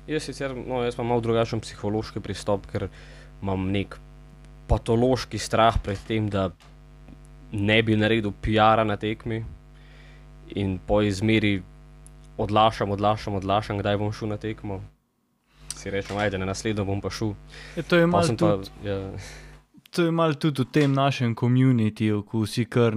Jaz, 0.07 0.27
sicer, 0.27 0.55
no, 0.57 0.83
jaz 0.85 0.99
imam 0.99 1.15
malo 1.15 1.25
drugačen 1.25 1.61
psihološki 1.61 2.21
pristop, 2.21 2.67
ker 2.71 2.89
imam 3.43 3.69
nek 3.73 3.97
patološki 4.69 5.39
strah 5.39 5.79
pred 5.83 6.01
tem, 6.07 6.29
da 6.31 6.51
ne 7.53 7.81
bi 7.83 7.97
naredil 7.97 8.33
PR-a 8.43 8.85
na 8.85 8.97
tekmi 9.01 9.41
in 10.61 10.79
po 10.87 11.01
izmeri 11.03 11.61
odlašam, 12.41 12.91
odlašam, 12.97 13.36
odlašam, 13.41 13.78
kdaj 13.82 14.01
bom 14.01 14.12
šel 14.12 14.34
na 14.34 14.41
tekmo. 14.41 14.80
Si 15.76 15.91
rečem, 15.91 16.18
ajde, 16.20 16.41
na 16.41 16.49
naslednjo 16.51 16.84
bom 16.88 17.01
pa 17.01 17.12
šel. 17.12 17.34
Je, 17.76 17.84
to 17.86 18.01
je 18.01 18.09
malo 18.11 18.36
tudi, 18.36 18.72
ja. 18.84 18.99
mal 20.12 20.34
tudi 20.34 20.64
v 20.64 20.72
tem 20.72 20.93
našem 20.93 21.34
komunitiju, 21.34 22.24
ko 22.28 22.47
si 22.47 22.64
kar. 22.64 22.97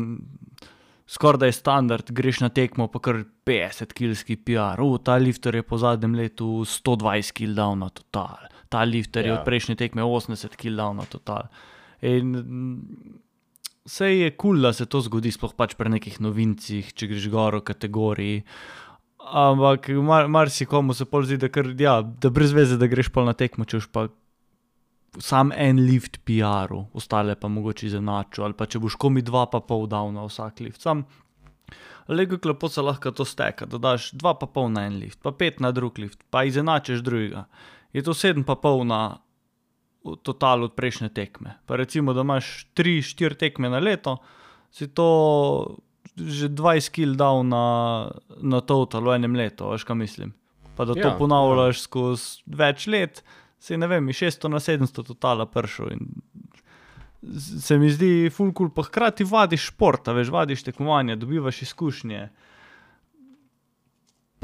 Skoraj 1.14 1.40
da 1.42 1.46
je 1.46 1.54
standard, 1.54 2.10
greš 2.16 2.40
na 2.42 2.48
tekmo, 2.50 2.88
pa 2.88 2.98
kar 3.04 3.20
50 3.46 3.92
kg 3.94 4.38
PR, 4.48 4.80
uh, 4.82 4.96
ta 5.04 5.20
lifter 5.20 5.56
je 5.60 5.62
po 5.62 5.78
zadnjem 5.78 6.16
letu 6.16 6.64
120 6.64 7.36
kg 7.36 7.54
dal 7.54 7.76
na 7.78 7.90
total 7.92 8.48
ta 8.74 8.82
lifter 8.82 9.22
ja. 9.22 9.30
je 9.30 9.38
od 9.38 9.46
prejšnje 9.46 9.78
tekme 9.78 10.02
80 10.02 10.58
kg 10.58 10.90
na 10.98 11.06
total. 11.06 11.54
In 12.02 12.34
vse 13.86 14.10
je 14.10 14.32
kul, 14.34 14.58
cool, 14.58 14.66
da 14.66 14.74
se 14.74 14.90
to 14.90 15.04
zgodi, 15.06 15.30
sploh 15.30 15.54
pač 15.54 15.78
pri 15.78 15.94
nekih 15.94 16.18
novincih, 16.26 16.90
če 16.98 17.12
greš 17.12 17.30
gor 17.30 17.62
v 17.62 17.68
kategoriji. 17.70 18.42
Ampak 19.24 19.88
marsikomu 20.28 20.92
mar 20.92 20.96
se 20.96 21.06
pol 21.06 21.24
zdi, 21.24 21.38
da, 21.40 21.50
kar, 21.50 21.70
ja, 21.80 22.02
da 22.02 22.30
brez 22.30 22.52
veze, 22.54 22.78
da 22.78 22.90
greš 22.92 23.10
pa 23.14 23.24
na 23.24 23.34
tekmo, 23.34 23.66
če 23.66 23.80
pa 23.92 24.08
sam 25.22 25.54
en 25.56 25.80
lift 25.86 26.20
PR-u, 26.28 26.88
ostale 26.98 27.36
pa 27.40 27.48
mogoče 27.48 27.88
izenaču, 27.88 28.44
ali 28.44 28.58
pa 28.58 28.66
če 28.66 28.82
boš 28.84 28.98
komi 29.00 29.22
dva 29.22 29.46
pa 29.48 29.62
pol 29.62 29.88
dal 29.88 30.12
na 30.12 30.26
vsak 30.28 30.60
lift. 30.66 30.82
Sam 30.82 31.06
lego 32.10 32.38
klepo 32.42 32.68
se 32.70 32.82
lahko 32.82 33.14
to 33.16 33.26
steka, 33.26 33.70
da 33.70 33.80
daš 33.80 34.12
dva 34.12 34.34
pa 34.36 34.50
pol 34.50 34.74
na 34.74 34.88
en 34.90 35.00
lift, 35.00 35.22
pa 35.24 35.32
pet 35.32 35.62
na 35.64 35.72
drug 35.72 36.02
lift, 36.02 36.20
pa 36.34 36.44
izenačeš 36.50 37.06
drugega 37.06 37.46
je 37.94 38.02
to 38.02 38.14
7,5 38.14 38.84
na 38.84 39.18
total 40.22 40.64
od 40.64 40.74
prejšnje 40.76 41.10
tekme. 41.10 41.58
Pa 41.66 41.76
recimo, 41.76 42.14
da 42.14 42.22
imaš 42.22 42.68
3-4 42.76 43.38
tekme 43.38 43.70
na 43.70 43.80
leto, 43.80 44.18
si 44.72 44.88
to 44.88 45.78
že 46.18 46.50
20 46.50 46.94
kg 46.94 47.18
dal 47.18 47.42
na, 47.46 47.66
na 48.38 48.62
total 48.62 49.02
v 49.02 49.18
enem 49.18 49.38
letu, 49.38 49.72
veš 49.74 49.86
kaj 49.88 49.98
mislim. 49.98 50.34
Pa 50.78 50.86
da 50.86 50.94
to 50.94 51.06
ja, 51.06 51.16
ponavljaš 51.18 51.78
ja. 51.78 51.84
skozi 51.86 52.44
več 52.46 52.86
let, 52.90 53.24
si 53.62 53.78
ne 53.78 53.90
vem, 53.90 54.10
600 54.10 54.50
na 54.50 54.62
700 54.62 55.06
totala 55.08 55.46
pršel. 55.46 55.98
Se 57.24 57.78
mi 57.80 57.90
zdi 57.94 58.30
fulkul, 58.34 58.74
pa 58.76 58.84
hkrati 58.84 59.26
vadiš 59.26 59.70
šport, 59.72 60.10
veš, 60.12 60.34
vadiš 60.34 60.66
tekmovanje, 60.68 61.16
dobivaš 61.16 61.62
izkušnje. 61.70 62.28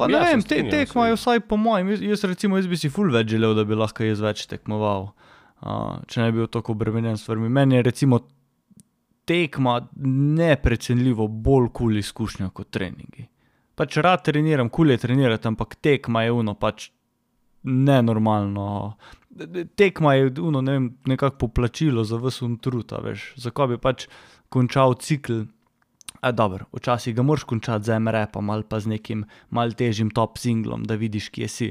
Pa 0.00 0.08
ne 0.08 0.16
ja, 0.16 0.30
vem, 0.30 0.42
te 0.42 0.62
tekme, 0.64 1.10
vsaj 1.12 1.42
po 1.44 1.58
mojem, 1.60 1.92
jaz, 2.00 2.24
recimo, 2.24 2.56
jaz 2.56 2.70
bi 2.70 2.78
si 2.80 2.88
ful 2.88 3.10
več 3.12 3.34
želel, 3.34 3.52
da 3.58 3.66
bi 3.68 3.76
lahko 3.76 4.06
jaz 4.06 4.22
več 4.24 4.46
tekmoval, 4.48 5.10
uh, 5.60 5.98
če 6.08 6.22
ne 6.22 6.30
bi 6.32 6.40
bil 6.40 6.48
tako 6.48 6.72
obremenjen 6.72 7.18
s 7.18 7.26
stvarmi. 7.26 7.50
Meni 7.52 7.76
je 7.76 7.84
recimo 7.90 8.22
tekma 9.24 9.80
neprecenljivo 10.38 11.28
bolj 11.28 11.68
kul 11.68 11.76
cool 11.78 11.98
izkušnja 11.98 12.50
kot 12.54 12.70
treningi. 12.70 13.26
Pač 13.74 13.96
rad 13.96 14.24
treniram, 14.24 14.68
kul 14.68 14.84
cool 14.84 14.90
je 14.90 14.98
trenirati, 15.06 15.48
ampak 15.48 15.76
tekma 15.80 16.22
je 16.22 16.32
uno 16.32 16.54
pač 16.54 16.90
nenormalno. 17.62 18.96
Tekma 19.76 20.14
je 20.14 20.32
uno, 20.40 20.60
ne 20.60 20.72
vem, 20.72 20.90
nekako 21.06 21.46
poplačilo 21.46 22.04
za 22.04 22.18
vse 22.20 22.44
un 22.44 22.58
trud, 22.58 22.92
veš, 23.04 23.32
zakaj 23.40 23.74
bi 23.74 23.78
pač 23.78 24.06
končal 24.48 24.98
cikl. 25.00 25.44
Dobro, 26.20 26.66
včasih 26.76 27.14
ga 27.16 27.22
moraš 27.24 27.46
končati 27.48 27.86
z 27.88 27.96
MRP-om 27.96 28.50
ali 28.50 28.66
pa 28.68 28.80
z 28.80 28.92
nekim 28.92 29.24
mal 29.50 29.72
težjim 29.72 30.10
top 30.10 30.36
singlom, 30.38 30.84
da 30.84 30.98
vidiš, 31.00 31.30
kje 31.32 31.48
si. 31.48 31.70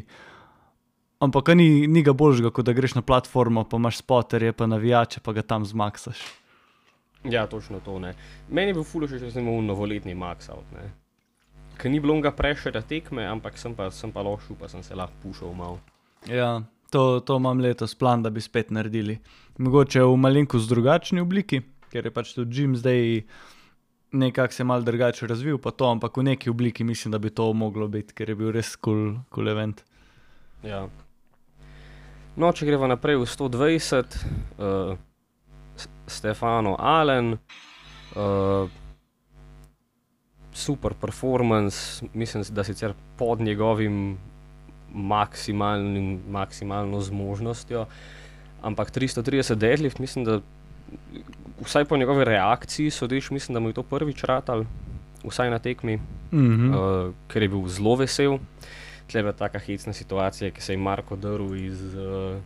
Ampak 1.19 1.51
ni, 1.53 1.85
ni 1.87 2.01
ga 2.01 2.15
božga, 2.15 2.49
kot 2.49 2.65
da 2.65 2.73
greš 2.73 2.95
na 2.95 3.03
platformo, 3.05 3.65
pa 3.67 3.77
imaš 3.77 3.99
spoterje, 3.99 4.53
pa 4.53 4.65
navijače, 4.65 5.19
pa 5.21 5.35
ga 5.35 5.43
tam 5.43 5.65
zmaksaš. 5.67 6.23
Ja, 7.23 7.47
točno 7.47 7.79
to 7.83 7.99
ne. 7.99 8.13
Meni 8.49 8.71
je 8.71 8.79
bil 8.79 8.87
fulo, 8.87 9.07
če 9.07 9.19
sem 9.19 9.43
imel 9.43 9.63
novoletni 9.67 10.15
max 10.15 10.49
out. 10.53 10.67
Ne? 10.75 10.87
Ker 11.79 11.91
ni 11.91 11.99
bilo 11.99 12.15
ga 12.23 12.31
prešera 12.35 12.81
tekme, 12.81 13.25
ampak 13.27 13.57
sem 13.59 13.75
pa, 13.75 13.89
sem 13.91 14.11
pa 14.11 14.23
lošil, 14.23 14.55
pa 14.59 14.69
sem 14.71 14.83
se 14.83 14.95
lahko 14.95 15.15
pušil 15.23 15.53
malo. 15.55 15.79
Ja, 16.27 16.61
to, 16.91 17.19
to 17.19 17.37
imam 17.39 17.59
letos 17.63 17.95
plan, 17.95 18.23
da 18.23 18.31
bi 18.31 18.43
spet 18.43 18.71
naredili. 18.71 19.19
Mogoče 19.59 20.03
v 20.03 20.15
malenkost 20.19 20.71
drugačni 20.71 21.23
obliki, 21.23 21.61
ker 21.91 22.07
je 22.07 22.13
pač 22.15 22.33
tudi 22.35 22.63
Jim 22.63 22.75
zdaj 22.79 23.23
nekako 24.11 24.53
se 24.53 24.63
mal 24.63 24.81
drugače 24.81 25.27
razvil, 25.27 25.57
pa 25.57 25.71
to, 25.71 25.85
ampak 25.91 26.17
v 26.17 26.23
neki 26.23 26.49
obliki 26.49 26.83
mislim, 26.83 27.11
da 27.11 27.17
bi 27.17 27.29
to 27.29 27.53
moglo 27.53 27.87
biti, 27.87 28.13
ker 28.13 28.29
je 28.29 28.35
bil 28.35 28.51
res 28.51 28.75
kul 28.75 28.93
cool, 28.93 29.19
cool 29.29 29.49
event. 29.49 29.83
Ja. 30.63 30.87
No, 32.35 32.51
če 32.51 32.65
gremo 32.65 32.87
naprej 32.87 33.19
v 33.19 33.27
120, 33.27 34.17
uh, 34.57 34.97
Stefano 36.09 36.75
Allen, 36.79 37.37
uh, 38.15 38.69
super 40.53 40.93
performance, 41.01 42.05
mislim, 42.13 42.43
da 42.49 42.63
sicer 42.63 42.93
pod 43.17 43.41
njegovim 43.41 44.17
maksimalno 46.27 47.01
zmožnostjo, 47.01 47.85
ampak 48.61 48.91
330 48.91 49.55
deadlift, 49.55 49.99
mislim, 49.99 50.25
da 50.25 50.39
vsaj 51.61 51.85
po 51.85 51.97
njegovi 51.97 52.25
reakciji, 52.25 52.89
sodiš, 52.89 53.31
mislim, 53.31 53.53
da 53.53 53.59
mu 53.59 53.69
je 53.69 53.73
to 53.73 53.83
prvič 53.83 54.23
ratal, 54.23 54.63
vsaj 55.23 55.49
na 55.49 55.59
tekmi, 55.59 55.95
mm 55.97 56.01
-hmm. 56.31 56.75
uh, 56.75 57.13
ker 57.27 57.41
je 57.41 57.49
bil 57.49 57.67
zelo 57.67 57.95
vesel. 57.95 58.37
Tle 59.07 59.21
je 59.21 59.33
ta 59.33 59.49
hecna 59.59 59.93
situacija, 59.93 60.51
ki 60.51 60.61
se 60.61 60.73
je 60.73 60.77
Marko 60.77 61.15
drl 61.15 61.55
iz, 61.55 61.95
uh, 61.95 62.37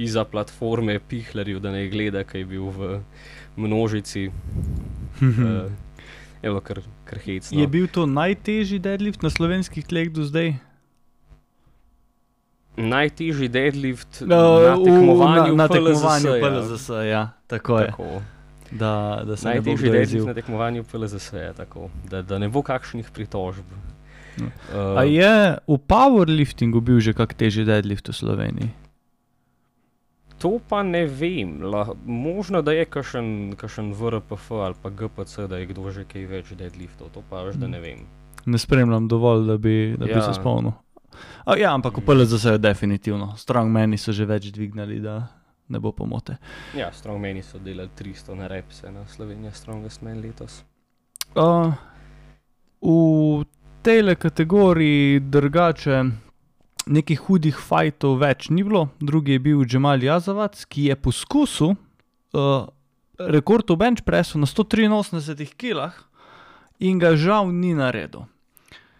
izza 0.00 0.24
platforme 0.24 0.96
Pihlerju, 0.98 1.60
da 1.60 1.72
ne 1.74 1.84
gleda, 1.92 2.24
kaj 2.24 2.40
je 2.40 2.48
bil 2.48 2.72
v 2.72 2.90
množici. 3.60 4.30
uh, 5.20 5.68
Evo, 6.42 6.60
kar, 6.64 6.80
kar 7.04 7.20
hecno. 7.20 7.60
Je 7.60 7.68
bil 7.68 7.84
to 7.92 8.06
najtežji 8.08 8.80
deadlift 8.80 9.20
na 9.20 9.28
slovenskih 9.28 9.84
tleh 9.84 10.08
do 10.08 10.24
zdaj? 10.24 10.56
najtežji 12.80 13.48
deadlift 13.48 14.22
uh, 14.22 14.28
na 14.28 14.76
tekmovanju, 14.76 15.54
na, 15.56 15.64
na 15.64 15.68
tekmovanju 15.68 16.32
PLZS. 16.40 16.88
Ja. 16.88 17.02
Ja, 17.02 17.22
tako 17.46 17.78
tako. 17.78 18.04
je. 18.04 18.20
Da, 18.70 19.22
da 19.26 19.36
najtežji 19.42 19.90
deadlift 19.90 20.26
na 20.26 20.34
tekmovanju 20.34 20.84
PLZS 20.84 21.32
je 21.32 21.52
tako, 21.56 21.90
da, 22.10 22.22
da 22.22 22.38
ne 22.38 22.48
bo 22.48 22.62
kakšnih 22.62 23.10
pritožb. 23.10 23.64
Uh, 24.40 24.96
A 24.96 25.04
je 25.04 25.58
v 25.66 25.76
powerliftingu 25.90 26.80
bil 26.80 27.00
že 27.02 27.12
kak 27.12 27.34
težji 27.34 27.66
deadlift 27.66 28.08
v 28.08 28.14
Sloveniji? 28.14 28.70
To 30.40 30.58
pa 30.68 30.82
ne 30.82 31.04
vem. 31.06 31.62
La, 31.62 31.94
možno 32.06 32.62
da 32.62 32.72
je 32.72 32.84
kakšen 32.84 33.92
VRPF 33.92 34.50
ali 34.50 34.74
pa 34.82 34.90
GPC, 34.90 35.38
da 35.48 35.56
je 35.56 35.66
kdo 35.66 35.90
že 35.90 36.04
kaj 36.08 36.26
več 36.26 36.52
deadliftov, 36.56 37.10
to 37.12 37.22
pa 37.30 37.42
veš, 37.44 37.58
da 37.60 37.68
ne 37.68 37.80
vem. 37.80 38.06
Ne 38.46 38.58
spremljam 38.58 39.08
dovolj, 39.08 39.46
da 39.46 39.56
bi, 39.58 39.96
da 39.98 40.08
ja. 40.08 40.14
bi 40.16 40.22
se 40.22 40.32
spomnil. 40.40 40.72
A, 41.44 41.56
ja, 41.60 41.74
ampak 41.74 41.98
v 41.98 42.04
PLZ 42.06 42.44
je 42.44 42.58
definitivno. 42.58 43.34
Strongmeni 43.36 43.98
so 43.98 44.12
že 44.16 44.24
več 44.24 44.48
dvignili, 44.54 45.00
da 45.04 45.26
ne 45.68 45.80
bo 45.80 45.92
pomote. 45.92 46.38
Ja, 46.76 46.88
strongmeni 46.92 47.42
so 47.42 47.60
delali 47.60 47.92
300 47.98 48.34
na 48.34 48.48
repse 48.48 48.90
na 48.92 49.04
Sloveniji, 49.06 49.52
strongest 49.52 50.02
men 50.02 50.22
letos. 50.24 50.62
Uh, 51.36 51.74
v 52.80 53.44
tej 53.82 54.16
kategoriji 54.16 55.20
drugače 55.20 56.04
nekih 56.86 57.20
hudih 57.26 57.56
fajtov 57.56 58.18
več 58.20 58.48
ni 58.48 58.64
bilo, 58.64 58.88
drugi 59.00 59.36
je 59.36 59.42
bil 59.44 59.64
Džemal 59.64 60.02
Jazavac, 60.02 60.64
ki 60.64 60.90
je 60.90 60.96
poskusil 60.96 61.74
uh, 61.74 62.68
rekord 63.18 63.68
v 63.70 63.76
bench 63.76 64.04
pressu 64.04 64.38
na 64.38 64.46
183 64.46 65.56
kg 65.56 65.90
in 66.80 66.98
ga 66.98 67.16
žal 67.16 67.52
ni 67.52 67.74
naredil. 67.74 68.24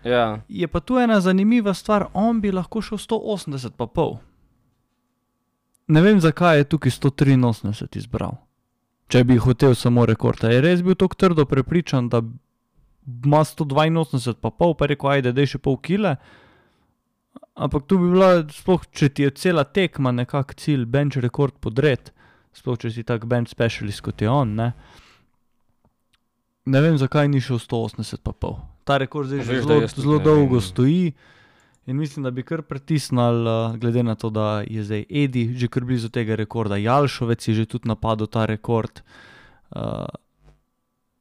Ja, 0.04 0.40
Je 0.48 0.68
pa 0.68 0.80
tu 0.80 0.96
ena 0.98 1.20
zanimiva 1.20 1.74
stvar, 1.74 2.08
on 2.14 2.40
bi 2.40 2.52
lahko 2.52 2.80
šel 2.80 2.98
180 2.98 3.76
pa 3.76 3.86
pol. 3.86 4.16
Ne 5.88 6.00
vem, 6.00 6.20
zakaj 6.20 6.58
je 6.58 6.64
tukaj 6.64 6.92
183 6.92 7.98
izbral. 7.98 8.38
Če 9.10 9.24
bi 9.24 9.36
hotel 9.36 9.74
samo 9.74 10.06
rekord, 10.06 10.44
je 10.44 10.60
res 10.62 10.84
bil 10.86 10.94
tako 10.94 11.18
trdo 11.18 11.44
prepričan, 11.44 12.08
da 12.08 12.22
ima 13.24 13.42
182 13.44 14.38
pa 14.40 14.50
pol, 14.50 14.74
pa 14.74 14.86
je 14.86 14.94
rekel, 14.94 15.10
ajde, 15.10 15.32
da 15.32 15.40
je 15.42 15.56
še 15.56 15.58
pol 15.58 15.76
kile. 15.76 16.16
Ampak 17.54 17.86
tu 17.86 17.98
bi 17.98 18.10
bila, 18.12 18.44
sploh 18.54 18.84
če 18.94 19.08
ti 19.10 19.26
je 19.26 19.30
cela 19.36 19.64
tekma 19.66 20.12
nekak 20.14 20.54
cilj, 20.54 20.86
bench 20.86 21.18
rekord 21.20 21.56
podred, 21.60 22.12
sploh 22.56 22.78
če 22.78 22.92
si 22.94 23.04
tak 23.06 23.26
bench 23.28 23.50
specialist 23.50 24.04
kot 24.06 24.22
je 24.22 24.30
on, 24.30 24.54
ne. 24.56 24.70
Ne 26.70 26.80
vem, 26.84 26.96
zakaj 27.00 27.28
ni 27.28 27.40
šel 27.42 27.58
180 27.58 28.22
pa 28.22 28.32
pol. 28.32 28.60
Ta 28.86 29.00
rekord 29.02 29.28
zdaj 29.28 29.42
že 29.44 29.60
zelo, 29.64 29.80
zelo 29.90 30.18
dolgo 30.22 30.60
vem. 30.60 30.64
stoji. 30.64 31.04
In 31.90 31.96
mislim, 31.96 32.22
da 32.22 32.30
bi 32.30 32.44
kar 32.46 32.62
pritisnili, 32.62 33.48
uh, 33.48 33.76
glede 33.80 34.02
na 34.06 34.14
to, 34.14 34.30
da 34.30 34.62
je 34.62 34.84
zdaj 34.84 35.04
Edi 35.08 35.48
že 35.56 35.68
kar 35.68 35.84
blizu 35.84 36.10
tega 36.12 36.36
rekorda, 36.38 36.76
Jalšovec 36.76 37.48
je 37.48 37.54
že 37.54 37.66
tudi 37.66 37.88
napadel 37.88 38.28
ta 38.30 38.44
rekord. 38.46 39.02
Uh, 39.74 40.06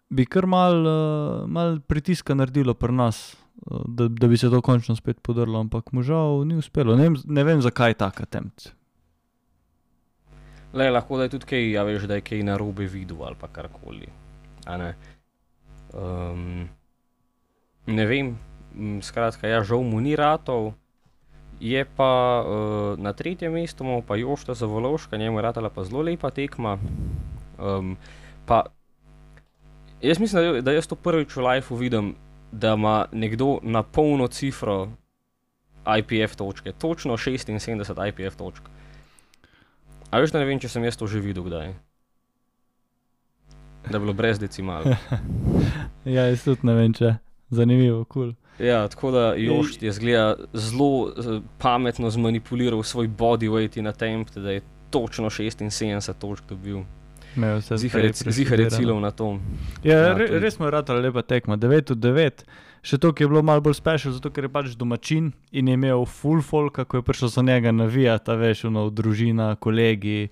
bi 0.09 0.25
kar 0.25 0.45
mal, 0.45 0.75
uh, 0.85 1.47
mal 1.47 1.79
pritiska 1.79 2.35
naredilo 2.35 2.73
pri 2.73 2.93
nas, 2.93 3.38
da, 3.67 4.07
da 4.07 4.27
bi 4.27 4.37
se 4.37 4.49
to 4.49 4.61
končno 4.61 4.95
spet 4.95 5.19
podrlo, 5.21 5.59
ampak 5.59 5.91
mu 5.91 6.03
žal 6.03 6.45
ni 6.47 6.55
uspelo. 6.55 6.95
Ne 6.95 7.09
vem, 7.09 7.15
ne 7.25 7.43
vem 7.43 7.61
zakaj 7.61 7.93
tak 7.99 8.21
attempt. 8.21 8.73
le, 10.73 10.89
lahko 10.89 11.17
da 11.17 11.23
je 11.23 11.29
tudi 11.29 11.45
kaj, 11.49 11.71
ja, 11.71 11.83
veš, 11.83 12.05
da 12.09 12.19
je 12.19 12.25
kaj 12.25 12.43
narobe 12.45 12.85
videl 12.85 13.23
ali 13.25 13.35
karkoli. 13.51 14.09
Ne? 14.67 14.93
Um, 15.93 16.69
ne 17.87 18.05
vem, 18.05 18.35
skratka, 19.01 19.47
ja, 19.47 19.63
žal 19.63 19.83
mu 19.83 20.01
ni 20.01 20.15
ratov. 20.15 20.73
Je 21.59 21.81
pa 21.83 22.11
uh, 22.39 22.99
na 23.01 23.11
tretjem 23.13 23.51
mestu, 23.51 23.83
pa 24.07 24.15
Jošta 24.15 24.53
za 24.53 24.65
Volovška, 24.65 25.17
njemu 25.17 25.39
je 25.39 25.41
ratala 25.43 25.69
pa 25.69 25.83
zelo 25.83 26.01
lepa 26.01 26.29
tekma. 26.31 26.77
Um, 27.57 27.97
pa 28.45 28.63
jaz 30.01 30.19
mislim, 30.19 30.43
da, 30.43 30.61
da 30.61 30.71
jaz 30.71 30.87
to 30.87 30.95
prvič 30.95 31.35
v 31.35 31.43
lifeu 31.43 31.75
vidim, 31.75 32.15
da 32.51 32.73
ima 32.73 33.05
nekdo 33.11 33.59
na 33.63 33.83
polno 33.83 34.27
cifro 34.27 34.89
IPF 35.97 36.35
točke, 36.35 36.71
točno 36.71 37.17
76 37.17 38.07
IPF 38.07 38.35
točk. 38.35 38.63
A 40.09 40.19
veš, 40.19 40.33
ne 40.33 40.45
vem, 40.45 40.59
če 40.59 40.69
sem 40.69 40.83
jaz 40.83 40.97
to 40.97 41.07
že 41.07 41.21
videl 41.21 41.45
kdaj. 41.45 41.73
Da 43.89 43.95
je 43.95 43.99
bilo 43.99 44.13
brez 44.13 44.39
decimal. 44.39 44.83
Ja, 46.05 46.25
jaz 46.25 46.43
tudi 46.43 46.65
ne 46.65 46.73
vem, 46.73 46.93
če. 46.95 47.17
Zanimivo, 47.53 48.05
kul. 48.05 48.31
Cool. 48.31 48.65
Ja, 48.65 48.87
tako 48.87 49.11
da 49.11 49.33
Jošt 49.37 49.83
je 49.83 49.91
zgleda 49.91 50.35
zelo 50.53 51.13
pametno 51.57 52.09
zmanipuliral 52.09 52.83
svoj 52.83 53.07
body 53.07 53.49
weight 53.49 53.77
in 53.77 53.87
attempt, 53.87 54.37
da 54.37 54.51
je 54.51 54.61
točno 54.89 55.29
76 55.29 56.13
točk 56.19 56.43
dobil. 56.49 56.83
Zihar 57.77 58.59
je, 58.59 58.69
cilov 58.73 59.01
na 59.01 59.11
tom. 59.11 59.39
Ja, 59.83 59.97
Ja, 59.99 60.13
re, 60.17 60.27
to 60.27 60.39
res 60.39 60.57
je 60.59 60.71
ratala 60.71 61.03
lepa 61.03 61.21
tekma, 61.21 61.57
9 61.57 61.93
od 61.93 62.01
9. 62.01 62.43
Še 62.81 62.97
to, 62.97 63.11
ki 63.11 63.25
je 63.25 63.29
bilo 63.29 63.43
malo 63.43 63.61
bolj 63.61 63.75
special, 63.75 64.15
zato 64.15 64.31
ker 64.31 64.47
je 64.47 64.51
pač 64.51 64.73
domačin 64.79 65.33
in 65.51 65.67
je 65.67 65.75
imel 65.75 66.05
full 66.07 66.41
folk, 66.41 66.79
ko 66.87 67.01
je 67.01 67.03
prišel 67.03 67.33
za 67.33 67.43
njega 67.43 67.75
navijati, 67.75 68.37
veš, 68.39 68.65
ono, 68.71 68.87
družina, 68.89 69.55
kolegi. 69.59 70.29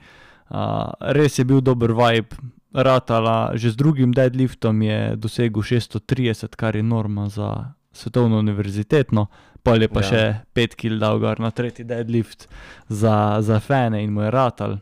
Uh, 0.47 0.95
res 1.11 1.35
je 1.39 1.43
bil 1.43 1.59
dober 1.59 1.91
vibe, 1.91 2.39
ratala, 2.71 3.51
že 3.55 3.71
z 3.71 3.75
drugim 3.75 4.13
deadliftom 4.15 4.81
je 4.81 4.99
dosegel 5.19 5.63
630, 5.63 6.55
kar 6.55 6.75
je 6.75 6.83
norma 6.83 7.27
za 7.29 7.73
svetovno 7.91 8.39
univerzitetno, 8.39 9.27
pol 9.63 9.81
je 9.81 9.89
pa 9.91 10.03
ja. 10.05 10.07
še 10.07 10.21
5 10.55 10.77
kg 10.77 10.99
dal 11.01 11.19
gor 11.19 11.41
na 11.41 11.51
tretji 11.51 11.83
deadlift 11.87 12.47
za, 12.87 13.41
za 13.41 13.59
fene 13.59 14.03
in 14.03 14.13
mu 14.13 14.23
je 14.27 14.31
ratal. 14.31 14.77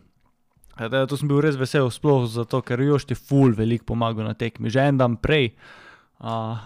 Ja, 0.80 0.90
Da, 0.90 1.06
to 1.08 1.18
sem 1.18 1.30
bil 1.32 1.42
res 1.44 1.58
vesel, 1.60 1.88
sploh 1.92 2.26
zato, 2.28 2.62
ker 2.66 2.82
Jošt 2.84 3.14
je 3.14 3.20
ful 3.20 3.56
veliko 3.56 3.94
pomagal 3.94 4.28
na 4.28 4.36
tekmi. 4.36 4.72
Že 4.72 4.92
en 4.92 4.98
dan 5.00 5.16
prej 5.16 5.54
uh, 6.20 6.60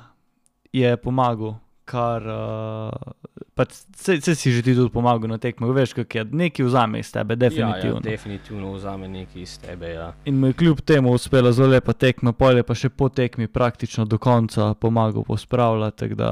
je 0.74 0.96
pomagal, 0.98 1.60
kar 1.90 2.26
uh, 2.26 3.68
se, 3.96 4.22
se 4.22 4.36
si 4.36 4.52
že 4.52 4.62
ti 4.62 4.74
tudi 4.76 4.90
pomagal 4.94 5.30
na 5.30 5.38
tekmi. 5.38 5.70
Veš, 5.74 5.94
kako 5.94 6.18
je, 6.18 6.26
nekaj 6.32 6.66
vzame 6.66 7.00
iz 7.00 7.12
tebe, 7.14 7.36
definitivno. 7.36 8.02
Ja, 8.02 8.10
ja, 8.10 8.18
definitivno 8.18 8.74
vzame 8.74 9.08
nekaj 9.08 9.42
iz 9.42 9.58
tebe. 9.62 9.94
Ja. 9.94 10.14
In 10.26 10.40
mu 10.40 10.50
je 10.50 10.54
kljub 10.54 10.82
temu 10.82 11.14
uspela 11.14 11.52
zelo 11.52 11.70
lepa 11.70 11.94
tekma, 11.94 12.34
pol 12.34 12.58
je 12.58 12.66
pa 12.66 12.78
še 12.78 12.90
po 12.90 13.10
tekmi 13.10 13.48
praktično 13.48 14.06
do 14.06 14.18
konca 14.18 14.74
pomagal 14.74 15.24
pospravljati. 15.24 15.98
tako 15.98 16.16
Da, 16.16 16.32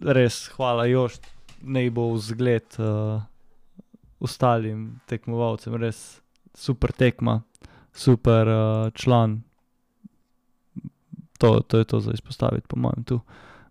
res 0.00 0.48
hvala 0.56 0.86
Jošt, 0.88 1.26
naj 1.60 1.90
bo 1.90 2.12
vzgled 2.12 2.80
uh, 2.80 3.20
ostalim 4.20 5.00
tekmovalcem, 5.10 5.74
res 5.80 6.20
super 6.54 6.92
tekma, 6.92 7.40
super 7.92 8.48
uh, 8.48 8.90
član. 8.94 9.40
To, 11.40 11.60
to 11.64 11.80
je 11.80 11.88
to 11.88 12.00
za 12.04 12.12
izpostaviti, 12.12 12.68
po 12.68 12.76
mojem, 12.76 13.04
tu. 13.04 13.20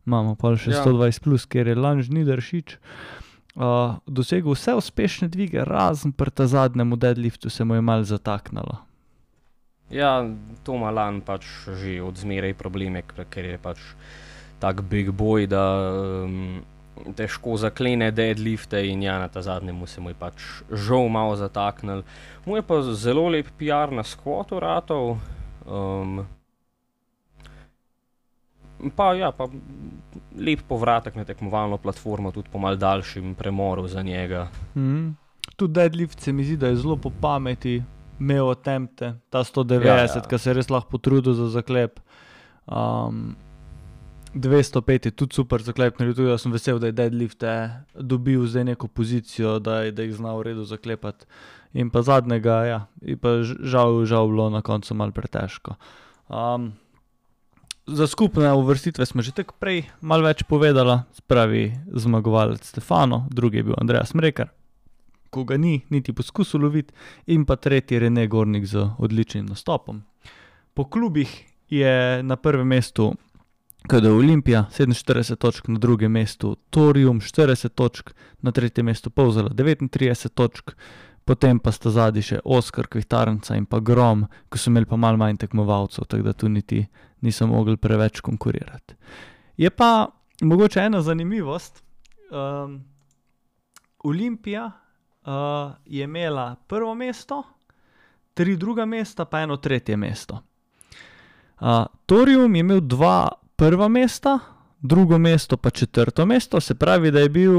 Imamo 0.09 0.33
pa 0.35 0.55
še 0.57 0.73
Ja. 0.73 0.81
ja. 0.81 0.85
120, 0.89 1.21
plus, 1.21 1.45
ker 1.45 1.69
je 1.69 1.77
Lanž 1.77 2.09
Nideršič 2.09 2.79
uh, 3.55 3.97
dosegel 4.05 4.53
vse 4.53 4.75
uspešne 4.75 5.27
dvige, 5.27 5.63
razen 5.65 6.11
pri 6.11 6.31
ta 6.31 6.47
zadnjem 6.47 6.95
deadliftu 6.99 7.49
se 7.49 7.63
mu 7.63 7.75
je 7.75 7.81
mal 7.81 8.03
zataknilo. 8.03 8.77
Ja, 9.89 10.21
to 10.63 10.75
ima 10.75 10.91
Lan 10.91 11.21
pač 11.21 11.45
že 11.65 12.01
od 12.01 12.17
zmeraj 12.17 12.53
probleme, 12.53 13.01
ker 13.03 13.45
je 13.45 13.57
pač 13.57 13.79
tak 14.59 14.81
big 14.81 15.09
boy, 15.11 15.47
da 15.47 15.63
um, 16.25 16.61
težko 17.15 17.57
zaklene 17.57 18.11
deadlifte 18.11 18.81
in 18.87 19.03
ja, 19.03 19.19
na 19.19 19.27
ta 19.27 19.41
zadnjem 19.41 19.87
se 19.87 20.01
mu 20.01 20.09
je 20.09 20.17
pač 20.19 20.41
žal 20.71 21.09
malo 21.09 21.35
zataknil. 21.35 22.03
Mu 22.45 22.57
je 22.59 22.65
pa 22.65 22.81
zelo 22.81 23.27
lep 23.29 23.47
PR 23.57 23.91
na 23.91 24.03
skvotu 24.03 24.59
ratov. 24.59 25.17
Um, 25.65 26.25
pa 28.95 29.13
ja, 29.13 29.31
pa 29.31 29.47
lep 30.37 30.63
povratek 30.67 31.15
na 31.15 31.25
tekmovalno 31.27 31.77
platformo, 31.77 32.31
tudi 32.31 32.49
po 32.51 32.59
mal 32.59 32.77
daljšem 32.79 33.35
premoru 33.35 33.87
za 33.87 34.01
njega. 34.01 34.47
Mm. 34.75 35.15
Tudi 35.55 35.73
deadlift 35.73 36.21
se 36.21 36.33
mi 36.33 36.43
zdi, 36.43 36.57
da 36.57 36.67
je 36.67 36.75
zelo 36.75 36.95
po 36.97 37.11
pameti, 37.21 37.81
imel 38.19 38.51
attempte, 38.51 39.13
ta 39.29 39.43
190, 39.43 39.85
Ja, 39.85 39.95
ja, 39.95 40.05
ja. 40.05 40.15
ja. 40.15 40.21
ki 40.21 40.37
se 40.37 40.49
je 40.49 40.53
res 40.53 40.69
lahko 40.69 40.95
potrudil 40.95 41.33
za 41.33 41.49
zaklep. 41.51 41.99
Um, 42.67 43.35
205 44.33 45.05
je 45.05 45.11
tudi 45.11 45.33
super 45.33 45.61
zaklep, 45.61 45.99
naredil, 45.99 46.15
tudi 46.15 46.29
jaz 46.29 46.41
sem 46.41 46.51
vesel, 46.51 46.79
da 46.79 46.87
je 46.87 46.91
deadlifte 46.93 47.53
dobil 47.95 48.45
zdaj 48.45 48.63
neko 48.65 48.87
pozicijo, 48.87 49.59
da, 49.59 49.81
je- 49.81 49.91
da 49.91 50.03
jih 50.03 50.15
zna 50.15 50.33
v 50.33 50.43
redu 50.43 50.65
zaklepati. 50.65 51.25
In 51.73 51.89
pa 51.89 52.01
zadnjega, 52.01 52.65
ja, 52.65 52.79
je 53.01 53.17
pa 53.17 53.41
žal, 53.43 54.05
žal 54.05 54.27
bilo 54.27 54.49
na 54.49 54.61
koncu 54.61 54.93
malo 54.93 55.11
pretežko. 55.11 55.75
Um, 56.29 56.73
za 57.87 58.07
skupne 58.07 58.53
uvrstitve 58.53 59.05
smo 59.05 59.21
že 59.21 59.31
tako 59.31 59.53
prej 59.59 59.85
malo 60.01 60.23
več 60.23 60.43
povedala, 60.43 61.03
spravi 61.13 61.73
zmagovalec 61.89 62.65
Stefano, 62.65 63.25
drugi 63.29 63.57
je 63.57 63.63
bil 63.63 63.73
Andreas 63.77 64.13
Mrekar, 64.13 64.49
ko 65.29 65.43
ga 65.43 65.57
ni 65.57 65.81
niti 65.89 66.13
poskusil 66.13 66.61
loviti, 66.61 66.93
in 67.27 67.45
pa 67.45 67.55
tretji 67.55 67.99
Rene 67.99 68.27
Gornik 68.27 68.65
z 68.65 68.93
odličnim 68.97 69.45
nastopom. 69.45 70.01
Po 70.73 70.85
klubih 70.85 71.29
je 71.69 72.23
na 72.23 72.35
prvem 72.35 72.67
mestu 72.67 73.13
KD 73.89 74.05
Olimpija 74.05 74.65
47 74.77 75.35
točk, 75.35 75.67
na 75.67 75.79
drugem 75.79 76.11
mestu 76.11 76.55
Torium 76.69 77.21
40 77.21 77.69
točk, 77.69 78.11
na 78.41 78.51
tretjem 78.51 78.85
mestu 78.85 79.09
Povzela 79.09 79.49
39 79.49 80.29
točk, 80.29 80.71
potem 81.25 81.59
pa 81.59 81.71
sta 81.71 81.89
zadnji 81.89 82.21
še 82.21 82.37
Oskar, 82.45 82.85
Kvihtarnica 82.85 83.57
in 83.57 83.65
pa 83.65 83.79
Grom, 83.81 84.27
ko 84.49 84.61
so 84.61 84.69
imeli 84.69 84.85
pa 84.85 84.97
malo 84.97 85.17
manj 85.17 85.39
tekmovalcev, 85.41 86.05
tako 86.05 86.27
da 86.27 86.35
tu 86.37 86.49
niti 86.49 86.83
niso 87.25 87.47
mogli 87.47 87.77
preveč 87.81 88.21
konkurirati. 88.21 88.93
Je 89.57 89.73
pa 89.73 90.05
mogoče 90.41 90.85
ena 90.85 91.01
zanimivost. 91.01 91.81
Um, 92.29 92.83
Olimpija 94.05 94.69
uh, 94.69 95.73
je 95.85 96.05
imela 96.05 96.55
prvo 96.67 96.93
mesto, 96.95 97.41
tri 98.37 98.53
druga 98.57 98.85
mesta, 98.85 99.25
pa 99.25 99.41
eno 99.41 99.57
tretje 99.57 99.97
mesto. 99.97 100.43
Uh, 101.59 101.85
Torium 102.05 102.55
je 102.55 102.59
imel 102.59 102.85
dva 102.85 103.48
prva 103.59 103.87
mesta, 103.87 104.39
drugo 104.81 105.17
mesto 105.17 105.57
pa 105.57 105.69
četrto 105.69 106.25
mesto, 106.25 106.59
se 106.59 106.75
pravi, 106.75 107.11
da 107.11 107.19
je 107.19 107.29
bil 107.29 107.53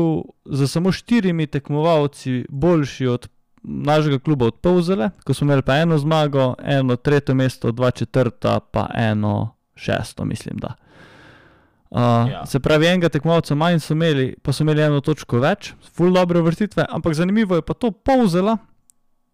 za 0.44 0.68
samo 0.68 0.92
štirimi 0.92 1.46
tekmovalci 1.46 2.44
boljši 2.48 3.06
od 3.06 3.28
našega 3.62 4.18
kluba 4.18 4.46
od 4.46 4.54
Povzele, 4.54 5.10
ko 5.24 5.34
smo 5.34 5.44
imeli 5.44 5.62
pa 5.62 5.76
eno 5.76 5.98
zmago, 5.98 6.54
eno 6.62 6.96
tretje 6.96 7.34
mesto, 7.34 7.72
dva 7.72 7.90
četrta, 7.90 8.60
pa 8.60 8.86
eno 8.94 9.54
šesto, 9.74 10.24
mislim 10.24 10.56
da. 10.58 10.74
Uh, 11.90 12.00
Ja. 12.30 12.46
Se 12.46 12.60
pravi, 12.60 12.86
enega 12.86 13.08
tekmovalca 13.08 13.54
manj 13.54 13.78
so 13.78 13.92
imeli, 13.92 14.36
pa 14.42 14.52
so 14.52 14.62
imeli 14.62 14.82
eno 14.82 15.00
točko 15.00 15.40
več, 15.42 15.72
full 15.92 16.14
dobre 16.14 16.40
vrtitve, 16.40 16.86
ampak 16.88 17.14
zanimivo 17.14 17.58
je 17.58 17.62
pa 17.62 17.74
to 17.74 17.90
povzela. 17.90 18.56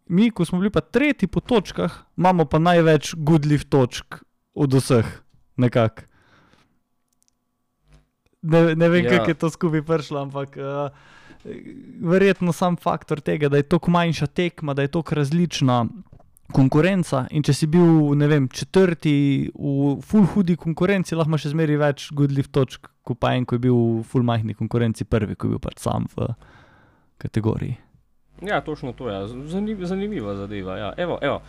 Mi, 0.07 0.31
ko 0.31 0.45
smo 0.45 0.59
bili 0.59 0.71
pa 0.71 0.81
tretji 0.81 1.29
po 1.29 1.41
točkah, 1.41 1.93
imamo 2.17 2.45
pa 2.45 2.59
največ 2.59 3.15
gudljiv 3.15 3.69
točk 3.69 4.15
od 4.55 4.75
vseh, 4.75 5.07
nekako. 5.57 6.16
Ne, 8.47 8.75
ne 8.79 8.89
vem, 8.89 9.05
Ja. 9.05 9.13
ja. 9.13 9.19
kako 9.19 9.31
je 9.31 9.39
to 9.43 9.51
skupaj 9.51 9.83
prišlo, 9.83 10.23
ampak 10.23 10.57
uh, 10.57 10.91
verjetno 12.01 12.53
sam 12.53 12.77
faktor 12.77 13.21
tega, 13.21 13.49
da 13.49 13.57
je 13.61 13.67
tako 13.67 13.91
manjša 13.91 14.27
tekma, 14.27 14.75
da 14.75 14.83
je 14.87 14.93
tako 14.95 15.15
različna 15.19 15.87
konkurenca. 16.55 17.25
In 17.35 17.43
če 17.43 17.55
si 17.55 17.67
bil, 17.71 18.15
ne 18.19 18.29
vem, 18.31 18.49
četrti 18.49 19.51
v 19.55 19.97
full 20.07 20.29
hudi 20.35 20.57
konkurenci, 20.57 21.17
lahko 21.19 21.33
imaš 21.35 21.49
še 21.49 21.55
zmeraj 21.57 21.81
več 21.83 22.07
gudljiv 22.15 22.51
točk, 22.55 22.91
kot 23.07 23.19
pa 23.23 23.35
en, 23.35 23.47
ko 23.47 23.59
je 23.59 23.65
bil 23.67 23.75
v 23.77 24.05
full 24.07 24.27
majhni 24.27 24.55
konkurenci 24.55 25.05
prvi, 25.11 25.35
ko 25.35 25.49
je 25.51 25.57
bil 25.57 25.63
pač 25.63 25.83
sam 25.83 26.07
v 26.15 26.31
kategoriji. 27.23 27.77
Ja, 28.45 28.61
točno 28.61 28.93
to 28.93 29.09
je. 29.09 29.21
Zanim, 29.49 29.87
zanimiva 29.87 30.35
zadeva. 30.37 30.77
Ja. 30.79 30.91
Evo, 31.01 31.19
evo. 31.25 31.41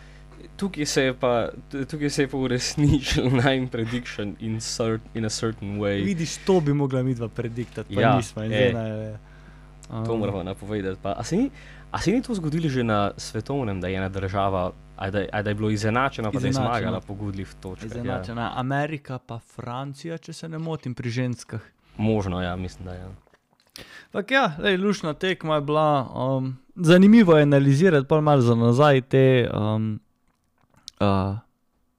Tukaj 0.56 0.86
se 0.86 1.04
je 1.04 1.14
pa, 1.14 1.50
tukaj 1.86 2.10
se 2.10 2.22
je 2.22 2.28
pa 2.28 2.38
uresničil 2.38 3.30
najmanj 3.44 3.68
prediction 3.68 4.36
in, 4.40 4.60
cert, 4.60 5.02
in 5.14 5.26
a 5.26 5.30
certain 5.30 5.78
way. 5.78 6.04
Vidiš, 6.04 6.38
to 6.38 6.60
bi 6.60 6.74
mogla 6.74 7.04
mi 7.04 7.16
dva 7.16 7.28
prediktati, 7.28 7.96
pa 7.96 8.02
Ja, 8.02 8.16
nismo. 8.18 8.44
e. 8.44 8.48
zdaj 8.48 8.74
naj- 8.74 9.18
To 10.06 10.14
um, 10.14 10.20
moramo 10.20 10.44
napovedati. 10.44 11.00
Pa, 11.02 11.14
a, 11.14 11.24
se 11.24 11.36
ni, 11.38 11.50
a 11.92 12.02
se 12.02 12.12
ni 12.12 12.22
to 12.22 12.34
zgodilo 12.34 12.70
že 12.70 12.84
na 12.84 13.12
svetovnem, 13.18 13.82
da 13.82 13.88
je 13.88 13.96
ena 13.96 14.10
država, 14.10 14.72
a 14.98 15.10
da, 15.10 15.26
a 15.32 15.42
da 15.42 15.50
je 15.50 15.56
bilo 15.56 15.70
izenačeno, 15.70 16.32
pa 16.32 16.40
da 16.40 16.48
je 16.48 16.54
zmagala 16.54 17.00
po 17.00 17.14
gudljih 17.14 17.48
točkah? 17.62 17.86
Ja. 17.86 17.96
Izenačena 17.96 18.52
Amerika, 18.56 19.20
pa 19.20 19.40
Francija, 19.40 20.18
če 20.18 20.34
se 20.34 20.50
ne 20.50 20.58
motim, 20.58 20.94
pri 20.94 21.10
ženskah. 21.10 21.62
Možno, 21.98 22.42
ja, 22.42 22.56
mislim, 22.56 22.86
da 22.86 22.94
je. 22.94 23.00
Ja. 23.00 23.12
Ampak 24.08 24.32
ja, 24.32 24.52
lej, 24.60 24.78
lušna 24.78 25.14
tekma 25.14 25.56
je 25.56 25.62
bila. 25.62 25.88
Um, 26.36 26.58
zanimivo 26.76 27.38
je 27.38 27.44
analizirati 27.44 28.08
pa 28.08 28.22
malo 28.22 28.42
za 28.42 28.56
nazaj 28.56 29.02
te 29.02 29.50
um, 29.52 30.00
uh, 31.00 31.38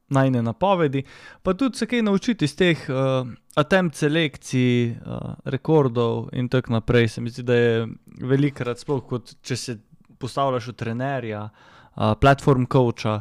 najne 0.09 0.43
napovedi, 0.43 1.03
pa 1.43 1.55
tudi 1.55 1.79
se 1.79 1.87
kaj 1.87 2.03
naučiti 2.03 2.45
iz 2.45 2.57
teh 2.57 2.87
uh, 2.89 3.29
attempt 3.57 3.97
selekcij, 3.97 4.91
uh, 4.91 5.35
rekordov 5.45 6.29
in 6.33 6.49
tako 6.49 6.73
naprej. 6.73 7.09
Se 7.09 7.21
mi 7.21 7.31
zdi, 7.31 7.43
da 7.43 7.55
je 7.55 7.89
velikrat, 8.21 8.81
sploh 8.81 9.05
kot 9.05 9.35
če 9.43 9.57
se 9.57 9.79
postavljaš 10.19 10.73
v 10.73 10.77
trenerja, 10.79 11.43
uh, 11.49 12.15
platform 12.21 12.67
coacha. 12.73 13.21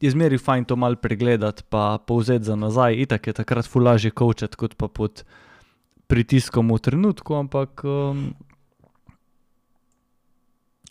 Je 0.00 0.10
zmeri 0.14 0.38
fajn 0.38 0.64
to 0.64 0.76
malo 0.76 0.96
pregledati, 0.96 1.64
pa 1.68 1.98
povzeti 2.06 2.44
za 2.44 2.56
nazaj. 2.56 2.94
Itak 3.02 3.26
je 3.26 3.32
takrat 3.32 3.66
fulažje 3.66 4.12
coachati, 4.18 4.56
kot 4.56 4.76
pa 4.78 4.88
pod 4.88 5.24
pritiskom 6.06 6.70
v 6.72 6.78
trenutku, 6.78 7.34
ampak 7.34 7.82
um, 7.84 8.28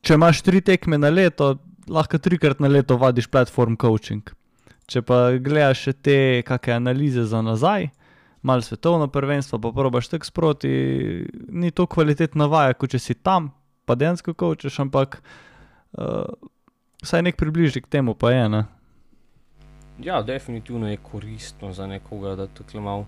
če 0.05 0.17
imaš 0.19 0.43
tri 0.45 0.61
tekme 0.61 0.99
na 0.99 1.09
leto, 1.09 1.55
lahko 1.89 2.19
trikrat 2.19 2.59
na 2.59 2.67
leto 2.71 2.97
vadiš 2.97 3.27
platform 3.31 3.77
coaching. 3.81 4.23
Če 4.87 5.03
pa 5.03 5.35
gledaš 5.43 5.87
še 5.87 5.93
te 5.93 6.17
kakšne 6.47 6.77
analize 6.79 7.25
za 7.27 7.41
nazaj, 7.43 7.89
malo 8.41 8.63
svetovno 8.63 9.09
prvenstvo, 9.11 9.59
pa 9.59 9.73
probaš 9.75 10.07
tako 10.13 10.29
sproti, 10.29 10.71
ni 11.49 11.71
to 11.71 11.87
kvalitetna 11.87 12.47
vaja, 12.47 12.77
kot 12.77 12.95
če 12.95 13.01
si 13.03 13.17
tam, 13.19 13.51
pa 13.85 13.97
dejansko 13.99 14.35
coachaš, 14.37 14.79
ampak 14.85 15.19
uh, 15.19 16.23
vsaj 17.03 17.27
nek 17.27 17.39
približek 17.39 17.91
temu 17.91 18.15
pa 18.15 18.31
je. 18.31 18.47
Ne? 18.55 18.63
ja, 20.03 20.21
definitivno 20.21 20.89
je 20.89 20.97
koristno 20.97 21.73
za 21.73 21.87
nekoga, 21.87 22.35
da 22.35 22.47
tako 22.47 22.81
malo 22.81 23.05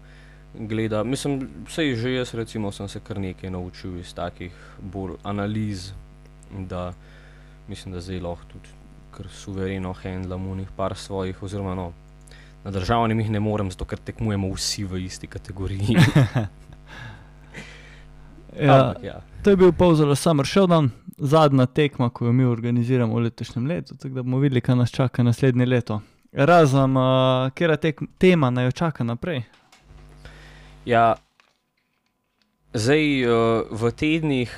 gleda. 0.54 1.04
Mislim, 1.04 1.50
sej 1.68 1.96
že 1.96 2.14
jaz, 2.14 2.34
recimo, 2.34 2.72
sem 2.72 2.88
se 2.88 3.00
kar 3.00 3.20
nekaj 3.20 3.50
naučil 3.50 4.00
iz 4.00 4.14
takih 4.14 4.52
bolj 4.82 5.16
analiz, 5.24 5.92
da 6.52 6.94
mislim, 7.70 7.94
da 7.94 8.02
zdaj 8.02 8.20
lahko 8.20 8.46
tudi 8.54 8.70
kar 9.12 9.28
suvereno 9.30 9.94
handlam 9.94 10.52
v 10.52 10.56
njih 10.62 10.70
par 10.76 10.96
svojih, 10.96 11.44
oziroma 11.44 11.76
no, 11.76 11.92
na 12.64 12.72
državnem 12.72 13.20
jih 13.20 13.32
ne 13.32 13.40
morem, 13.40 13.72
zato 13.72 13.86
ker 13.86 14.00
tekmujemo 14.00 14.50
vsi 14.54 14.84
v 14.84 15.06
isti 15.06 15.28
kategoriji. 15.28 15.98
Ja, 18.60 18.76
Ampak, 18.76 19.04
ja. 19.04 19.22
To 19.44 19.50
je 19.50 19.56
bil 19.56 19.72
Povzelo 19.72 20.16
Summer 20.16 20.46
Showdown, 20.46 20.90
zadnja 21.18 21.66
tekma, 21.66 22.10
ki 22.10 22.26
jo 22.26 22.32
mi 22.34 22.46
organiziramo 22.46 23.16
v 23.16 23.28
letošnjem 23.30 23.68
letu, 23.68 23.96
tako 23.96 24.14
da 24.16 24.24
bomo 24.24 24.40
videli, 24.40 24.62
kaj 24.62 24.76
nas 24.76 24.92
čaka 24.92 25.24
naslednje 25.24 25.66
leto. 25.66 26.02
Razen, 26.34 26.98
uh, 26.98 27.52
kera 27.56 27.78
tek, 27.78 28.02
tema 28.18 28.50
naj 28.50 28.66
jo 28.66 28.72
čaka 28.72 29.04
naprej. 29.04 29.44
Ja, 30.86 31.16
zdaj 32.74 33.06
uh, 33.24 33.70
v 33.72 33.92
tednih 33.92 34.52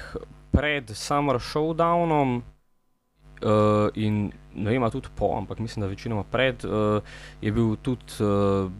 pred 0.51 0.89
Summer 0.95 1.37
Showdownom 1.39 2.41
uh, 3.43 3.89
in 3.95 4.31
ne 4.55 4.71
vem, 4.71 4.89
tudi 4.91 5.09
po, 5.15 5.33
ampak 5.37 5.59
mislim, 5.59 5.81
da 5.81 5.87
večinoma 5.87 6.23
pred, 6.23 6.65
uh, 6.65 7.03
je 7.41 7.51
bil 7.51 7.75
tudi 7.81 8.19
uh, 8.19 8.71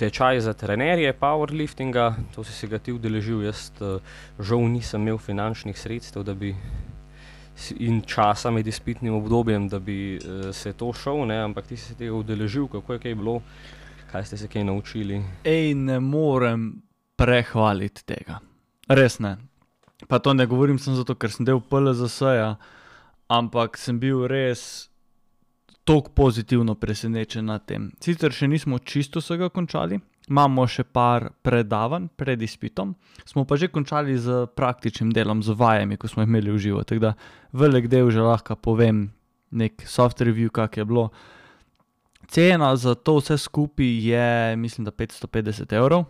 tečaj 0.00 0.40
za 0.40 0.52
trenerje 0.52 1.12
powerliftinga, 1.12 2.14
to 2.34 2.44
si 2.44 2.52
se 2.52 2.66
ga 2.66 2.78
ti 2.78 2.92
udeležil, 2.92 3.42
jaz 3.44 3.70
uh, 3.80 4.00
žal 4.38 4.64
nisem 4.70 5.02
imel 5.02 5.18
finančnih 5.18 5.76
sredstev, 5.78 6.24
bi 6.34 6.54
in 7.76 8.00
časa 8.08 8.50
med 8.50 8.66
izpitnim 8.66 9.14
obdobjem, 9.14 9.68
da 9.68 9.78
bi 9.78 10.16
uh, 10.16 10.48
se 10.56 10.72
to 10.72 10.92
šel, 10.92 11.26
ne, 11.28 11.42
ampak 11.44 11.66
ti 11.66 11.76
si 11.76 11.92
se 11.92 11.94
tega 11.94 12.14
udeležil, 12.16 12.68
kako 12.68 12.92
je 12.92 12.98
kaj 12.98 13.14
bilo, 13.14 13.40
kaj 14.12 14.24
ste 14.24 14.36
se 14.36 14.48
kaj 14.48 14.64
naučili. 14.64 15.20
Ej, 15.44 15.74
ne 15.74 16.00
morem 16.00 16.82
prehvaliti 17.16 18.04
tega. 18.06 18.40
Res 18.88 19.18
ne. 19.20 19.36
Pa 20.08 20.18
to 20.18 20.32
ne 20.34 20.46
govorim 20.46 20.78
samo 20.78 20.96
zato, 20.96 21.14
ker 21.14 21.32
sem 21.32 21.44
del 21.44 21.60
PLZS-ja, 21.60 22.54
ampak 23.30 23.78
sem 23.78 23.98
bil 24.02 24.26
res 24.28 24.90
tako 25.84 26.10
pozitivno 26.14 26.74
presenečen 26.74 27.46
nad 27.50 27.64
tem. 27.66 27.90
Sicer 28.02 28.34
še 28.34 28.50
nismo 28.50 28.78
čisto 28.82 29.22
vsega 29.22 29.48
končali, 29.54 29.98
imamo 30.30 30.66
še 30.70 30.84
par 30.86 31.30
predavanj 31.42 32.10
pred 32.18 32.42
izpitom, 32.42 32.94
smo 33.26 33.46
pa 33.46 33.58
že 33.58 33.70
končali 33.72 34.14
z 34.18 34.46
praktičnim 34.54 35.10
delom, 35.14 35.42
z 35.42 35.56
vajami, 35.56 35.98
ko 35.98 36.10
smo 36.10 36.22
jih 36.22 36.30
imeli 36.30 36.54
v 36.54 36.62
živo. 36.62 36.84
Tako 36.86 37.06
da 37.06 37.12
velik 37.52 37.90
del 37.90 38.10
že 38.10 38.22
lahko 38.22 38.58
povem, 38.58 39.08
nek 39.50 39.82
soft 39.86 40.22
review, 40.22 40.50
kak 40.50 40.78
je 40.78 40.86
bilo. 40.86 41.10
Cena 42.30 42.70
za 42.78 42.94
to 42.94 43.18
vse 43.18 43.38
skupaj 43.38 43.90
je, 44.06 44.56
mislim, 44.56 44.86
da 44.86 44.94
550 44.94 45.74
evrov, 45.74 46.06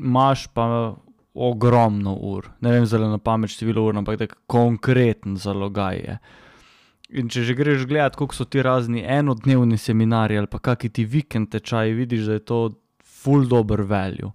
imaš 0.00 0.46
pa 0.54 0.96
ogromno 1.34 2.14
ur, 2.14 2.50
ne 2.60 2.72
vem 2.72 2.86
zelo 2.86 3.08
na 3.10 3.18
pamet 3.18 3.52
število 3.54 3.84
ur, 3.86 3.98
ampak 4.00 4.18
tako 4.18 4.38
konkreten 4.50 5.36
zalogaj 5.38 5.96
je. 5.96 6.16
In 7.20 7.30
če 7.30 7.42
že 7.46 7.54
greš 7.58 7.86
gledat, 7.90 8.16
koliko 8.18 8.34
so 8.34 8.46
ti 8.46 8.62
razni 8.62 9.02
enodnevni 9.02 9.78
seminarji 9.78 10.38
ali 10.38 10.50
pa 10.50 10.58
kakšni 10.62 10.90
ti 10.94 11.04
vikend 11.04 11.50
tečaji, 11.50 11.94
vidiš, 11.94 12.26
da 12.26 12.38
je 12.38 12.44
to 12.46 12.58
full 13.02 13.46
dober 13.46 13.82
value. 13.82 14.30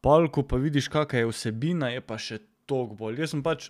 Pol, 0.00 0.28
ko 0.32 0.44
pa 0.48 0.60
vidiš, 0.60 0.88
kakšna 0.92 1.24
je 1.24 1.32
vsebina, 1.32 1.90
je 1.92 2.00
pa 2.04 2.18
še 2.20 2.40
toliko 2.68 2.96
bolj. 3.00 3.20
Jaz 3.24 3.34
sem 3.34 3.42
pač, 3.44 3.68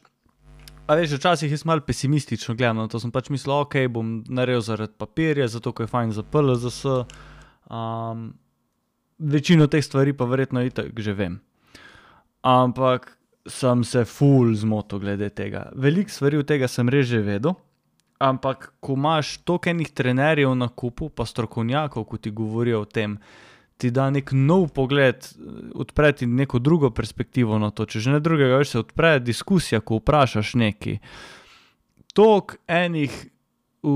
a 0.87 0.99
veš, 0.99 1.17
včasih 1.19 1.51
jaz 1.51 1.67
malo 1.67 1.83
pesimistično 1.87 2.55
gledam 2.55 2.83
na 2.83 2.89
to, 2.91 3.03
sem 3.03 3.15
pač 3.15 3.31
mislil, 3.35 3.57
ok, 3.63 3.79
bom 3.91 4.21
naredil 4.31 4.63
zaradi 4.63 4.95
papirja, 4.99 5.49
zato 5.51 5.75
ker 5.75 5.87
je 5.87 5.95
fajn 5.95 6.15
za 6.19 6.27
PLZS. 6.27 6.83
Um, 7.67 8.29
večino 9.19 9.67
teh 9.67 9.83
stvari 9.85 10.13
pa 10.13 10.25
verjetno 10.25 10.63
itak 10.63 10.95
že 11.01 11.13
vem. 11.13 11.41
Ampak 12.47 13.17
sem 13.47 13.85
se 13.85 14.05
full 14.05 14.55
zmotil 14.55 15.03
glede 15.03 15.31
tega. 15.35 15.71
Veliko 15.75 16.11
stvari 16.11 16.39
od 16.39 16.47
tega 16.47 16.69
sem 16.71 16.89
res 16.91 17.09
že 17.11 17.23
vedel, 17.23 17.57
ampak 18.23 18.73
ko 18.81 18.97
imaš 18.97 19.37
toliko 19.45 19.71
enih 19.71 19.91
trenerjev 19.95 20.55
na 20.55 20.69
kupu, 20.69 21.09
pa 21.09 21.27
strokovnjakov, 21.27 22.07
ki 22.11 22.19
ti 22.23 22.31
govorijo 22.31 22.83
o 22.83 22.89
tem, 22.89 23.19
ti 23.77 23.91
da 23.91 24.09
nek 24.11 24.33
nov 24.33 24.71
pogled, 24.75 25.27
odpre 25.75 26.13
ti 26.13 26.27
neko 26.27 26.59
drugo 26.59 26.91
perspektivo 26.91 27.59
na 27.59 27.71
to. 27.71 27.85
Če 27.85 28.01
že 28.01 28.17
ne 28.17 28.21
drugega, 28.25 28.59
več 28.63 28.73
se 28.73 28.81
odpre 28.81 29.19
diskusija, 29.21 29.83
ko 29.85 30.01
vprašaš 30.01 30.55
neki. 30.57 30.99
Tok 32.17 32.57
enih, 32.73 33.13
v, 33.85 33.93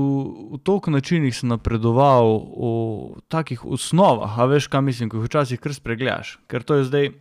v 0.53 0.61
toliko 0.61 0.93
načinih 0.93 1.33
sem 1.33 1.49
napredoval, 1.49 2.29
v 2.53 3.25
takih 3.33 3.65
osnovah, 3.65 4.37
a 4.37 4.45
veš, 4.45 4.69
kaj 4.69 4.85
mislim, 4.85 5.09
ko 5.09 5.17
jih 5.17 5.31
včasih 5.31 5.59
kar 5.59 5.73
spregledaš. 5.73 6.37
Ker 6.45 6.61
to 6.61 6.77
je 6.77 6.85
zdaj, 6.91 7.13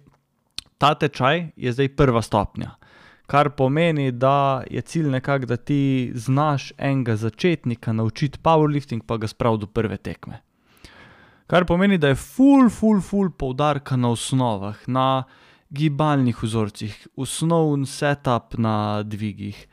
ta 0.80 0.94
tečaj 0.94 1.50
je 1.56 1.72
zdaj 1.72 1.88
prva 1.96 2.22
stopnja. 2.24 2.70
Kar 3.30 3.52
pomeni, 3.54 4.10
da 4.10 4.62
je 4.70 4.80
cilj 4.80 5.10
nekako, 5.12 5.46
da 5.46 5.56
ti 5.56 6.10
znaš 6.14 6.72
enega 6.78 7.16
začetnika 7.16 7.92
naučiti 7.92 8.40
powerlifting, 8.42 9.04
pa 9.06 9.16
ga 9.16 9.28
spraviti 9.28 9.60
do 9.60 9.66
prve 9.66 9.96
tekme. 9.96 10.40
Kar 11.46 11.66
pomeni, 11.66 11.98
da 11.98 12.08
je 12.08 12.16
full, 12.18 12.70
full, 12.70 13.00
full 13.00 13.30
poudarka 13.30 13.96
na 13.96 14.10
osnovah, 14.10 14.80
na 14.86 15.22
gibalnih 15.70 16.42
vzorcih, 16.42 16.96
osnovni 17.16 17.86
setup 17.86 18.56
na 18.58 19.02
dvigih, 19.02 19.66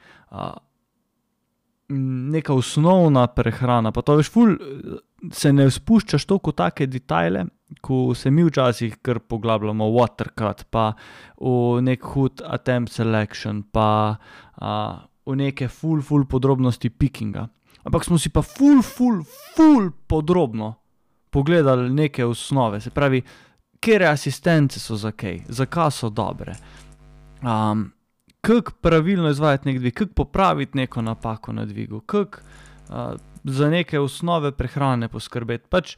neka 2.37 2.53
osnovna 2.53 3.27
prehrana. 3.27 3.91
Pa 3.91 4.01
to 4.01 4.19
veš, 4.19 4.29
full, 4.33 4.57
se 5.33 5.53
ne 5.53 5.69
spuščaš 5.71 6.25
toliko 6.29 6.53
v 6.53 6.59
take 6.61 6.87
detajle, 6.91 7.47
ko 7.81 8.15
se 8.15 8.31
mi 8.31 8.43
včasih 8.43 8.97
kar 9.01 9.19
poglabljamo 9.19 9.89
v 9.89 9.99
watercut, 9.99 10.63
pa 10.69 10.93
v 11.37 11.81
nek 11.83 12.03
hud 12.13 12.41
attempt 12.45 12.93
selection, 12.93 13.63
pa 13.71 14.15
uh, 14.15 15.03
v 15.25 15.35
neke 15.35 15.67
full, 15.67 16.01
full 16.01 16.25
podrobnosti 16.25 16.89
pickinga. 16.89 17.47
Ampak 17.87 18.03
smo 18.07 18.17
si 18.19 18.29
pa 18.29 18.41
full, 18.41 18.81
full, 18.83 19.23
full 19.55 19.91
podrobno 20.07 20.75
pogledali 21.29 21.89
neke 21.89 22.25
osnove, 22.25 22.81
se 22.81 22.89
pravi, 22.89 23.21
kere 23.79 24.07
asistence 24.07 24.79
so 24.79 24.95
za 24.95 25.11
kaj, 25.11 25.43
zakaj 25.47 25.91
so 25.91 26.09
dobre. 26.09 26.55
Um, 27.43 27.91
kako 28.41 28.71
pravilno 28.81 29.29
izvajati 29.29 29.67
nek 29.67 29.79
dvig, 29.79 29.93
kako 29.93 30.13
popraviti 30.13 30.77
neko 30.77 31.01
napako 31.01 31.53
na 31.53 31.65
dvigu, 31.65 31.99
kako 31.99 32.39
uh, 32.89 33.19
za 33.43 33.69
neke 33.69 33.99
osnove 33.99 34.51
prehrane 34.51 35.07
poskrbeti. 35.07 35.67
Pač 35.69 35.97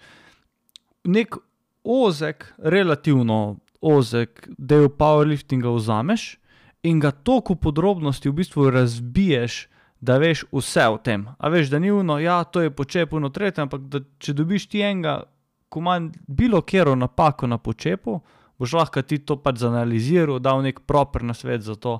nek 1.03 1.36
ozek, 1.84 2.53
relativno 2.57 3.57
ozek 3.82 4.47
del 4.57 4.89
powerliftinga 4.89 5.71
vzameš 5.71 6.38
in 6.84 6.99
ga 6.99 7.11
toliko 7.11 7.55
podrobnosti 7.55 8.30
v 8.30 8.34
bistvu 8.34 8.69
razbiješ, 8.71 9.67
da 10.01 10.17
veš 10.17 10.45
vse 10.51 10.88
o 10.88 10.97
tem. 10.97 11.27
A 11.38 11.49
veš, 11.49 11.69
da 11.69 11.80
ni 11.80 11.91
uno, 11.91 12.19
ja, 12.19 12.43
to 12.43 12.61
je 12.61 12.71
počepu, 12.71 13.19
tretje, 13.30 13.61
ampak 13.61 13.82
da, 13.82 13.99
če 14.19 14.34
dobiš 14.34 14.67
ti 14.71 14.82
enega, 14.82 15.23
ko 15.69 15.80
ima 15.80 15.99
bilo 16.27 16.61
kjero 16.61 16.95
napako 16.95 17.47
na 17.47 17.57
počepu, 17.57 18.19
boš 18.59 18.73
lahko 18.73 19.01
ti 19.01 19.19
to 19.19 19.38
pač 19.43 19.59
zanaliziral, 19.59 20.39
dal 20.39 20.63
nek 20.63 20.80
proper 20.88 21.23
na 21.23 21.34
svet 21.34 21.61
za 21.61 21.75
to. 21.75 21.99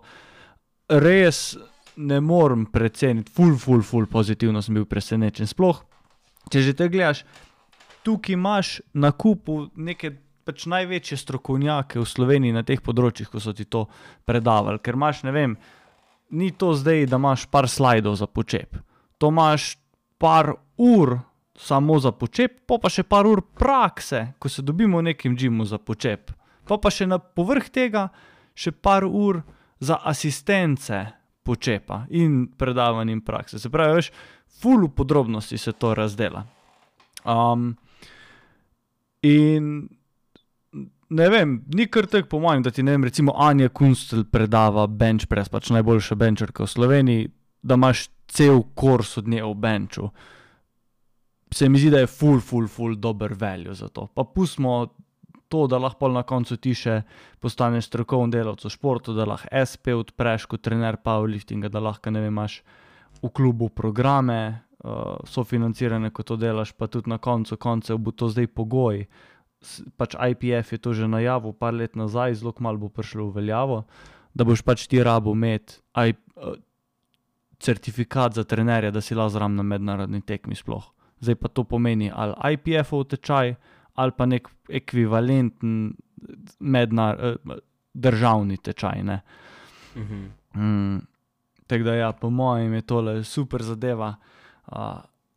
Res 0.90 1.58
ne 1.98 2.20
morem 2.20 2.66
preceniti, 2.72 3.32
ful, 3.36 3.58
ful, 3.60 3.84
ful, 3.84 4.08
pozitivno 4.08 4.62
sem 4.62 4.80
bil 4.80 4.88
presenečen. 4.88 5.48
Sploh, 5.48 5.84
če 6.52 6.64
že 6.64 6.74
te 6.74 6.88
gledaš, 6.90 7.26
tukaj 8.04 8.34
imaš 8.34 8.80
na 8.94 9.12
kupu 9.12 9.68
neke 9.76 10.16
pač 10.50 10.66
največje 10.66 11.18
strokovnjake 11.18 12.00
v 12.00 12.08
Sloveniji 12.10 12.56
na 12.56 12.64
teh 12.66 12.82
področjih, 12.82 13.30
ko 13.30 13.42
so 13.44 13.54
ti 13.54 13.68
to 13.70 13.86
predavali. 14.26 14.82
Ker 14.82 14.98
imaš, 14.98 15.22
ne 15.28 15.34
vem, 15.36 15.56
ni 16.34 16.50
to 16.52 16.74
zdaj, 16.74 17.06
da 17.10 17.20
imaš 17.22 17.46
par 17.54 17.70
slajdov 17.70 18.18
za 18.18 18.26
počep. 18.26 18.80
To 19.22 19.30
imaš 19.30 19.76
par 20.18 20.56
ur 20.78 21.20
samo 21.60 22.00
za 22.00 22.12
počep, 22.16 22.64
pa 22.66 22.80
pa 22.82 22.90
še 22.90 23.04
par 23.04 23.28
ur 23.28 23.44
prakse, 23.44 24.34
ko 24.40 24.50
se 24.50 24.64
dobimo 24.66 25.02
v 25.02 25.12
nekem 25.12 25.36
džimu 25.38 25.68
za 25.68 25.78
počep. 25.78 26.32
Pa 26.66 26.80
pa 26.80 26.90
še 26.90 27.06
na 27.10 27.20
povrh 27.20 27.68
tega, 27.70 28.08
še 28.56 28.72
par 28.72 29.06
ur 29.06 29.44
za 29.80 30.00
asistence 30.08 30.96
počepa 31.44 32.06
in 32.10 32.48
predavanja 32.58 33.14
in 33.14 33.22
prakse. 33.26 33.60
Se 33.60 33.70
pravi, 33.70 34.00
veš, 34.00 34.12
fulu 34.62 34.90
podrobnosti 34.90 35.58
se 35.58 35.74
to 35.74 35.94
razdela. 35.98 36.46
Um, 37.26 37.76
In 39.28 39.90
ne 41.10 41.30
vem, 41.30 41.56
ni 41.74 41.88
kar 41.92 42.08
tako 42.08 42.28
po 42.30 42.40
mojem, 42.40 42.64
da 42.64 42.72
ti 42.72 42.84
ne 42.84 42.96
vem, 42.96 43.04
recimo 43.04 43.34
Anja 43.36 43.70
Kunstel 43.70 44.24
predava 44.32 44.88
bench 44.88 45.28
press, 45.28 45.50
pač 45.50 45.72
najboljša 45.74 46.16
benčerka 46.16 46.64
v 46.64 46.72
Sloveniji, 46.72 47.30
da 47.62 47.76
imaš 47.80 48.08
cel 48.30 48.62
kurs 48.76 49.18
od 49.18 49.28
nje 49.28 49.44
v 49.44 49.54
benču. 49.58 50.10
Se 51.52 51.70
mi 51.70 51.80
zdi, 51.82 51.90
da 51.90 52.04
je 52.04 52.08
full, 52.08 52.40
full, 52.40 52.68
full 52.70 52.96
dober 52.96 53.34
value 53.34 53.74
za 53.74 53.90
to. 53.90 54.06
Pa 54.14 54.24
pustimo 54.24 54.88
to, 55.50 55.66
da 55.68 55.80
lahko 55.82 56.12
na 56.14 56.22
koncu 56.24 56.60
ti 56.62 56.76
še 56.78 57.02
postaneš 57.42 57.90
strokovni 57.90 58.38
delavec 58.38 58.68
v 58.68 58.72
športu, 58.72 59.16
da 59.18 59.26
lahko 59.26 59.50
SP 59.50 59.98
odpreš 59.98 60.46
kot 60.46 60.62
trener 60.62 61.00
powerliftinga, 61.02 61.72
da 61.74 61.82
lahko 61.82 62.14
ne 62.14 62.22
vem, 62.22 62.36
imaš 62.38 62.62
v 63.24 63.32
klubu 63.34 63.72
programe, 63.74 64.62
uh, 64.84 65.20
sofinancirane, 65.24 66.10
ko 66.10 66.24
to 66.24 66.36
delaš, 66.40 66.72
pa 66.72 66.88
tudi 66.88 67.10
na 67.10 67.18
koncu 67.18 67.58
koncev 67.58 67.98
bo 67.98 68.12
to 68.12 68.30
zdaj 68.30 68.48
pogoj. 68.48 69.06
Pač 70.00 70.16
IPF 70.16 70.72
je 70.72 70.80
to 70.80 70.94
že 70.96 71.08
najavil, 71.08 71.54
par 71.54 71.74
let 71.74 71.96
nazaj, 71.96 72.40
zelo 72.40 72.54
malo 72.60 72.88
bo 72.88 72.90
prišlo 72.90 73.28
v 73.30 73.42
veljavo, 73.42 73.84
da 74.34 74.48
boš 74.48 74.64
pač 74.64 74.88
ti 74.88 75.04
rabo 75.04 75.36
imeti 75.36 75.82
uh, 75.96 76.56
certifikat 77.60 78.34
za 78.40 78.44
trenerja, 78.44 78.92
da 78.92 79.02
si 79.02 79.16
lazram 79.16 79.56
na 79.56 79.64
mednarodni 79.64 80.22
tekmi 80.22 80.56
sploh. 80.56 80.88
Zdaj 81.20 81.36
pa 81.36 81.52
to 81.52 81.68
pomeni 81.68 82.08
ali 82.08 82.56
IPF-ov 82.56 83.10
tečaj, 83.12 83.56
ali 84.00 84.12
pa 84.16 84.26
nek 84.26 84.48
ekvivalenten 84.70 85.92
mednar, 86.60 87.20
uh, 87.20 87.60
državni 87.94 88.58
tečaj. 88.58 89.04
Mhm. 89.96 90.26
Mm, 90.56 91.00
Tako 91.70 91.84
da, 91.84 91.94
ja, 91.94 92.12
po 92.12 92.30
mojem, 92.30 92.74
je 92.74 92.82
tole 92.82 93.24
super 93.24 93.62
zadeva 93.62 94.16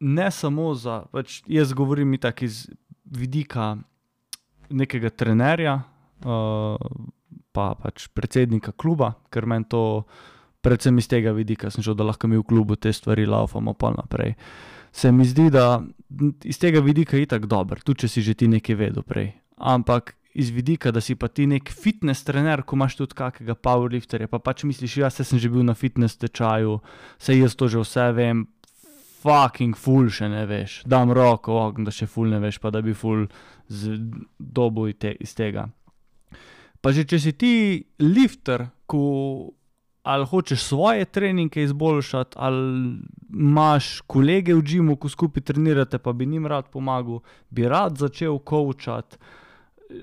ne 0.01 0.31
samo 0.31 0.75
za, 0.75 1.03
pač 1.13 1.41
jaz 1.47 1.73
govorim 1.73 2.19
tako 2.19 2.45
iz 2.45 2.67
vidika 3.05 3.77
nekega 4.71 5.11
trenerja, 5.11 5.83
uh, 6.25 6.77
pa 7.53 7.73
pač 7.77 8.09
predsednika 8.15 8.73
kluba, 8.73 9.13
ker 9.31 9.47
meni 9.47 9.69
to, 9.69 10.05
predvsem 10.65 10.99
iz 10.99 11.09
tega 11.11 11.35
vidika, 11.37 11.71
sem 11.71 11.85
že, 11.85 11.95
da 11.99 12.07
lahko 12.09 12.31
mi 12.31 12.39
v 12.41 12.47
klubu 12.47 12.77
te 12.77 12.93
stvari 12.93 13.27
laufamo 13.27 13.75
pa 13.75 13.93
naprej. 13.93 14.35
Se 14.93 15.13
mi 15.13 15.25
zdi, 15.25 15.51
da 15.53 15.83
iz 16.45 16.59
tega 16.61 16.81
vidika 16.85 17.17
je 17.17 17.29
tako 17.29 17.49
dober, 17.49 17.81
tudi 17.81 18.05
če 18.05 18.09
si 18.09 18.25
že 18.25 18.35
ti 18.35 18.49
nekaj 18.49 18.77
vedel 18.77 19.05
prej. 19.05 19.33
Ampak 19.57 20.17
iz 20.35 20.49
vidika, 20.53 20.91
da 20.93 21.01
si 21.01 21.15
pa 21.15 21.29
ti 21.29 21.47
nek 21.47 21.69
fitness 21.69 22.25
trener, 22.25 22.65
ko 22.65 22.77
imaš 22.77 22.97
tudi 22.97 23.17
kakega 23.17 23.55
powerlifterja, 23.55 24.31
pa 24.33 24.41
pač 24.41 24.65
misliš, 24.65 24.97
ja, 25.05 25.11
se 25.13 25.25
sem 25.25 25.39
že 25.39 25.53
bil 25.53 25.65
na 25.65 25.77
fitness 25.77 26.17
tečaju, 26.17 26.81
se 27.21 27.37
jaz 27.37 27.57
to 27.57 27.69
že 27.69 27.85
vse 27.85 28.09
vem, 28.17 28.47
fucking 29.23 29.79
ful 29.79 30.11
še 30.11 30.29
ne 30.33 30.45
veš, 30.51 30.83
dam 30.91 31.13
roko, 31.15 31.57
ogen, 31.69 31.87
da 31.87 31.95
še 31.95 32.09
ful 32.11 32.31
ne 32.33 32.41
veš, 32.43 32.59
pa 32.63 32.73
da 32.75 32.83
bi 32.83 32.95
ful 32.97 33.27
dobo 34.39 34.89
te, 34.93 35.15
iz 35.21 35.35
tega. 35.39 35.69
Pa 36.83 36.91
že 36.91 37.07
če 37.07 37.19
si 37.23 37.33
ti 37.39 37.55
lifter, 38.03 38.67
ko 38.91 39.55
ali 40.03 40.27
hočeš 40.27 40.63
svoje 40.63 41.05
treninge 41.05 41.63
izboljšati, 41.63 42.37
ali 42.39 42.99
imaš 43.31 44.01
kolege 44.07 44.55
v 44.55 44.63
Džimu, 44.63 44.97
ko 44.97 45.09
skupaj 45.09 45.43
trenirate, 45.43 45.99
pa 45.99 46.13
bi 46.13 46.27
jim 46.27 46.47
rad 46.47 46.73
pomagal, 46.73 47.21
bi 47.51 47.69
rad 47.69 47.97
začel 47.99 48.39
kočati. 48.39 49.17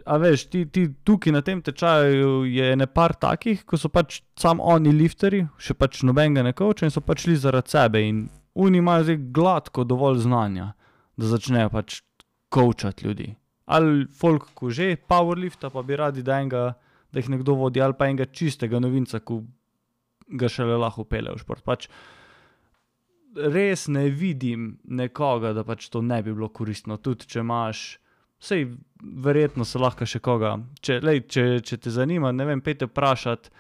A 0.06 0.18
veš, 0.18 0.46
ti, 0.54 0.66
ti 0.66 0.88
tukaj 1.04 1.34
na 1.34 1.42
tem 1.42 1.62
tečaju 1.62 2.46
je 2.46 2.76
ne 2.76 2.88
par 2.88 3.14
takih, 3.14 3.66
ko 3.66 3.78
so 3.78 3.90
pač 3.90 4.22
samo 4.40 4.64
oni 4.64 4.94
lifteri, 4.94 5.42
še 5.58 5.74
pač 5.74 6.04
nobenega 6.06 6.46
ne 6.46 6.54
koča 6.54 6.86
in 6.86 6.94
so 6.94 7.02
pač 7.02 7.26
šli 7.26 7.36
zaradi 7.36 7.74
sebe 7.74 8.04
in 8.06 8.28
oni 8.60 8.78
imajo 8.78 9.04
zdaj 9.04 9.18
gladko 9.36 9.84
dovolj 9.84 10.24
znanja, 10.26 10.72
da 11.18 11.26
začnejo 11.26 11.70
pač 11.70 12.02
kočati 12.50 13.08
ljudi. 13.08 13.36
Ali 13.66 14.06
folk, 14.20 14.50
ko 14.54 14.70
že 14.74 14.96
powerlifta, 15.08 15.70
pa 15.70 15.84
bi 15.86 15.96
radi, 15.96 16.24
da, 16.26 16.40
enega, 16.42 16.74
da 17.12 17.22
jih 17.22 17.30
nekdo 17.30 17.54
vodi, 17.54 17.82
ali 17.82 17.94
pa 17.98 18.10
enega 18.10 18.26
čistega 18.26 18.80
novinca, 18.82 19.22
ki 19.22 19.40
ga 20.40 20.50
šele 20.50 20.78
lahko 20.78 21.06
pele 21.06 21.34
v 21.34 21.42
šport. 21.42 21.64
Pač 21.64 21.88
res 23.36 23.88
ne 23.88 24.08
vidim 24.10 24.80
nekoga, 24.84 25.54
da 25.54 25.64
pač 25.64 25.90
to 25.94 26.02
ne 26.02 26.22
bi 26.26 26.34
bilo 26.34 26.50
koristno. 26.50 26.98
Tudi 26.98 27.30
če 27.30 27.44
imaš, 27.46 27.86
vsej 28.42 28.66
verjetno 29.24 29.66
se 29.66 29.80
lahko 29.80 30.06
še 30.10 30.20
koga. 30.26 30.58
Če, 30.82 31.00
lej, 31.06 31.28
če, 31.30 31.50
če 31.62 31.78
te 31.78 31.94
zanima, 31.94 32.34
ne 32.34 32.50
vem, 32.50 32.66
pejte 32.66 32.90
vprašati 32.90 33.54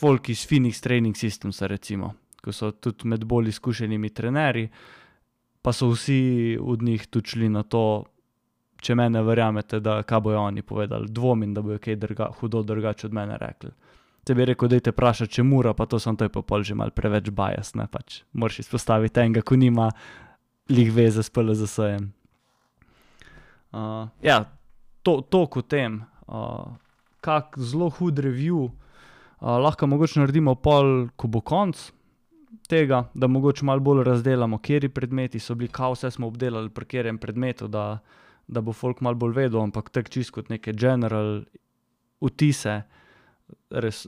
folk 0.00 0.28
iz 0.30 0.44
Phoenix 0.46 0.84
Training 0.84 1.16
Systems, 1.16 1.64
recimo 1.64 2.14
ko 2.40 2.52
so 2.52 2.70
tudi 2.72 3.08
med 3.08 3.24
bolj 3.24 3.48
izkušenimi 3.52 4.10
trenerji, 4.14 4.70
pa 5.62 5.72
so 5.72 5.90
vsi 5.92 6.58
od 6.60 6.82
njih 6.82 7.06
tudi 7.06 7.28
šli 7.28 7.48
na 7.48 7.62
to, 7.62 8.04
če 8.80 8.96
me 8.96 9.08
ne 9.12 9.22
verjamete, 9.22 9.80
da 9.80 10.00
kaj 10.02 10.20
bojo 10.24 10.40
oni 10.40 10.62
povedali. 10.62 11.08
Dvomim, 11.12 11.54
da 11.54 11.62
bojo 11.62 11.78
kaj 11.78 11.98
drga, 12.00 12.30
hudo 12.40 12.62
drugače 12.62 13.06
od 13.06 13.14
mene 13.14 13.36
rekli. 13.40 13.70
Te 14.24 14.34
bi 14.36 14.44
rekel, 14.44 14.68
da 14.68 14.80
te 14.80 14.92
vpraša, 14.92 15.26
če 15.32 15.44
mora, 15.44 15.74
pa 15.76 15.86
to 15.88 16.00
sem 16.00 16.16
to 16.16 16.28
pa 16.32 16.42
pol 16.44 16.64
že 16.64 16.76
mal 16.76 16.92
preveč 16.96 17.30
bajas, 17.32 17.74
ne 17.74 17.86
pač. 17.88 18.22
Moraš 18.32 18.60
izpostaviti 18.64 19.20
enega, 19.20 19.42
ko 19.44 19.56
nima 19.56 19.90
lih 20.70 20.92
veze 20.92 21.22
s 21.24 21.32
PLZ-jem. 21.32 22.10
Uh, 23.70 24.08
ja, 24.24 24.44
to, 25.06 25.20
to 25.22 25.44
kot 25.46 25.68
tem, 25.70 26.02
uh, 26.26 26.74
kak 27.24 27.56
zelo 27.56 27.88
hud 27.96 28.18
review, 28.18 28.66
uh, 28.66 29.56
lahko 29.62 29.86
mogoče 29.86 30.20
naredimo 30.20 30.56
pol, 30.58 31.08
ko 31.16 31.30
bo 31.30 31.40
konc 31.40 31.78
tega, 32.68 33.04
da 33.14 33.26
mogoče 33.26 33.64
malo 33.64 33.80
bolj 33.80 34.04
razdelimo, 34.04 34.58
kje 34.58 34.88
predmeti 34.88 35.38
so 35.38 35.54
bili, 35.54 35.70
kaj 35.72 35.92
vse 35.92 36.10
smo 36.10 36.26
obdelali, 36.26 36.70
pri 36.70 36.84
katerem 36.84 37.18
predmetu, 37.18 37.68
da, 37.68 37.98
da 38.48 38.60
bo 38.60 38.72
folk 38.72 39.00
malo 39.00 39.16
bolj 39.16 39.34
vedel, 39.36 39.60
ampak 39.60 39.90
tako 39.90 40.08
čisto 40.08 40.40
kot 40.40 40.48
neke 40.48 40.72
general 40.72 41.42
vtise, 42.20 42.82
res 43.70 44.06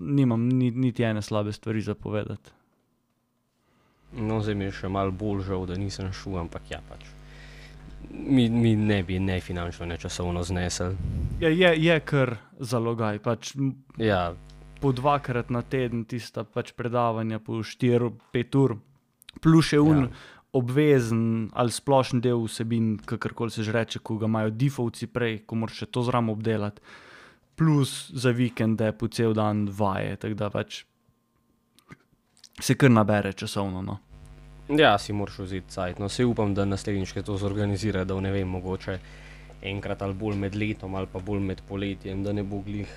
nimam 0.00 0.48
niti 0.48 1.02
ene 1.02 1.22
slabe 1.22 1.52
stvari 1.52 1.80
za 1.80 1.94
povedati. 1.94 2.50
No, 4.12 4.40
zdaj 4.42 4.54
mi 4.54 4.66
je 4.66 4.74
še 4.74 4.88
malo 4.90 5.14
bolj 5.14 5.44
žal, 5.46 5.66
da 5.70 5.78
nisem 5.78 6.10
šel, 6.12 6.40
ampak 6.42 6.70
ja, 6.70 6.80
pač. 6.88 7.06
Mi, 8.10 8.48
mi 8.50 8.74
ne 8.74 9.02
bi 9.06 9.20
ne 9.22 9.38
finančno, 9.40 9.86
ne 9.86 9.98
časovno 9.98 10.42
znesel. 10.42 10.96
Ja, 11.40 11.48
je, 11.48 11.70
je 11.78 11.98
kar 12.02 12.34
zalogaj. 12.58 13.20
Pač, 13.22 13.52
ja, 14.02 14.32
po 14.80 14.92
dvakrat 14.92 15.50
na 15.50 15.62
teden 15.62 16.04
tista 16.08 16.44
pač 16.44 16.72
predavanja, 16.76 17.38
po 17.38 17.60
4-5 17.60 18.58
ur, 18.60 18.76
plus 19.40 19.70
še 19.72 19.80
un, 19.80 20.06
ja. 20.08 20.38
obvezen 20.56 21.22
ali 21.52 21.74
splošen 21.74 22.22
del 22.24 22.42
vsebin, 22.46 22.96
kakorkoli 23.04 23.54
se 23.54 23.64
že 23.66 23.74
reče, 23.76 24.02
ko 24.02 24.18
ga 24.18 24.30
imajo 24.30 24.50
defaultci 24.50 25.10
prej, 25.12 25.42
ko 25.46 25.60
moraš 25.60 25.84
še 25.84 25.90
to 25.92 26.04
zraven 26.08 26.32
obdelati, 26.32 26.82
plus 27.60 28.10
za 28.16 28.32
vikende 28.32 28.92
po 28.96 29.08
cel 29.12 29.36
dan 29.36 29.68
vaje, 29.68 30.16
tako 30.16 30.38
da 30.40 30.50
pač 30.50 30.84
se 32.60 32.74
kar 32.74 32.90
nabere 32.90 33.32
časovno. 33.32 33.82
No. 33.84 33.98
Ja, 34.70 34.96
si 34.98 35.12
moraš 35.12 35.42
vzeti 35.44 35.72
cajt. 35.74 35.98
No, 35.98 36.08
se 36.08 36.24
upam, 36.24 36.54
da 36.54 36.64
naslednjič 36.64 37.12
to 37.26 37.36
zorganizira, 37.36 38.04
da 38.04 38.16
ne 38.20 38.30
vem, 38.32 38.48
mogoče 38.48 38.98
enkrat 39.62 40.02
ali 40.02 40.14
bolj 40.14 40.38
med 40.40 40.54
letom 40.56 40.94
ali 40.94 41.08
pa 41.10 41.20
bolj 41.20 41.40
med 41.44 41.60
poletjem, 41.68 42.22
da 42.24 42.32
ne 42.32 42.42
bo 42.42 42.62
glih 42.64 42.88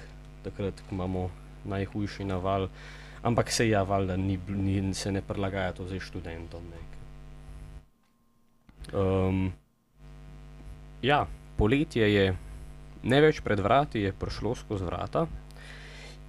takrat, 0.44 0.80
ko 0.88 0.96
imamo 0.96 1.30
najhujši 1.66 2.26
naval. 2.26 2.70
Ampak 3.24 3.52
se 3.52 3.70
ja, 3.70 3.84
valjda 3.84 4.18
ni, 4.18 4.40
ni, 4.48 4.94
se 4.94 5.12
ne 5.12 5.22
prilagaja 5.22 5.72
to 5.72 5.88
zdaj 5.88 6.00
študentom. 6.00 6.64
Um, 8.94 9.54
ja, 11.02 11.24
poletje 11.58 12.10
je 12.14 12.26
ne 13.04 13.22
več 13.24 13.40
pred 13.44 13.60
vrati, 13.60 14.04
je 14.04 14.12
prišlo 14.12 14.56
skozi 14.56 14.88
vrata. 14.88 15.28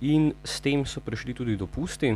In 0.05 0.33
s 0.45 0.61
tem 0.61 0.83
so 0.87 1.01
prišli 1.01 1.35
tudi 1.35 1.57
dopusti, 1.57 2.13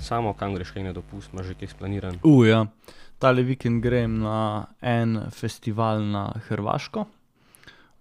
samo 0.00 0.34
kam 0.38 0.54
greš, 0.54 0.74
kaj 0.76 0.84
na 0.86 0.92
dopust, 0.94 1.32
imaš 1.32 1.52
že 1.52 1.58
kaj 1.58 1.72
splaniran. 1.72 2.18
Uja, 2.22 2.64
ja. 2.64 2.92
tale 3.18 3.42
vikend 3.42 3.82
grem 3.82 4.20
na 4.22 4.68
en 4.80 5.18
festival 5.32 6.04
na 6.04 6.28
Hrvaško. 6.48 7.06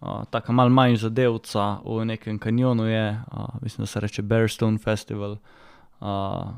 Uh, 0.03 0.25
Tako 0.29 0.51
malo 0.53 0.69
manj 0.69 0.97
zadevca 0.99 1.79
v 1.85 2.05
nekem 2.05 2.39
kanjonu 2.39 2.85
je, 2.85 3.23
uh, 3.31 3.45
mislim, 3.61 3.83
da 3.83 3.87
se 3.87 3.99
reče 3.99 4.21
Bearstone 4.21 4.77
Festival. 4.77 5.37
Uh, 5.99 6.51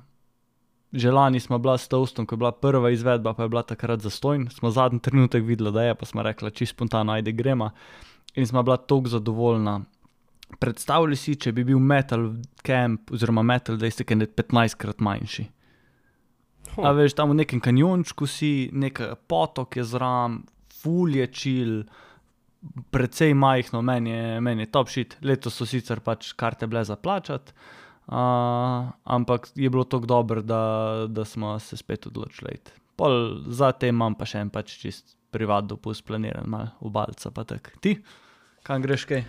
že 0.91 1.11
lani 1.11 1.39
smo 1.39 1.57
bila 1.57 1.77
s 1.77 1.87
Toastom, 1.87 2.25
ko 2.25 2.33
je 2.33 2.37
bila 2.37 2.51
prva 2.51 2.89
izvedba, 2.89 3.33
pa 3.33 3.43
je 3.43 3.49
bila 3.49 3.61
takrat 3.63 4.01
zastojn. 4.01 4.47
Smo 4.49 4.71
zadnji 4.71 4.99
trenutek 4.99 5.43
videli, 5.43 5.71
da 5.71 5.83
je, 5.83 5.95
pa 5.95 6.05
smo 6.05 6.23
rekli, 6.23 6.51
čisto 6.51 6.75
spontano, 6.75 7.13
ajde 7.13 7.31
gremo. 7.31 7.69
In 8.35 8.47
smo 8.47 8.63
bila 8.63 8.77
tako 8.77 9.07
zadovoljna. 9.07 9.81
Predstavljaj 10.59 11.15
si, 11.15 11.35
če 11.35 11.51
bi 11.51 11.63
bil 11.63 11.79
metal 11.79 12.31
camp, 12.65 13.11
oziroma 13.11 13.43
metal, 13.43 13.77
da 13.77 13.85
je 13.85 13.91
stekaj 13.91 14.17
15krat 14.17 15.03
manjši. 15.03 15.45
A 16.81 16.91
veš, 16.91 17.13
tam 17.13 17.29
v 17.29 17.41
nekem 17.43 17.61
kanjončku 17.61 18.27
si, 18.27 18.69
nekaj 18.73 19.15
potok 19.27 19.77
je 19.77 19.83
zraven, 19.83 20.41
fulje 20.81 21.27
čil, 21.27 21.83
precej 22.91 23.33
majhno, 23.33 23.81
meni 23.81 24.11
je, 24.11 24.41
meni 24.41 24.65
je 24.65 24.71
top 24.71 24.89
shit. 24.89 25.17
Letos 25.21 25.57
so 25.57 25.67
sicer 25.69 25.99
pač 25.99 26.33
karte 26.33 26.67
bile 26.67 26.83
za 26.85 26.95
plačati, 26.95 27.53
uh, 28.07 28.89
ampak 29.03 29.49
je 29.55 29.69
bilo 29.69 29.83
tako 29.83 30.05
dobro, 30.05 30.41
da, 30.41 31.05
da 31.09 31.25
smo 31.25 31.59
se 31.59 31.77
spet 31.77 32.07
odločili. 32.07 32.59
Pol 32.95 33.43
za 33.51 33.71
tem 33.71 33.95
imam 33.95 34.15
pa 34.15 34.25
še 34.25 34.45
en 34.45 34.49
pač 34.49 34.77
čist 34.79 35.17
privat 35.35 35.67
dopust, 35.67 36.05
planiran 36.07 36.47
malo 36.47 36.71
v 36.79 36.93
Balca 36.95 37.31
pa 37.31 37.43
tak. 37.43 37.73
Ti, 37.83 37.97
kam 38.63 38.81
greš 38.81 39.07
kaj? 39.09 39.25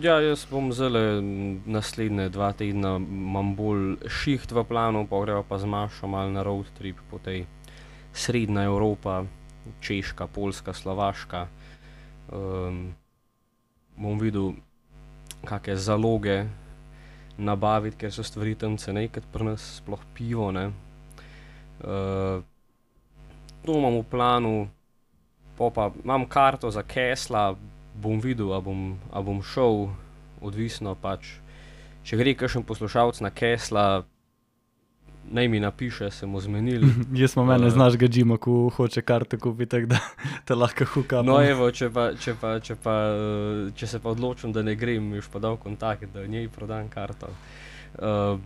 Ja, 0.00 0.16
jaz 0.22 0.46
bom 0.48 0.70
zelo 0.72 1.20
naslednje 1.68 2.30
dva 2.32 2.54
tedna, 2.56 2.94
imam 2.96 3.52
bolj 3.58 3.98
šiht 4.08 4.54
v 4.54 4.62
planu, 4.64 5.02
pa 5.10 5.20
gremo 5.20 5.42
pa 5.44 5.58
z 5.60 5.68
Mašo 5.68 6.08
malo 6.08 6.30
na 6.32 6.40
road 6.46 6.70
trip 6.78 7.02
po 7.10 7.18
tej 7.20 7.44
srednja 8.14 8.64
Evropa, 8.70 9.26
Češka, 9.84 10.26
Poljska, 10.26 10.72
Slovaška. 10.72 11.48
Um, 12.32 12.94
bom 13.96 14.18
videl, 14.18 14.54
kakšne 15.44 15.76
zaloge 15.76 16.36
nabaviti, 17.36 17.98
ker 17.98 18.12
so 18.14 18.24
stvari 18.24 18.54
tam 18.54 18.78
cenejše 18.78 19.18
kot 19.18 19.26
pri 19.32 19.44
nas, 19.44 19.62
sploh 19.82 20.00
pivo. 20.14 20.50
ne. 20.52 20.70
Uh, 21.84 22.40
to 23.64 23.76
imam 23.76 23.98
v 24.00 24.06
planu, 24.10 24.68
pa 25.56 25.90
imam 26.04 26.26
karto 26.28 26.70
za 26.70 26.82
Kesla, 26.82 27.56
bom 27.94 28.20
videl, 28.20 28.52
a 28.52 28.60
bom, 28.60 28.98
a 29.12 29.22
bom 29.22 29.42
šel, 29.42 29.88
odvisno 30.40 30.94
pač. 30.94 31.40
Če 32.04 32.20
gre 32.20 32.34
kakšen 32.36 32.64
poslušalec 32.68 33.20
na 33.24 33.30
Kesla, 33.32 34.04
naj 35.30 35.48
mi 35.48 35.60
napiše, 35.60 36.10
se 36.10 36.26
mu 36.26 36.40
zmenili. 36.40 36.88
Jaz 37.20 37.30
smo 37.30 37.44
mene 37.44 37.66
Eh. 37.66 37.70
z 37.70 37.76
našega 37.76 38.08
džima, 38.08 38.36
ko 38.36 38.68
hoče 38.76 39.02
karte 39.02 39.38
kupiti, 39.38 39.70
tako 39.70 39.86
da 39.86 39.98
te 40.46 40.54
lahko 40.54 40.84
hukam. 40.84 41.26
No, 41.26 41.40
evo, 41.42 41.70
če, 41.70 41.90
pa, 41.90 42.10
če, 42.14 42.34
pa, 42.40 42.58
če, 42.60 42.76
pa, 42.76 42.96
eh, 43.12 43.70
če 43.76 43.86
se 43.86 43.98
pa 43.98 44.10
odločim, 44.10 44.52
da 44.52 44.62
ne 44.62 44.74
grem, 44.74 45.10
mi 45.10 45.18
už 45.18 45.30
pa 45.32 45.38
dal 45.38 45.56
kontakt, 45.56 46.12
da 46.14 46.26
njej 46.26 46.48
prodam 46.48 46.88
karto. 46.88 47.30
Uh, 47.94 48.40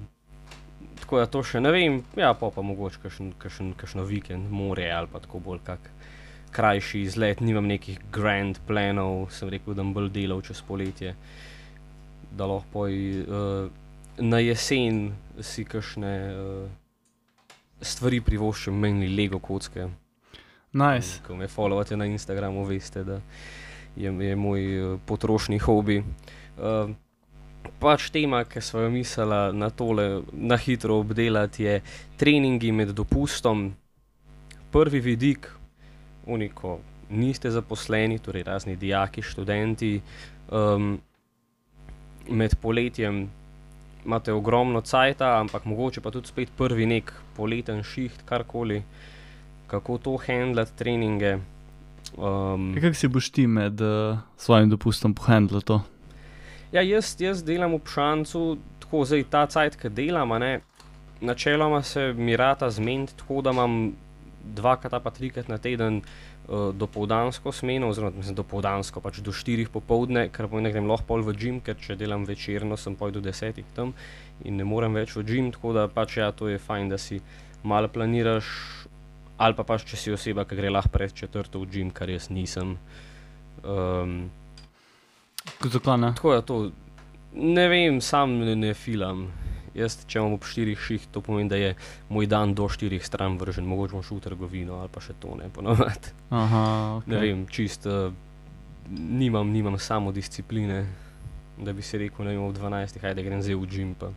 tako 1.01 1.19
da 1.19 1.27
to 1.27 1.43
še 1.43 1.61
ne 1.61 1.71
vem, 1.73 2.03
ja, 2.17 2.35
pa, 2.37 2.51
pa 2.53 2.63
mogoče 2.63 3.01
kakšen, 3.03 3.31
kakšen, 3.41 3.73
kakšno 3.81 4.05
vikend, 4.05 4.51
more 4.53 4.91
ali 4.93 5.09
pa 5.09 5.23
tako 5.25 5.41
bolj 5.41 5.63
kak 5.65 5.87
krajši 6.53 7.01
izlet, 7.07 7.41
nimam 7.41 7.67
nekih 7.69 8.01
grand 8.13 8.59
planov, 8.67 9.31
sem 9.33 9.49
rekel, 9.53 9.73
da 9.73 9.85
bom 9.85 9.95
bolj 9.97 10.11
delal 10.13 10.43
čez 10.45 10.61
poletje, 10.69 11.15
da 12.37 12.49
lahko 12.49 12.69
poj, 12.73 12.99
uh, 13.25 13.71
na 14.19 14.41
jesen 14.45 15.13
si 15.41 15.65
kakšne 15.65 16.13
uh, 16.35 16.69
stvari 17.81 18.21
privoščim, 18.25 18.75
meni 18.75 19.09
Lego 19.09 19.39
kocke. 19.39 19.89
Nice. 20.73 21.23
Ko 21.27 21.37
me 21.37 21.49
followate 21.49 21.97
na 21.97 22.07
Instagramu, 22.07 22.65
veste, 22.69 23.05
da 23.05 23.21
je, 23.97 24.13
je 24.13 24.37
moj 24.37 24.65
uh, 24.79 25.01
potrošni 25.07 25.59
hobi. 25.59 26.03
Uh, 26.59 26.91
pač 27.81 28.11
tema, 28.15 28.43
ki 28.45 28.61
smo 28.61 28.87
jo 28.87 28.91
mislili 28.93 29.41
na 29.59 29.71
tole 29.71 30.09
na 30.33 30.57
hitro 30.57 30.99
obdelati, 31.01 31.65
je 31.65 31.81
treningi 32.17 32.73
med 32.73 32.93
dopustom. 32.97 33.71
Prvi 34.73 35.01
vidik, 35.01 35.49
uniko, 36.27 36.79
niste 37.09 37.51
zaposleni, 37.51 38.19
torej 38.19 38.45
razni 38.45 38.77
dijaki, 38.77 39.23
študenti. 39.25 40.01
Um, 40.53 40.99
med 42.29 42.55
poletjem 42.61 43.31
imate 44.09 44.33
ogromno 44.33 44.81
cajta, 44.81 45.37
ampak 45.43 45.69
mogoče 45.69 46.01
pa 46.01 46.11
tudi 46.11 46.33
spet 46.33 46.51
prvi 46.57 46.89
nek 46.89 47.13
poleten 47.37 47.85
šiht, 47.85 48.25
karkoli 48.25 48.83
kako 49.69 49.99
to 50.01 50.17
handlati, 50.25 50.73
treninge. 50.81 51.37
Um, 52.17 52.73
Kaj 52.81 52.95
si 52.97 53.09
boš 53.13 53.29
ti 53.37 53.45
med 53.47 53.83
uh, 53.85 54.17
svojim 54.41 54.73
dopustom 54.73 55.13
pohandlal 55.15 55.61
to? 55.61 55.83
ja, 56.73 56.83
jaz, 56.83 57.15
jaz 57.21 57.43
delam 57.45 57.77
v 57.77 57.81
šancu, 57.89 58.43
tako 58.83 59.05
zdaj 59.09 59.25
ta 59.33 59.47
cajt, 59.49 59.79
ki 59.81 59.91
delam, 59.93 60.35
ne, 60.41 60.61
načeloma 61.21 61.83
se 61.83 62.13
mi 62.17 62.37
rata 62.37 62.71
zmeniti 62.71 63.17
tako, 63.17 63.43
da 63.43 63.55
imam 63.57 63.93
dvakrat 64.45 65.03
pa 65.03 65.11
trikrat 65.11 65.49
na 65.49 65.59
teden 65.59 66.03
uh, 66.49 66.71
dopoldansko 66.75 67.53
smeno, 67.53 67.89
oziroma 67.93 68.17
mislim, 68.17 68.37
dopoldansko, 68.39 69.01
pač 69.05 69.21
do 69.25 69.33
4 69.33 69.69
popovdne, 69.73 70.29
ker 70.33 70.49
pa 70.49 70.63
ne 70.65 70.73
grem 70.73 70.89
lahko 70.89 71.07
pol 71.13 71.25
v 71.27 71.37
gym, 71.37 71.61
ker 71.65 71.77
če 71.77 71.97
delam 72.01 72.25
večerno, 72.29 72.77
sem 72.77 72.97
poj 72.97 73.13
do 73.17 73.23
10 73.25 73.61
tam 73.77 73.95
in 74.45 74.57
ne 74.57 74.65
morem 74.65 74.95
več 74.95 75.17
v 75.17 75.25
gym, 75.29 75.53
tako 75.55 75.75
da 75.77 75.89
pač 75.93 76.19
ja, 76.21 76.31
to 76.33 76.49
je 76.49 76.59
fajn, 76.63 76.89
da 76.93 76.99
si 76.99 77.21
malo 77.67 77.91
planiraš, 77.93 78.49
ali 79.39 79.55
pa 79.59 79.67
pač 79.67 79.85
če 79.89 80.01
si 80.01 80.15
oseba, 80.15 80.47
ki 80.49 80.59
gre 80.59 80.73
lahko 80.73 80.95
pred 80.95 81.15
četrto 81.15 81.63
v 81.63 81.71
gym, 81.73 81.93
kar 81.95 82.11
jaz 82.11 82.31
nisem. 82.31 82.77
Um, 83.63 84.31
Zakaj 85.59 85.99
ne? 85.99 86.13
tako 86.15 86.35
da 86.37 86.43
to, 86.47 86.59
ne 87.35 87.69
vem, 87.69 88.01
sam 88.01 88.39
ne, 88.41 88.55
ne 88.57 88.75
filam. 88.75 89.29
Jaz, 89.79 89.99
če 90.11 90.19
imam 90.19 90.37
ob 90.37 90.47
štirih 90.47 90.79
ših, 90.83 91.09
to 91.15 91.23
pomeni, 91.25 91.49
da 91.51 91.59
je 91.61 91.75
moj 92.11 92.27
dan 92.31 92.55
do 92.59 92.69
štirih 92.69 93.05
stran 93.07 93.39
vržen, 93.39 93.67
mogoče 93.69 93.95
bom 93.95 94.07
šel 94.07 94.19
v 94.19 94.27
trgovino 94.27 94.81
ali 94.83 94.91
pa 94.93 95.03
še 95.05 95.15
to 95.23 95.37
ne 95.39 95.51
ponovadi. 95.55 96.15
Aha, 96.31 96.65
Ne 97.07 97.17
okay. 97.17 97.29
vem, 97.29 97.45
čist, 97.53 97.87
uh, 97.87 98.11
nimam, 98.91 99.53
nimam 99.55 99.79
samo 99.79 100.13
discipline, 100.13 100.87
da 101.65 101.73
bi 101.73 101.83
si 101.83 101.99
rekel, 101.99 102.25
ne 102.25 102.31
vem, 102.31 102.43
ob 102.43 102.57
12, 102.57 103.05
ajde 103.05 103.23
grem 103.23 103.43
zdaj 103.43 103.57
v 103.59 103.67
gym. 103.67 103.95
Pa. 103.99 104.11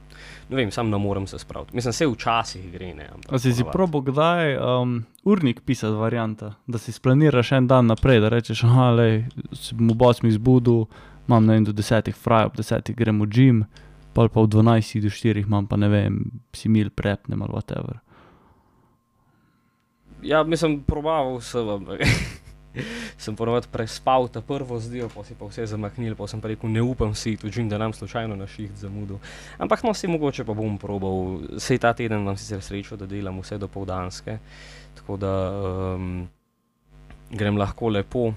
Ne 0.49 0.55
vem, 0.55 0.72
sam 0.72 0.89
ne 0.89 0.97
morem 1.01 1.28
se 1.28 1.39
spraviti. 1.39 1.76
Mislim, 1.76 1.93
se 1.93 2.07
včasih 2.07 2.72
gre, 2.72 2.93
ne. 2.93 3.07
Ampak 3.14 3.34
A 3.34 3.39
si 3.39 3.53
si 3.53 3.66
probo 3.72 4.01
kdaj 4.01 4.57
um, 4.57 5.01
urnik 5.24 5.62
pisati 5.66 5.97
varianta, 5.97 6.53
da 6.68 6.78
si 6.78 6.91
splaniraš 6.91 7.51
en 7.57 7.68
dan 7.68 7.89
naprej, 7.89 8.22
da 8.22 8.30
rečeš, 8.30 8.64
ah, 8.64 8.91
le, 8.95 9.26
se 9.53 9.76
bom 9.76 9.91
ob 9.95 10.05
8 10.12 10.32
zbudil, 10.38 10.86
imam 11.28 11.45
ne 11.45 11.57
vem, 11.57 11.66
do 11.66 11.74
10 11.74 12.14
fraj, 12.14 12.51
ob 12.51 12.59
10 12.62 12.93
grem 12.95 13.22
v 13.22 13.30
gym, 13.30 13.66
pa 14.14 14.28
pa 14.28 14.39
ob 14.39 14.49
12 14.51 15.01
do 15.01 15.09
4 15.09 15.45
imam 15.45 15.68
pa 15.68 15.78
ne 15.78 15.89
vem, 15.89 16.22
si 16.53 16.70
mil 16.70 16.89
prepnem 16.89 17.41
ali 17.41 17.53
whatever. 17.53 17.99
Ja, 20.22 20.43
mislim, 20.43 20.84
probaval 20.86 21.41
sem, 21.41 21.70
ampak 21.70 22.05
sem 23.24 23.36
ponovadi 23.36 23.68
prespal 23.72 24.28
ta 24.28 24.41
prvo 24.41 24.80
zdijo, 24.80 25.09
pa 25.09 25.24
si 25.24 25.36
pa 25.36 25.47
vse 25.49 25.66
zamaknil, 25.66 26.16
pa 26.16 26.28
sem 26.28 26.41
pa 26.41 26.51
rekel, 26.51 26.70
ne 26.70 26.82
upam 26.82 27.16
si 27.16 27.36
tu 27.38 27.49
žim, 27.49 27.70
da 27.70 27.78
nam 27.78 27.93
slučajno 27.93 28.36
na 28.36 28.47
šiht 28.47 28.78
zamudil. 28.78 29.18
Ampak 29.57 29.84
no, 29.84 29.93
se 29.93 30.07
mogoče 30.07 30.45
pa 30.45 30.53
bom 30.53 30.78
probal, 30.78 31.41
sej 31.57 31.82
ta 31.82 31.93
teden 31.93 32.22
imam 32.22 32.38
sicer 32.38 32.62
srečo, 32.62 32.95
da 32.95 33.09
delam 33.09 33.41
vse 33.41 33.57
do 33.57 33.68
povdanske, 33.68 34.38
tako 34.95 35.18
da 35.18 35.34
um, 35.95 36.28
grem 37.32 37.57
lahko 37.57 37.89
lepo, 37.89 38.32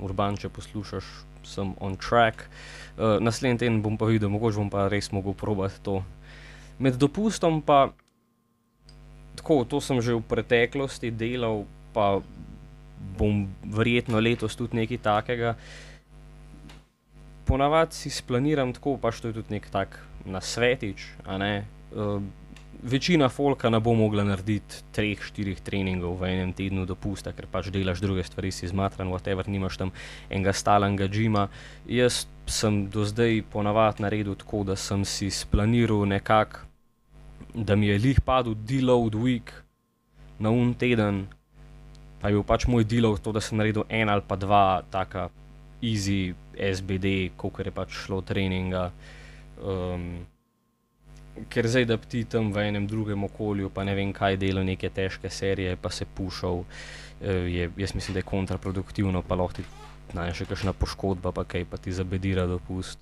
urban, 0.00 0.36
če 0.38 0.48
poslušaš, 0.48 1.04
sem 1.48 1.72
on 1.80 1.96
track. 1.96 2.46
Uh, 2.98 3.16
naslednji 3.22 3.64
teden 3.64 3.80
bom 3.82 3.96
pa 3.98 4.08
videl, 4.10 4.30
mogoče 4.32 4.60
bom 4.60 4.70
pa 4.72 4.88
res 4.92 5.10
mogel 5.14 5.36
probati 5.38 5.80
to. 5.82 6.00
Med 6.78 6.98
dopustom 7.00 7.62
pa 7.62 7.88
tako, 9.38 9.62
to 9.64 9.80
sem 9.80 10.00
že 10.02 10.18
v 10.18 10.22
preteklosti 10.22 11.10
delal, 11.14 11.64
pa 11.94 12.20
bom 13.18 13.46
verjetno 13.62 14.20
letos 14.20 14.58
tudi 14.58 14.78
nekaj 14.78 14.98
takega. 15.02 15.54
Ponavadi 17.48 17.96
si 17.96 18.10
splaniram 18.12 18.74
tako, 18.76 18.98
pač 19.00 19.22
to 19.22 19.30
je 19.30 19.40
tudi 19.40 19.56
nek 19.56 19.70
tak 19.72 19.96
nasvetič. 20.28 21.16
Uh, 21.24 22.20
večina 22.82 23.28
folka 23.28 23.70
ne 23.70 23.80
bo 23.80 23.94
mogla 23.94 24.24
narediti 24.24 24.82
treh, 24.92 25.20
štirih 25.22 25.60
treningov 25.60 26.18
v 26.20 26.30
enem 26.32 26.52
tednu 26.52 26.86
dopusta, 26.86 27.32
ker 27.32 27.48
pač 27.50 27.70
delaš 27.74 28.02
druge 28.02 28.24
stvari, 28.24 28.52
si 28.54 28.68
zmatran, 28.70 29.10
whatever, 29.10 29.48
nimaš 29.48 29.78
tam 29.78 29.92
enega 30.30 30.52
stalnega 30.52 31.08
džima. 31.08 31.48
Jaz 31.86 32.26
sem 32.46 32.86
do 32.90 33.04
zdaj 33.04 33.42
ponavadi 33.52 34.02
naredil 34.02 34.38
tako, 34.38 34.64
da 34.64 34.76
sem 34.76 35.04
si 35.04 35.30
splaniral 35.30 36.06
nekako, 36.08 36.66
da 37.54 37.76
mi 37.76 37.88
je 37.88 37.98
lih 37.98 38.20
padel 38.20 38.54
deload 38.54 39.14
week 39.14 39.52
na 40.38 40.50
un 40.50 40.74
teden, 40.74 41.26
pa 42.20 42.28
je 42.28 42.38
bil 42.38 42.46
pač 42.46 42.66
moj 42.66 42.84
deload 42.84 43.22
to, 43.22 43.32
da 43.32 43.40
sem 43.40 43.58
naredil 43.58 43.86
en 43.88 44.08
ali 44.08 44.22
pa 44.26 44.36
dva 44.36 44.82
taka 44.90 45.28
easy 45.82 46.34
SBD, 46.54 47.34
koliko 47.36 47.62
je 47.62 47.72
pač 47.74 47.94
šlo 48.06 48.20
treninga. 48.22 48.90
Um, 49.58 50.26
ker 51.50 51.68
zdaj, 51.68 51.84
da 51.88 51.96
ti 51.96 52.24
tam 52.24 52.52
v 52.52 52.68
enem 52.68 52.86
drugem 52.86 53.24
okolju, 53.24 53.70
pa 53.74 53.84
ne 53.84 53.94
vem 53.94 54.12
kaj 54.12 54.36
delo, 54.40 54.64
neke 54.64 54.90
težke 54.90 55.30
serije, 55.30 55.76
pa 55.76 55.90
se 55.90 56.04
pušal, 56.04 56.64
eh, 57.20 57.44
je, 57.52 57.70
jaz 57.76 57.94
mislim, 57.94 58.14
da 58.14 58.22
je 58.22 58.30
kontraproduktivno, 58.30 59.22
pa 59.22 59.34
lahko 59.34 59.60
ti 59.60 59.66
znaš 60.12 60.42
še 60.42 60.48
kakšna 60.48 60.72
poškodba, 60.72 61.32
pa 61.32 61.44
kaj 61.44 61.66
pa 61.68 61.76
ti 61.76 61.92
zabedira 61.92 62.46
dopust. 62.46 62.98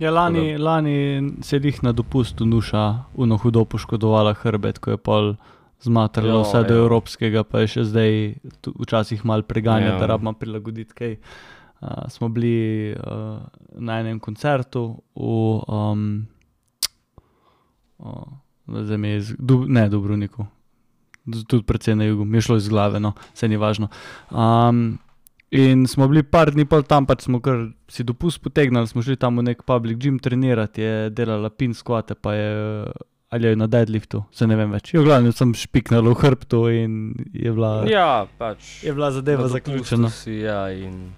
Ja, 0.00 0.10
lani, 0.10 0.56
da... 0.56 0.64
lani 0.64 0.96
se 1.42 1.60
jih 1.62 1.82
na 1.82 1.92
dopustu 1.92 2.46
nuša, 2.46 3.04
uno 3.14 3.36
hudo 3.38 3.64
poškodovala 3.64 4.34
hrbet, 4.34 4.78
ko 4.82 4.96
je 4.96 4.98
pol 4.98 5.34
zmatralo 5.82 6.42
vse 6.42 6.62
do 6.68 6.78
evropskega, 6.84 7.44
pa 7.44 7.62
je 7.62 7.72
še 7.76 7.84
zdaj 7.90 8.12
včasih 8.66 9.24
mal 9.26 9.42
preganja, 9.46 9.96
da 9.98 10.10
rabimo 10.14 10.34
prilagoditi 10.38 10.94
kaj. 10.94 11.18
Uh, 11.82 12.06
smo 12.06 12.28
bili 12.30 12.94
uh, 12.94 13.40
na 13.74 13.96
enem 13.98 14.20
koncertu 14.22 15.02
v 15.18 15.32
um, 15.66 16.04
zdaj 18.66 18.98
mi 18.98 19.08
je, 19.08 19.16
iz, 19.16 19.32
du, 19.38 19.64
ne, 19.68 19.88
Dubrovniku, 19.88 20.46
tudi 21.46 21.62
predvsem 21.66 21.98
na 21.98 22.04
jugu, 22.04 22.24
mi 22.24 22.38
je 22.38 22.48
šlo 22.48 22.56
iz 22.56 22.68
glave, 22.68 23.00
no, 23.00 23.14
vse 23.34 23.48
ni 23.48 23.56
važno. 23.60 23.88
Um, 24.30 24.98
in 25.50 25.86
smo 25.86 26.08
bili 26.08 26.22
par 26.22 26.52
dni 26.54 26.66
pol 26.68 26.82
tam, 26.88 27.06
pač 27.06 27.26
smo 27.28 27.40
kar 27.44 27.68
si 27.92 28.04
dopust 28.04 28.42
potegnili, 28.42 28.88
smo 28.90 29.04
šli 29.04 29.16
tam 29.20 29.38
v 29.38 29.48
nek 29.52 29.64
public 29.68 30.00
gym 30.02 30.18
trenirati, 30.22 30.82
je 30.82 31.10
delala 31.14 31.50
pin 31.50 31.76
squate, 31.76 32.18
pa 32.18 32.36
je. 32.38 32.52
Ali 33.32 33.48
je 33.48 33.56
na 33.56 33.64
deadliftu, 33.64 34.18
se 34.28 34.44
ne 34.44 34.58
vem 34.58 34.74
več. 34.76 34.90
Jo, 34.92 35.06
glavno 35.06 35.30
sem 35.32 35.54
špiknil 35.56 36.04
v 36.04 36.12
hrbtu 36.20 36.58
in 36.68 36.96
je 37.32 37.48
bila, 37.48 37.70
ja, 37.88 38.26
pač, 38.36 38.82
je 38.84 38.92
bila 38.92 39.08
zadeva 39.08 39.46
zaključena. 39.48 40.10
Si, 40.12 40.34
ja, 40.44 40.66
in 40.68 41.14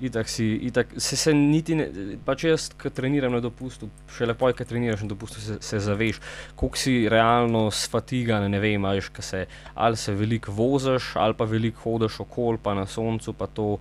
Itak 0.00 0.28
si, 0.32 0.46
itak, 0.64 0.94
se, 0.96 1.16
se 1.16 1.32
niti 1.36 1.74
ne, 1.76 1.86
pač 2.24 2.46
jaz, 2.46 2.70
ki 2.80 2.88
treniram 2.96 3.34
na 3.36 3.42
dopustu, 3.44 3.90
še 4.16 4.24
lepo 4.30 4.48
je, 4.48 4.54
ki 4.56 4.64
treniraš 4.70 5.02
na 5.04 5.10
dopustu, 5.12 5.42
se, 5.44 5.58
se 5.60 5.80
zaveš, 5.84 6.22
koliko 6.56 6.80
si 6.80 6.94
realno 7.12 7.66
sfatigan, 7.68 8.46
ne 8.48 8.60
vem, 8.62 8.86
ajš, 8.88 9.10
se, 9.20 9.42
ali 9.74 10.00
se 10.00 10.14
veliko 10.16 10.54
voziš, 10.56 11.12
ali 11.20 11.36
pa 11.36 11.44
veliko 11.44 11.84
hodiš 11.84 12.22
okol, 12.24 12.56
pa 12.64 12.72
na 12.78 12.86
soncu, 12.88 13.36
pa 13.36 13.50
to, 13.52 13.74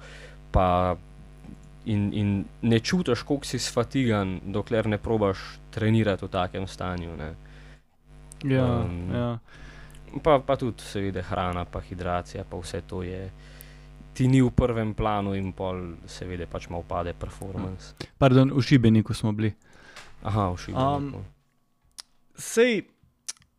pa 0.51 0.67
in, 1.85 2.09
in 2.13 2.45
ne 2.61 2.79
čutiš, 2.79 3.23
koliko 3.23 3.45
si 3.45 3.59
sfatigan, 3.59 4.39
dokler 4.43 4.87
ne 4.91 4.97
probaš 4.97 5.39
trenirati 5.71 6.25
v 6.25 6.29
takem 6.29 6.67
stanju. 6.67 7.15
Ne. 7.15 7.29
Ja, 8.43 8.65
um, 8.83 9.15
ja. 9.15 9.29
Pa, 10.23 10.39
pa 10.39 10.55
tudi, 10.57 10.83
seveda, 10.83 11.21
hrana, 11.21 11.65
pa 11.65 11.81
hidracija, 11.81 12.43
pa 12.43 12.57
vse 12.57 12.81
to 12.87 13.03
je 13.03 13.29
ti 14.19 14.27
ni 14.27 14.41
v 14.43 14.51
prvem 14.51 14.91
planu, 14.91 15.31
in 15.39 15.53
pol, 15.55 15.95
seveda, 16.03 16.43
pač 16.51 16.67
malo 16.67 16.83
pade 16.83 17.13
performance. 17.15 17.95
Pardon, 18.19 18.51
v 18.51 18.59
šibeniku 18.59 19.15
smo 19.15 19.31
bili. 19.31 19.53
Aha, 20.27 20.49
v 20.51 20.59
šibeniku. 20.59 21.21
Um, 21.23 22.33
sej, 22.35 22.83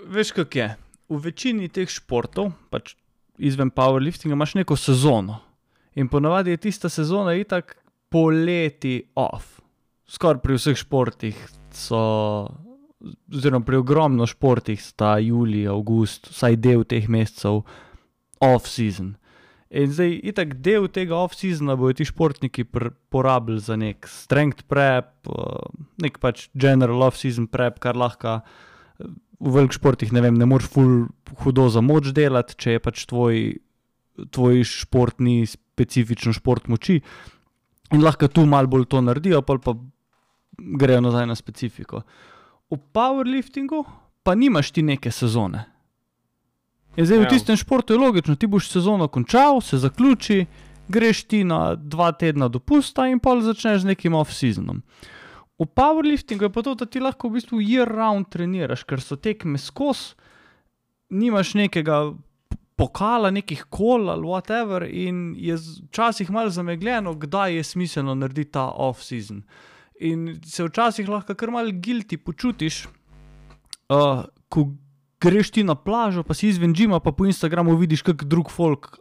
veš, 0.04 0.36
kako 0.36 0.60
je. 0.60 0.68
V 1.08 1.20
večini 1.24 1.70
teh 1.72 1.88
športov, 1.88 2.52
pač 2.68 2.92
izven 3.40 3.72
powerliftinga, 3.72 4.36
imaš 4.36 4.58
neko 4.60 4.76
sezono. 4.76 5.40
In 5.96 6.12
ponavadi 6.12 6.52
je 6.52 6.60
tista 6.68 6.92
sezona 6.92 7.32
itak 7.40 7.78
poleti 8.12 9.00
off. 9.16 9.62
Skoraj 10.10 10.42
pri 10.44 10.58
vseh 10.58 10.76
športih 10.76 11.40
so, 11.72 12.02
oziroma 13.32 13.64
pri 13.64 13.80
ogromno 13.80 14.28
športih 14.28 14.76
sta 14.76 15.16
julij, 15.24 15.70
august, 15.72 16.28
vsaj 16.34 16.60
del 16.60 16.84
teh 16.84 17.08
mesecev 17.08 17.64
off-season. 18.44 19.16
In 19.70 19.92
zdaj, 19.94 20.16
itak 20.26 20.56
del 20.64 20.88
tega 20.90 21.14
off-seasona 21.14 21.76
bodo 21.78 21.94
ti 22.00 22.06
športniki 22.08 22.64
porabili 23.14 23.60
za 23.62 23.76
nek 23.78 24.08
strength 24.10 24.64
prep, 24.66 25.12
eh, 25.30 25.68
nek 26.02 26.18
pač 26.18 26.48
general 26.58 27.04
off-season 27.06 27.46
prep, 27.46 27.78
kar 27.78 27.94
lahko 27.94 28.40
eh, 28.40 29.06
v 29.38 29.52
velikih 29.54 29.78
športih 29.78 30.10
ne 30.12 30.24
vem, 30.26 30.34
ne 30.34 30.48
moreš 30.50 30.72
ful 30.74 30.90
hudo 31.44 31.68
za 31.70 31.84
moč 31.86 32.10
delati, 32.16 32.58
če 32.58 32.76
je 32.76 32.82
pač 32.82 33.06
tvoj, 33.06 33.38
tvoj 34.34 34.66
šport 34.66 35.22
ni 35.22 35.46
specifičen 35.46 36.34
šport 36.34 36.66
moči. 36.66 36.98
In 37.94 38.02
lahko 38.02 38.26
tu 38.26 38.42
malo 38.50 38.66
bolj 38.66 38.90
to 38.90 38.98
naredijo, 39.06 39.38
pa 39.46 39.54
pa 39.62 39.78
grejo 40.58 41.00
nazaj 41.00 41.30
na 41.30 41.38
specifiko. 41.38 42.02
V 42.70 42.78
powerliftingu 42.90 43.84
pa 44.26 44.34
nimaš 44.34 44.74
ti 44.74 44.82
neke 44.82 45.14
sezone. 45.14 45.62
In 46.96 47.06
zdaj 47.06 47.18
v 47.18 47.22
ja. 47.22 47.30
tistem 47.30 47.56
športu 47.56 47.94
je 47.94 48.02
logično, 48.02 48.34
ti 48.34 48.46
boš 48.50 48.70
sezono 48.70 49.08
končal, 49.08 49.60
se 49.60 49.78
zaključi, 49.78 50.46
greš 50.88 51.24
ti 51.24 51.44
na 51.44 51.74
dva 51.74 52.10
tedna 52.12 52.48
dopusta 52.48 53.06
in 53.06 53.20
pa 53.22 53.36
začneš 53.40 53.82
z 53.82 53.92
nekim 53.94 54.14
off-seasonom. 54.14 54.82
V 55.60 55.66
powerliftingu 55.66 56.48
je 56.48 56.52
pa 56.52 56.62
to, 56.62 56.74
da 56.74 56.86
ti 56.86 57.00
lahko 57.00 57.28
v 57.28 57.38
bistvu 57.38 57.60
year-round 57.60 58.30
treniraš, 58.32 58.82
ker 58.88 59.00
so 59.00 59.16
tekme 59.20 59.60
skos, 59.60 60.16
nimaš 61.12 61.54
nekega 61.54 62.16
pokala, 62.80 63.30
nekih 63.30 63.66
kol 63.68 64.08
ali 64.10 64.24
whatever, 64.24 64.86
in 64.88 65.34
je 65.36 65.58
včasih 65.90 66.30
malo 66.32 66.50
zamegljeno, 66.50 67.14
kdaj 67.14 67.60
je 67.60 67.64
smiselno 67.64 68.14
narediti 68.14 68.56
ta 68.56 68.70
off-season. 68.72 69.42
In 70.00 70.40
se 70.46 70.64
včasih 70.64 71.08
lahko 71.08 71.36
kar 71.36 71.52
mal 71.52 71.68
guilty 71.76 72.16
počutiš, 72.16 72.86
uh, 73.92 74.24
ko 74.48 74.70
greš 75.20 75.50
ti 75.50 75.64
na 75.64 75.74
plažo, 75.74 76.22
pa 76.22 76.34
si 76.34 76.48
izven 76.48 76.74
džima, 76.74 77.00
pa 77.00 77.12
po 77.12 77.26
Instagramu 77.26 77.76
vidiš, 77.76 78.02
kako 78.02 78.24
drug 78.24 78.50
folk 78.50 78.98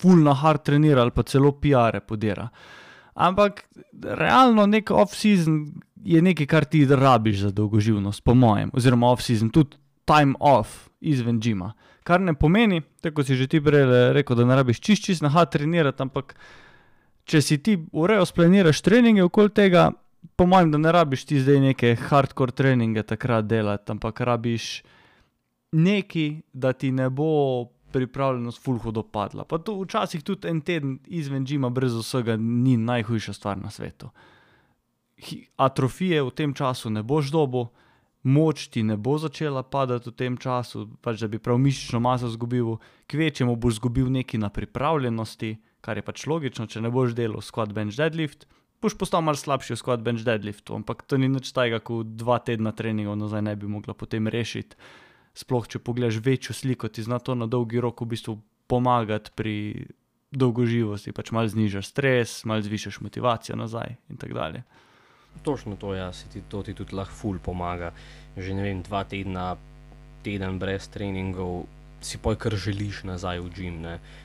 full 0.00 0.22
na 0.22 0.34
hard 0.34 0.62
trenira 0.62 1.02
ali 1.02 1.10
pa 1.10 1.22
celo 1.22 1.52
PR-e 1.52 2.00
podira. 2.00 2.48
Ampak 3.14 3.64
realno 4.02 4.66
nek 4.66 4.90
off-season 4.90 5.66
je 6.04 6.22
nekaj, 6.22 6.46
kar 6.46 6.64
ti 6.64 6.84
rabiš 6.86 7.46
za 7.46 7.50
dolgoživnost, 7.50 8.24
po 8.24 8.34
mojem, 8.34 8.70
oziroma 8.74 9.08
off-season, 9.10 9.50
tudi 9.50 9.76
time 10.04 10.34
off 10.40 10.88
izven 11.00 11.40
džima. 11.40 11.72
Kar 12.06 12.20
ne 12.20 12.34
pomeni, 12.34 12.82
tako 13.00 13.24
si 13.24 13.34
že 13.34 13.48
ti 13.50 13.60
prej 13.60 14.12
rekel, 14.14 14.36
da 14.36 14.44
ne 14.44 14.56
rabiš 14.56 14.80
čist 14.80 15.04
čist 15.04 15.22
na 15.22 15.32
hard 15.34 15.50
trenirati, 15.50 16.02
ampak 16.02 16.36
če 17.26 17.40
si 17.42 17.58
ti 17.58 17.78
urejo 17.92 18.26
splaniraš 18.26 18.80
treninge 18.86 19.24
okoli 19.24 19.50
tega, 19.50 19.90
po 20.36 20.46
mojem, 20.46 20.70
da 20.70 20.78
ne 20.78 20.92
rabiš 20.92 21.24
ti 21.24 21.40
zdaj 21.40 21.60
neke 21.60 21.96
hardcore 21.96 22.52
treninge 22.52 23.02
takrat 23.02 23.48
delati, 23.48 23.90
ampak 23.92 24.20
rabiš 24.20 24.84
neki, 25.72 26.42
da 26.52 26.72
ti 26.72 26.92
ne 26.92 27.10
bo 27.10 27.64
pripravljenost 27.92 28.64
fulho 28.64 28.90
dopadla. 28.90 29.44
Pa 29.44 29.58
to 29.58 29.78
včasih 29.80 30.22
tudi 30.22 30.48
en 30.48 30.60
teden 30.60 30.98
izven 31.06 31.46
džima, 31.46 31.70
brez 31.70 31.94
vsega, 31.96 32.36
ni 32.36 32.76
najhujša 32.76 33.32
stvar 33.32 33.58
na 33.58 33.70
svetu. 33.70 34.10
Atrofije 35.56 36.22
v 36.22 36.30
tem 36.30 36.54
času 36.54 36.90
ne 36.90 37.02
boš 37.02 37.30
dobo, 37.32 37.70
moč 38.22 38.66
ti 38.68 38.82
ne 38.82 38.96
bo 38.96 39.16
začela 39.18 39.62
padati 39.62 40.10
v 40.10 40.12
tem 40.12 40.36
času, 40.36 40.88
pač 41.00 41.22
da 41.22 41.28
bi 41.28 41.38
prav 41.38 41.58
mišično 41.62 42.00
maso 42.00 42.28
izgubil, 42.28 42.76
kvečemu 43.08 43.56
boš 43.56 43.78
izgubil 43.78 44.10
nekaj 44.12 44.40
na 44.44 44.50
pripravljenosti, 44.50 45.56
kar 45.80 45.96
je 45.96 46.04
pač 46.04 46.26
logično, 46.26 46.66
če 46.66 46.82
ne 46.84 46.90
boš 46.92 47.14
delal 47.14 47.40
squat 47.40 47.72
bench 47.72 47.96
deadlift. 47.96 48.44
Boš 48.82 48.98
postal 48.98 49.22
malo 49.24 49.40
slabši 49.40 49.72
v 49.72 49.80
squat 49.80 50.04
bench 50.04 50.26
deadliftu, 50.26 50.74
ampak 50.76 51.06
to 51.08 51.16
ni 51.16 51.30
nič 51.32 51.48
tajega, 51.56 51.80
ko 51.80 52.02
dva 52.04 52.42
tedna 52.44 52.74
treningov 52.76 53.16
nazaj 53.16 53.46
ne 53.46 53.56
bi 53.56 53.70
mogla 53.70 53.94
potem 53.96 54.28
rešiti 54.28 54.76
sploh 55.36 55.68
če 55.68 55.82
pogledaš 55.84 56.20
večjo 56.24 56.56
sliko, 56.56 56.88
ti 56.88 57.04
zna 57.04 57.18
to 57.18 57.36
na 57.36 57.46
dolgi 57.46 57.80
rok 57.82 58.00
v 58.00 58.10
bistvu 58.14 58.38
pomagati 58.66 59.32
pri 59.36 59.56
dolgoživosti, 60.32 61.14
pač 61.14 61.30
malo 61.36 61.48
znižaš 61.48 61.92
stres, 61.92 62.40
malo 62.48 62.64
zvišaš 62.64 63.00
motivacijo 63.04 63.56
nazaj 63.56 63.96
in 64.10 64.20
tako 64.20 64.40
dalje. 64.40 64.64
Točno 65.44 65.76
to, 65.76 65.94
ja, 65.94 66.10
ti, 66.32 66.40
to 66.48 66.62
ti 66.64 66.74
tudi 66.74 66.96
lahko 66.96 67.14
ful 67.14 67.38
pomaga. 67.38 67.92
Že 68.36 68.56
ne 68.56 68.62
vem, 68.64 68.80
dva 68.82 69.04
tedna, 69.04 69.56
teden 70.24 70.58
brez 70.58 70.88
treningov, 70.88 71.66
si 72.00 72.18
poj, 72.18 72.38
kar 72.40 72.56
želiš 72.56 73.04
nazaj 73.04 73.40
v 73.44 73.52
gim. 73.52 73.76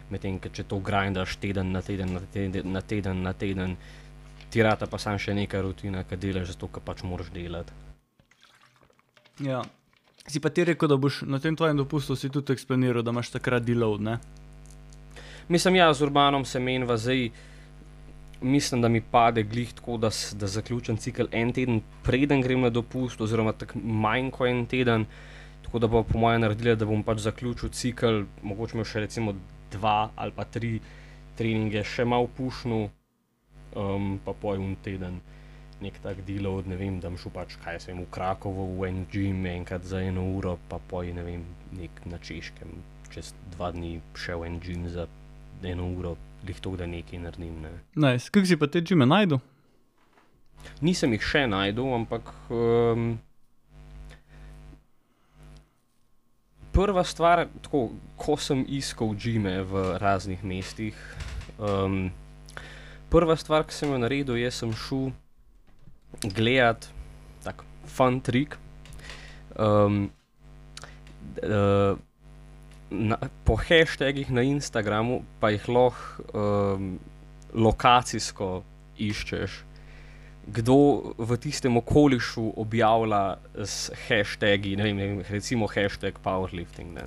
Medtem, 0.09 0.39
če 0.39 0.63
to 0.63 0.79
grindaš 0.79 1.35
teden 1.43 1.75
na 1.75 1.83
teden, 1.83 2.15
na 2.15 2.23
teden, 2.23 2.71
na 2.71 2.81
teden, 2.81 3.21
na 3.27 3.33
teden 3.33 3.75
ti 4.51 4.63
rata 4.63 4.87
pa 4.87 4.99
sam 4.99 5.19
še 5.19 5.35
neka 5.35 5.61
rutina, 5.63 6.03
ki 6.03 6.19
delaš 6.19 6.55
zato, 6.55 6.67
ker 6.67 6.83
pač 6.83 7.03
moraš 7.07 7.31
delati. 7.31 7.75
Ja, 9.41 9.61
Si 10.27 10.39
pa 10.39 10.49
ti 10.49 10.63
rekel, 10.63 10.89
da 10.89 10.97
boš 10.97 11.23
na 11.25 11.39
tem 11.39 11.55
tvojem 11.55 11.77
dopustu 11.77 12.15
tudi 12.29 12.53
eksplaniral, 12.53 13.03
da 13.03 13.11
imaš 13.11 13.31
takrat 13.33 13.63
deload. 13.63 14.01
Ne? 14.01 14.19
Mislim, 15.49 15.75
ja, 15.75 15.93
z 15.93 16.05
urbanom 16.05 16.45
se 16.45 16.59
menva 16.59 16.97
zdaj. 16.97 17.29
Mislim, 18.41 18.81
da 18.81 18.89
mi 18.89 19.01
pade 19.01 19.43
glih 19.43 19.73
tako, 19.73 19.97
da, 19.97 20.09
da 20.33 20.47
zaključim 20.47 20.97
cikl 20.97 21.27
en 21.31 21.51
teden, 21.53 21.81
preden 22.03 22.41
grem 22.41 22.61
na 22.61 22.69
dopust, 22.69 23.21
oziroma 23.21 23.51
tako 23.53 23.79
manj 23.83 24.31
kot 24.31 24.47
en 24.47 24.65
teden. 24.65 25.05
Tako 25.61 25.79
da 25.79 25.87
bo 25.87 26.03
po 26.03 26.17
mojem 26.17 26.41
naredila, 26.41 26.75
da 26.75 26.85
bom 26.85 27.03
pač 27.03 27.21
zaključil 27.21 27.69
cikl, 27.69 28.23
mogoče 28.41 28.77
imel 28.77 28.87
še 28.89 29.03
recimo 29.05 29.35
dva 29.71 30.09
ali 30.15 30.33
pa 30.35 30.45
tri 30.45 30.79
treninge, 31.37 31.83
še 31.83 32.05
malo 32.05 32.27
pušnu, 32.37 32.81
um, 33.75 34.17
pa 34.25 34.33
pojem 34.33 34.73
teden 34.81 35.21
nek 35.81 35.97
tak 36.03 36.21
delov, 36.27 36.63
ne 36.69 36.77
vem, 36.77 36.99
da 37.01 37.09
bom 37.09 37.17
šel 37.19 37.33
pač 37.33 37.55
kaj 37.63 37.79
se 37.81 37.91
jim 37.91 38.03
v 38.03 38.09
Krakovu, 38.13 38.67
v 38.79 38.89
en 38.89 39.05
gym 39.11 39.45
enkrat 39.49 39.85
za 39.87 40.01
eno 40.01 40.23
uro, 40.37 40.57
pa 40.69 40.79
pojem 40.91 41.17
ne 41.17 41.25
vem, 41.25 41.45
nek 41.77 42.03
na 42.05 42.21
češkem, 42.21 42.69
čez 43.13 43.33
dva 43.55 43.71
dni 43.73 43.99
šel 44.15 44.43
v 44.43 44.51
en 44.51 44.59
gym 44.61 44.85
za 44.93 45.07
eno 45.63 45.89
uro, 45.89 46.15
jih 46.47 46.61
to, 46.61 46.75
da 46.77 46.85
nekaj 46.89 47.19
naredim. 47.19 47.57
Ne. 47.65 47.73
Nice. 47.95 48.29
Kako 48.29 48.45
si 48.45 48.57
pa 48.57 48.69
te 48.69 48.81
džime 48.81 49.05
najdel? 49.05 49.41
Nisem 50.81 51.13
jih 51.17 51.25
še 51.25 51.45
najdel, 51.49 51.91
ampak. 51.97 52.33
Um, 52.53 53.17
Prva 56.71 57.03
stvar, 57.03 57.49
tako, 57.65 57.89
ko 58.15 58.37
sem 58.39 58.61
iskal 58.71 59.11
džime 59.19 59.57
v 59.67 59.81
raznih 59.99 60.39
mestih, 60.47 60.95
um, 61.59 62.05
prva 63.11 63.35
stvar, 63.35 63.65
ki 63.67 63.75
sem 63.75 63.91
jo 63.91 63.97
naredil, 63.99 64.37
je, 64.39 64.51
sem 64.55 64.71
šel 64.71 65.09
gledati 66.23 66.87
tako 67.43 67.65
fun 67.85 68.19
trik. 68.21 68.57
Um, 69.59 70.09
uh, 71.43 71.97
na, 72.91 73.17
po 73.43 73.55
hashtagih 73.55 74.31
na 74.31 74.43
Instagramu 74.43 75.23
pa 75.39 75.51
jih 75.55 75.67
lahko 75.69 76.23
um, 76.33 76.99
lokacijsko 77.53 78.61
iščeš. 78.99 79.63
Kdo 80.51 80.75
v 81.21 81.37
tistem 81.37 81.77
okolišu 81.77 82.57
objavlja 82.57 83.37
s 83.55 83.93
hashtagi, 84.07 84.75
ne 84.75 84.83
vem, 84.89 84.97
ne 84.97 85.07
vem 85.07 85.19
recimo 85.29 85.69
hashtag 85.69 86.17
powerlifting. 86.23 86.95
Ne. 86.97 87.05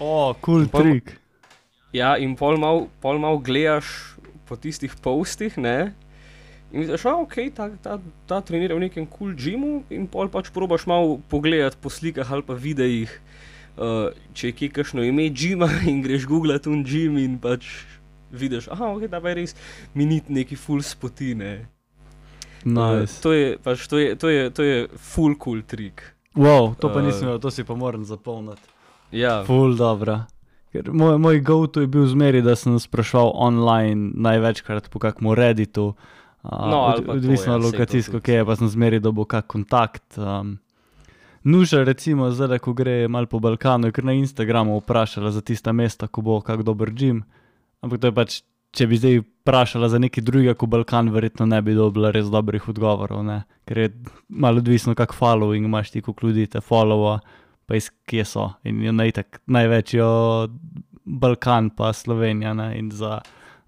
O, 0.00 0.32
kul 0.40 0.66
cool 0.66 0.70
trik. 0.72 1.18
Ja, 1.92 2.16
in 2.16 2.34
pol 2.40 2.56
malo 2.56 2.88
mal 3.20 3.36
gledaš 3.44 4.16
po 4.48 4.56
tistih 4.56 4.94
postih, 5.04 5.58
ne, 5.60 5.92
In 6.72 6.80
misliš, 6.80 7.02
da 7.04 7.16
okay, 7.20 7.50
ta, 7.52 7.68
ta, 7.82 7.98
ta 8.26 8.40
trenira 8.40 8.74
v 8.74 8.86
nekem 8.86 9.04
kul 9.04 9.32
cool 9.32 9.36
gymu, 9.36 9.72
in 9.92 10.06
pol 10.08 10.30
pač 10.32 10.48
probaš 10.54 10.86
malo 10.88 11.18
pogledati 11.28 11.76
po 11.76 11.92
slikah 11.92 12.30
ali 12.32 12.44
pa 12.46 12.56
videih, 12.56 13.12
uh, 13.76 14.08
če 14.32 14.54
je 14.56 14.70
kakšno 14.72 15.04
ime 15.04 15.28
gyma 15.28 15.68
in 15.90 16.00
greš 16.00 16.24
googlat 16.30 16.66
un 16.66 16.80
gym 16.80 17.20
in 17.20 17.36
pač 17.42 17.68
vidiš, 18.32 18.70
da 18.72 18.88
okay, 18.88 19.12
je 19.12 19.34
res 19.36 19.54
minit 19.92 20.32
neki 20.32 20.56
full 20.56 20.80
spotine. 20.80 21.68
Nice. 22.64 23.18
Uh, 23.18 23.20
to, 23.20 23.32
je, 23.36 23.58
pač, 23.60 23.84
to, 23.90 24.00
je, 24.00 24.16
to, 24.16 24.32
je, 24.32 24.50
to 24.50 24.62
je 24.62 24.76
full 24.96 25.36
cool 25.36 25.60
trik. 25.60 26.00
Wow, 26.32 26.72
to 26.80 26.88
pa 26.88 27.02
uh, 27.02 27.04
nisem 27.04 27.28
videl, 27.28 27.42
to 27.42 27.52
si 27.52 27.68
pa 27.68 27.76
moram 27.76 28.06
zapolniti. 28.08 28.64
Ja. 29.12 29.42
Full 29.44 29.76
dobro. 29.76 30.22
Ker 30.72 30.88
moj, 30.88 31.18
moj 31.20 31.36
go-to 31.44 31.84
je 31.84 31.90
bil 31.92 32.08
zmeri, 32.08 32.40
da 32.40 32.56
sem 32.56 32.78
sprašval 32.80 33.36
online 33.36 34.16
največkrat 34.16 34.88
po 34.88 35.02
kakmu 35.02 35.36
Redditu. 35.36 35.92
No, 36.42 36.80
od, 36.96 37.08
odvisno 37.08 37.54
od 37.54 37.64
lokacijsko, 37.64 38.20
ki 38.20 38.32
je 38.32 38.44
pa 38.44 38.56
sem 38.56 38.68
zmeri, 38.68 39.00
da 39.00 39.10
bo 39.10 39.24
kak 39.24 39.46
kontakt. 39.46 40.18
Um, 40.18 40.58
Nuža, 41.44 41.82
recimo, 41.84 42.30
zdaj, 42.30 42.58
ko 42.62 42.72
gre 42.72 43.08
malo 43.08 43.26
po 43.26 43.38
Balkanu, 43.38 43.88
je 43.88 43.92
kar 43.92 44.04
na 44.04 44.12
Instagramu 44.12 44.78
vprašala 44.78 45.30
za 45.30 45.40
tista 45.40 45.72
mesta, 45.72 46.06
ko 46.06 46.22
bo 46.22 46.40
kak 46.40 46.62
dober 46.62 46.90
gim. 46.90 47.22
Ampak 47.82 48.00
to 48.00 48.10
je 48.10 48.14
pač, 48.14 48.36
če 48.74 48.86
bi 48.86 48.98
zdaj 48.98 49.20
vprašala 49.22 49.88
za 49.90 49.98
neki 49.98 50.22
drugi, 50.22 50.54
kot 50.54 50.70
Balkan, 50.70 51.10
verjetno 51.14 51.46
ne 51.46 51.62
bi 51.62 51.74
dobila 51.74 52.10
res 52.14 52.30
dobrih 52.30 52.68
odgovorov, 52.68 53.24
ne? 53.26 53.42
ker 53.66 53.78
je 53.78 53.90
malo 54.28 54.62
odvisno, 54.62 54.94
kak 54.98 55.14
following 55.14 55.66
imaš 55.66 55.90
ti, 55.94 56.02
ko 56.02 56.14
ljudi 56.22 56.46
te 56.46 56.62
followa, 56.62 57.20
pa 57.66 57.78
iz 57.78 57.90
kje 58.06 58.24
so. 58.26 58.48
In 58.66 58.82
je 58.82 58.92
najtek 58.92 59.42
največjo 59.46 60.08
Balkan, 61.04 61.70
pa 61.70 61.92
Slovenija. 61.92 62.54
Ne? 62.54 62.78
In 62.78 62.90
za 62.90 63.20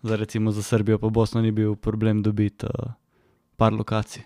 za, 0.05 0.17
recimo, 0.17 0.53
za 0.53 0.63
Srbijo, 0.63 0.99
pa 0.99 1.09
Bosno 1.09 1.41
ni 1.41 1.51
bil 1.51 1.75
problem 1.77 2.23
dobiti 2.23 2.67
uh, 2.67 2.93
par 3.57 3.73
lokacij. 3.73 4.23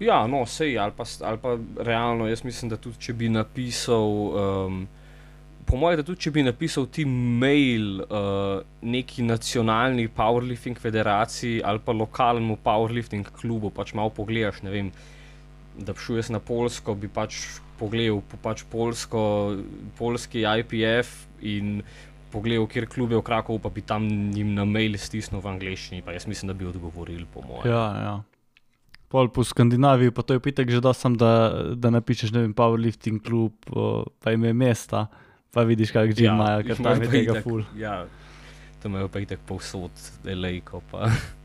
Ja, 0.00 0.26
no, 0.26 0.46
sej, 0.46 0.78
ali 0.78 0.92
pa, 0.96 1.04
ali 1.24 1.38
pa 1.38 1.56
realno, 1.84 2.28
jaz 2.28 2.44
mislim, 2.44 2.70
da 2.72 2.76
tudi 2.76 3.00
če 3.00 3.12
bi 3.12 3.28
napisal, 3.28 4.12
um, 4.32 4.82
po 5.68 5.76
mojem, 5.76 6.00
da 6.00 6.04
tudi 6.04 6.24
če 6.24 6.32
bi 6.32 6.44
napisal 6.44 6.86
ti 6.92 7.04
mail 7.04 8.00
uh, 8.04 8.60
neki 8.80 9.24
nacionalni 9.28 10.08
powerlifting 10.16 10.80
federaciji 10.80 11.60
ali 11.64 11.84
pa 11.84 11.92
lokalnemu 11.92 12.56
powerlifting 12.64 13.32
klubu, 13.40 13.72
pač 13.72 13.92
malo 13.96 14.12
pogledaš, 14.16 14.62
ne 14.64 14.72
vem, 14.76 14.92
da 15.76 15.92
bi 15.92 16.04
šel 16.04 16.20
jaz 16.20 16.32
na 16.32 16.40
Polsko, 16.40 16.96
bi 16.96 17.08
pač 17.08 17.40
pogledal 17.80 18.20
po 18.28 18.40
pač 18.44 18.64
polsko, 18.68 19.22
polski 19.96 20.44
IPF 20.44 21.12
in 21.40 21.80
pogledal, 22.32 22.66
kjer 22.70 22.86
klube 22.90 23.18
v 23.18 23.22
Krakovu, 23.26 23.60
pa 23.62 23.70
bi 23.74 23.82
tam 23.86 24.06
jim 24.34 24.54
na 24.56 24.66
mail 24.68 24.96
stisnil 24.98 25.42
v 25.42 25.50
angleščini, 25.52 26.04
pa 26.06 26.14
jaz 26.16 26.28
mislim, 26.30 26.52
da 26.52 26.56
bi 26.56 26.68
odgovorili 26.70 27.26
po 27.30 27.42
mojem. 27.46 27.70
Ja, 27.72 27.84
ja. 28.00 28.14
Pol 29.10 29.26
po 29.34 29.42
Skandinaviji, 29.42 30.14
pa 30.14 30.22
to 30.22 30.36
je 30.36 30.42
pitek 30.42 30.70
že 30.70 30.78
da 30.84 30.94
sem, 30.94 31.16
da, 31.18 31.50
da 31.74 31.90
napišeš, 31.90 32.30
ne 32.36 32.44
vem, 32.46 32.54
powerlifting 32.54 33.18
klub, 33.26 33.52
pa 34.22 34.36
ime 34.36 34.54
mesta, 34.54 35.08
pa 35.50 35.66
vidiš, 35.66 35.90
kaj 35.90 36.14
že 36.14 36.28
ja, 36.28 36.36
imajo, 36.38 36.62
ker 36.68 36.78
tam 36.78 37.02
je 37.02 37.10
tega 37.10 37.42
ful. 37.42 37.66
Ja, 37.74 38.04
tam 38.78 38.94
imajo 38.94 39.10
pa 39.10 39.26
itek 39.26 39.42
povsod, 39.46 39.90
delejko 40.22 40.84
pa. 40.92 41.10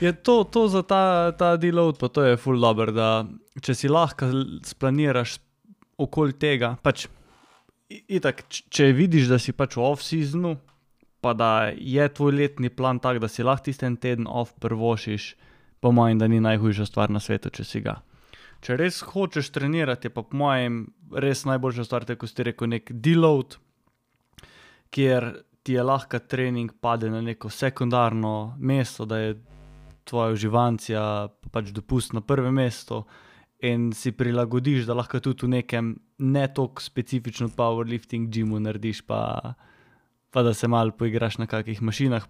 Je 0.00 0.12
to, 0.16 0.48
to 0.48 0.64
za 0.72 0.80
ta, 0.80 1.28
ta 1.36 1.60
deload, 1.60 1.98
pa 2.00 2.08
to 2.08 2.24
je 2.24 2.36
full 2.40 2.56
dobro, 2.56 2.88
da 2.88 3.28
če 3.60 3.74
si 3.76 3.88
lahko 3.92 4.30
splaniraš 4.64 5.36
okoli 6.00 6.32
tega, 6.40 6.72
pač 6.80 7.04
Itak, 7.90 8.44
če 8.48 8.92
vidiš, 8.94 9.26
da 9.30 9.38
si 9.42 9.52
pač 9.56 9.74
v 9.74 9.82
off-seasonu, 9.82 10.54
pa 11.20 11.32
da 11.34 11.70
je 11.74 12.06
tvoj 12.14 12.36
letni 12.36 12.70
plan 12.70 13.00
tak, 13.02 13.18
da 13.18 13.28
si 13.28 13.42
lahko 13.42 13.66
tisti 13.66 13.88
en 13.88 13.96
teden 14.00 14.28
off 14.30 14.54
prvošiš, 14.62 15.34
po 15.80 15.92
mojem, 15.92 16.20
da 16.20 16.28
ni 16.28 16.40
najhujša 16.40 16.86
stvar 16.86 17.10
na 17.10 17.20
svetu, 17.20 17.50
če 17.50 17.64
si 17.64 17.82
ga. 17.84 17.98
Če 18.60 18.76
res 18.76 19.00
hočeš 19.08 19.50
trenirati, 19.50 20.06
je 20.06 20.14
pa 20.14 20.22
po 20.22 20.36
mojem 20.36 20.84
res 21.10 21.46
najboljša 21.48 21.86
stvar, 21.88 22.06
tako 22.06 22.28
si 22.28 22.46
rekel, 22.46 22.70
nek 22.70 22.92
deload, 22.92 23.56
kjer 24.94 25.32
ti 25.64 25.76
je 25.76 25.84
lahko 25.84 26.18
trening 26.18 26.72
pade 26.80 27.10
na 27.10 27.20
neko 27.24 27.50
sekundarno 27.50 28.54
mesto, 28.58 29.04
da 29.04 29.18
je 29.18 29.34
tvoja 30.04 30.32
uživancija 30.32 31.02
pač 31.52 31.72
dopust 31.74 32.12
na 32.12 32.20
prvem 32.20 32.54
mestu 32.54 33.04
in 33.62 33.90
si 33.92 34.12
prilagodiš, 34.12 34.86
da 34.88 34.96
lahko 34.96 35.20
tudi 35.20 35.46
v 35.46 35.50
nekem 35.58 35.92
ne 36.20 36.46
tako 36.54 36.82
specifičnem 36.84 37.50
powerlifting 37.56 38.30
gymu 38.32 38.60
narediš, 38.60 39.02
pa, 39.08 39.54
pa 40.30 40.42
da 40.46 40.54
se 40.54 40.68
malo 40.68 40.92
poigraš 40.92 41.38
na 41.40 41.48
kakih 41.50 41.82
mašinah. 41.82 42.28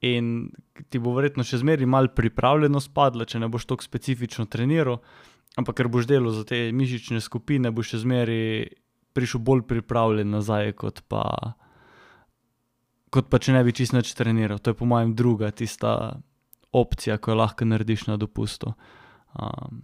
In 0.00 0.50
ti 0.90 1.00
bo 1.02 1.10
verjetno 1.16 1.42
še 1.42 1.58
zmeraj 1.58 1.88
malo 1.90 2.12
pripravljenost 2.14 2.92
padla, 2.94 3.26
če 3.26 3.40
ne 3.42 3.48
boš 3.50 3.66
tako 3.66 3.82
specifično 3.82 4.46
treniral, 4.46 5.00
ampak 5.58 5.80
ker 5.80 5.88
boš 5.90 6.06
delal 6.06 6.30
za 6.36 6.44
te 6.46 6.68
mišične 6.70 7.18
skupine, 7.22 7.72
boš 7.74 7.96
še 7.96 8.04
zmeraj 8.04 8.44
prišel 9.18 9.42
bolj 9.42 9.64
pripravljen 9.66 10.30
nazaj, 10.30 10.76
kot 10.78 11.02
pa, 11.10 11.24
kot 13.10 13.26
pa 13.26 13.42
če 13.42 13.56
ne 13.56 13.64
bi 13.66 13.74
čisto 13.74 13.98
več 13.98 14.14
treniral. 14.14 14.62
To 14.62 14.70
je 14.70 14.78
po 14.78 14.86
mojem 14.86 15.16
druga 15.18 15.50
tista 15.50 16.20
opcija, 16.70 17.18
ko 17.18 17.32
jo 17.32 17.40
lahko 17.42 17.66
narediš 17.66 18.06
na 18.06 18.18
dopustu. 18.20 18.76
Um, 19.34 19.82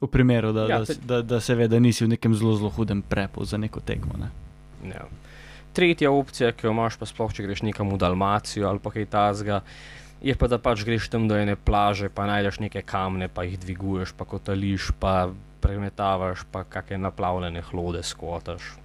v 0.00 0.08
primeru, 0.12 0.52
da, 0.52 0.66
ja, 0.68 0.80
te... 0.84 0.94
da, 0.94 1.20
da, 1.20 1.22
da 1.22 1.40
se 1.40 1.54
ve, 1.54 1.68
da 1.68 1.80
nisi 1.80 2.04
v 2.04 2.14
nekem 2.14 2.34
zelo, 2.34 2.56
zelo 2.56 2.70
hudem 2.70 3.02
prepu 3.02 3.44
za 3.44 3.58
neko 3.58 3.80
tekmo. 3.80 4.18
Ne? 4.20 4.30
Ja. 4.92 5.06
Tretja 5.76 6.10
opcija, 6.10 6.52
ki 6.56 6.66
jo 6.66 6.72
imaš, 6.72 6.96
pa 7.00 7.08
sploh 7.08 7.32
če 7.32 7.44
greš 7.44 7.64
nekam 7.66 7.92
v 7.92 8.00
Dalmacijo 8.00 8.68
ali 8.68 8.80
pa 8.80 8.92
kaj 8.94 9.08
tasga, 9.12 9.60
je 10.24 10.36
pa 10.36 10.48
da 10.48 10.60
pač 10.60 10.84
greš 10.88 11.10
tam 11.12 11.28
do 11.28 11.36
ene 11.36 11.56
plaže, 11.56 12.08
pa 12.08 12.28
najdeš 12.28 12.60
neke 12.64 12.80
kamne, 12.84 13.28
pa 13.28 13.44
jih 13.44 13.58
dviguješ, 13.60 14.16
pa 14.16 14.24
kotališ, 14.28 14.92
pa 15.00 15.28
premetavaš, 15.60 16.46
pa 16.52 16.64
kakšne 16.64 17.02
naplavljene 17.04 17.64
hlode 17.68 18.04
skotaš 18.04 18.76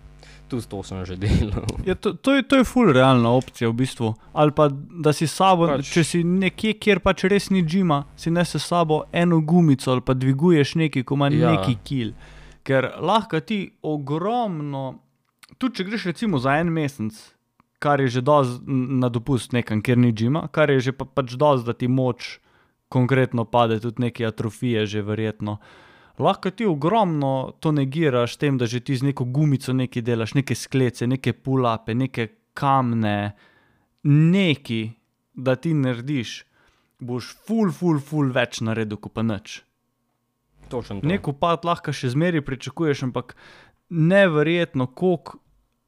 tudi 0.52 0.68
to 0.68 0.84
sem 0.84 1.06
že 1.08 1.16
delal. 1.16 1.66
Ja, 1.88 1.96
to, 1.96 2.14
to, 2.14 2.36
je, 2.36 2.44
to 2.44 2.60
je 2.60 2.68
full 2.68 2.92
realna 2.92 3.32
opcija 3.32 3.70
v 3.72 3.78
bistvu. 3.80 4.12
Ali 4.36 4.52
pa 4.56 4.68
da 4.74 5.14
si 5.16 5.28
sabo, 5.28 5.70
pač. 5.72 5.88
če 5.96 6.04
si 6.04 6.24
nekje, 6.28 6.76
kjer 6.76 7.00
pač 7.00 7.26
res 7.32 7.50
ni 7.54 7.64
džima, 7.64 8.04
si 8.20 8.34
nese 8.34 8.60
sabo 8.60 9.06
eno 9.16 9.40
gumico 9.42 9.92
ali 9.92 10.04
pa 10.04 10.14
dviguješ 10.14 10.76
nekaj, 10.84 11.08
ko 11.08 11.16
ima 11.20 11.32
ja. 11.32 11.56
neki 11.56 11.78
kil. 11.88 12.12
Ker 12.68 12.92
lahko 13.02 13.40
ti 13.42 13.72
ogromno, 13.82 15.00
tudi 15.58 15.80
če 15.80 15.88
greš 15.88 16.10
recimo 16.12 16.42
za 16.44 16.60
en 16.62 16.70
mesec, 16.74 17.16
kar 17.82 18.04
je 18.04 18.12
že 18.20 18.22
dovolj 18.22 18.60
na 19.02 19.10
dopust 19.10 19.56
nekam, 19.58 19.82
kjer 19.82 19.98
ni 19.98 20.12
džima, 20.14 20.46
kar 20.54 20.70
je 20.70 20.92
že 20.92 20.92
pa, 20.94 21.08
pač 21.10 21.34
dovolj, 21.34 21.66
da 21.66 21.74
ti 21.74 21.90
moč 21.90 22.38
konkretno 22.92 23.48
pade, 23.48 23.80
tudi 23.80 24.04
neke 24.04 24.28
atrofije, 24.28 24.86
že 24.86 25.02
verjetno. 25.02 25.58
Lahko 26.22 26.52
ti 26.52 26.66
ogromno 26.66 27.52
to 27.60 27.72
negiraš, 27.72 28.38
tem, 28.38 28.58
da 28.58 28.66
že 28.66 28.80
ti 28.80 28.96
z 28.96 29.10
neko 29.10 29.26
gumico 29.26 29.74
nekaj 29.74 30.04
delaš, 30.06 30.36
neke 30.38 30.56
sklece, 30.56 31.08
neke 31.08 31.34
pulape, 31.34 31.96
neke 31.96 32.28
kamne, 32.54 33.32
neki, 34.04 34.82
da 35.34 35.56
ti 35.56 35.74
narediš, 35.74 36.42
boš 37.00 37.34
ful, 37.48 37.72
ful, 37.72 38.00
ful 38.00 38.32
več 38.34 38.62
naredil, 38.62 39.00
kot 39.02 39.16
pa 39.18 39.26
nič. 39.26 39.62
Točno 40.70 41.02
to. 41.02 41.08
Nek 41.08 41.28
upad 41.28 41.66
lahko 41.68 41.94
še 41.96 42.14
zmeraj 42.14 42.44
pričakuješ, 42.48 43.08
ampak 43.10 43.36
neverjetno, 43.90 44.88
koliko 44.88 45.42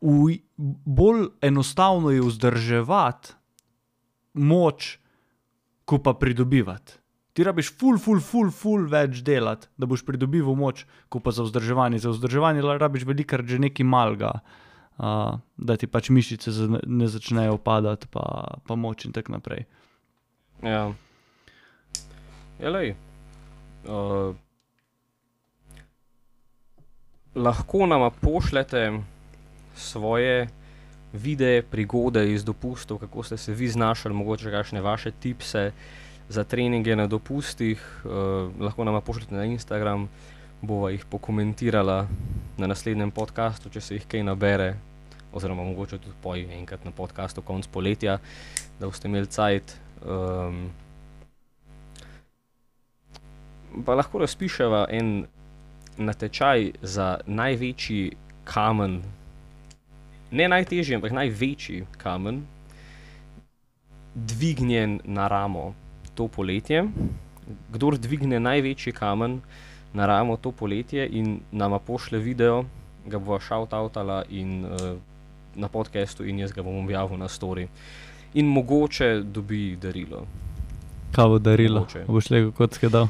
v, 0.03 0.41
bolj 0.57 1.30
enostavno 1.41 2.11
je 2.11 2.23
vzdrževati 2.26 3.38
moč, 4.34 4.97
kot 5.85 6.03
pa 6.03 6.14
pridobivati. 6.18 6.99
Ti 7.34 7.43
rabiš 7.43 7.72
ful, 7.80 7.97
ful, 7.97 8.19
ful, 8.22 8.51
ful 8.53 8.85
več 8.89 9.23
delati, 9.26 9.68
da 9.77 9.89
boš 9.89 10.03
pridobival 10.05 10.53
moč, 10.57 10.84
kot 11.10 11.23
pa 11.26 11.34
za 11.34 11.45
vzdrževanje. 11.47 12.03
Za 12.03 12.14
vzdrževanje 12.14 12.61
rabiš 12.77 13.07
velikokrat 13.10 13.49
že 13.49 13.57
nekaj 13.64 13.88
malega, 13.89 14.34
uh, 15.01 15.41
da 15.57 15.77
ti 15.77 15.89
pač 15.89 16.11
mišice 16.14 16.53
ne 16.85 17.10
začnejo 17.10 17.57
padati, 17.57 18.10
pa, 18.14 18.60
pa 18.68 18.77
moč 18.77 19.07
in 19.10 19.18
tako 19.18 19.39
naprej. 19.39 19.65
Ja. 20.61 20.91
Ja, 22.61 22.69
lej. 22.69 22.93
Uh, 23.84 24.38
lahko 27.35 27.89
nam 27.89 28.05
pošljete 28.22 29.01
svoje 29.76 30.47
videe, 31.14 31.61
prigode 31.61 32.34
iz 32.34 32.45
dopustov, 32.45 32.97
kako 32.97 33.23
ste 33.23 33.38
se 33.38 33.53
vi 33.53 33.68
znašli, 33.68 34.14
mogoče 34.14 34.51
kakšne 34.51 34.81
vaše 34.81 35.11
tipse 35.11 35.72
za 36.34 36.43
treninge 36.43 36.95
na 36.95 37.07
dopustih. 37.07 37.77
Uh, 38.05 38.49
lahko 38.60 38.84
nam 38.84 39.01
pošljete 39.01 39.35
na 39.35 39.45
Instagram, 39.45 40.10
bova 40.61 40.89
jih 40.91 41.05
pokomentirala 41.05 42.07
na 42.57 42.68
naslednjem 42.68 43.11
podkastu, 43.11 43.69
če 43.69 43.81
se 43.81 43.99
jih 43.99 44.07
kaj 44.10 44.23
nabere. 44.26 44.73
Oziroma, 45.34 45.64
mogoče 45.65 45.97
tudi 45.97 46.15
poj 46.22 46.45
enkrat 46.57 46.85
na 46.85 46.91
podkastu 46.91 47.41
konc 47.41 47.68
poletja, 47.68 48.19
da 48.80 48.89
boste 48.89 49.10
imeli 49.10 49.30
cajt. 49.30 49.76
Um, 50.05 50.69
pa 53.85 53.97
lahko 53.97 54.22
razpišemo 54.22 54.85
en 54.89 55.14
natečaj 55.97 56.72
za 56.81 57.07
največji 57.26 58.14
kamen, 58.45 59.01
ne 60.31 60.49
najtežji, 60.49 60.97
ampak 60.97 61.14
največji 61.14 61.85
kamen, 62.01 62.43
dvignjen 64.14 64.99
na 65.05 65.27
ramo 65.27 65.73
to 66.15 66.27
poletje. 66.27 66.85
Kdor 67.73 67.98
dvigne 67.98 68.40
največji 68.40 68.94
kamen 68.94 69.41
na 69.94 70.06
ramo 70.06 70.38
to 70.38 70.52
poletje 70.52 71.07
in 71.07 71.40
nama 71.52 71.80
pošle 71.80 72.19
video, 72.19 72.64
ga 73.06 73.19
bo 73.19 73.40
šautautala 73.40 74.23
in 74.30 74.65
uh, 74.65 74.95
na 75.56 75.68
podkastu, 75.68 76.26
in 76.26 76.40
jaz 76.40 76.53
ga 76.53 76.64
bom 76.64 76.80
objavil 76.84 77.18
na 77.18 77.27
story. 77.27 77.68
In 78.34 78.48
mogoče 78.49 79.22
dobi 79.23 79.76
darilo. 79.81 80.26
Kaj 81.14 81.27
bo 81.27 81.40
darilo? 81.40 81.84
Mogoče. 81.84 82.06
Boš 82.07 82.30
le 82.30 82.48
kot 82.52 82.73
skedal. 82.73 83.07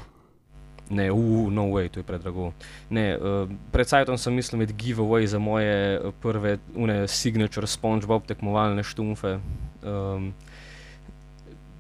Ne, 0.90 1.12
uh, 1.12 1.52
no 1.52 1.70
way, 1.72 1.88
to 1.90 2.00
je 2.00 2.04
predrago. 2.04 2.52
Ne, 2.90 3.14
uh, 3.16 3.48
pred 3.72 3.88
sajtom 3.88 4.18
sem 4.20 4.36
mislil 4.36 4.60
imeti 4.60 4.76
giveaway 4.78 5.28
za 5.28 5.40
moje 5.40 6.02
prve 6.22 6.58
une 6.76 7.08
signature 7.08 7.68
SpongeBob 7.68 8.28
tekmovalne 8.28 8.84
štumfe. 8.84 9.38
Um, 9.84 10.34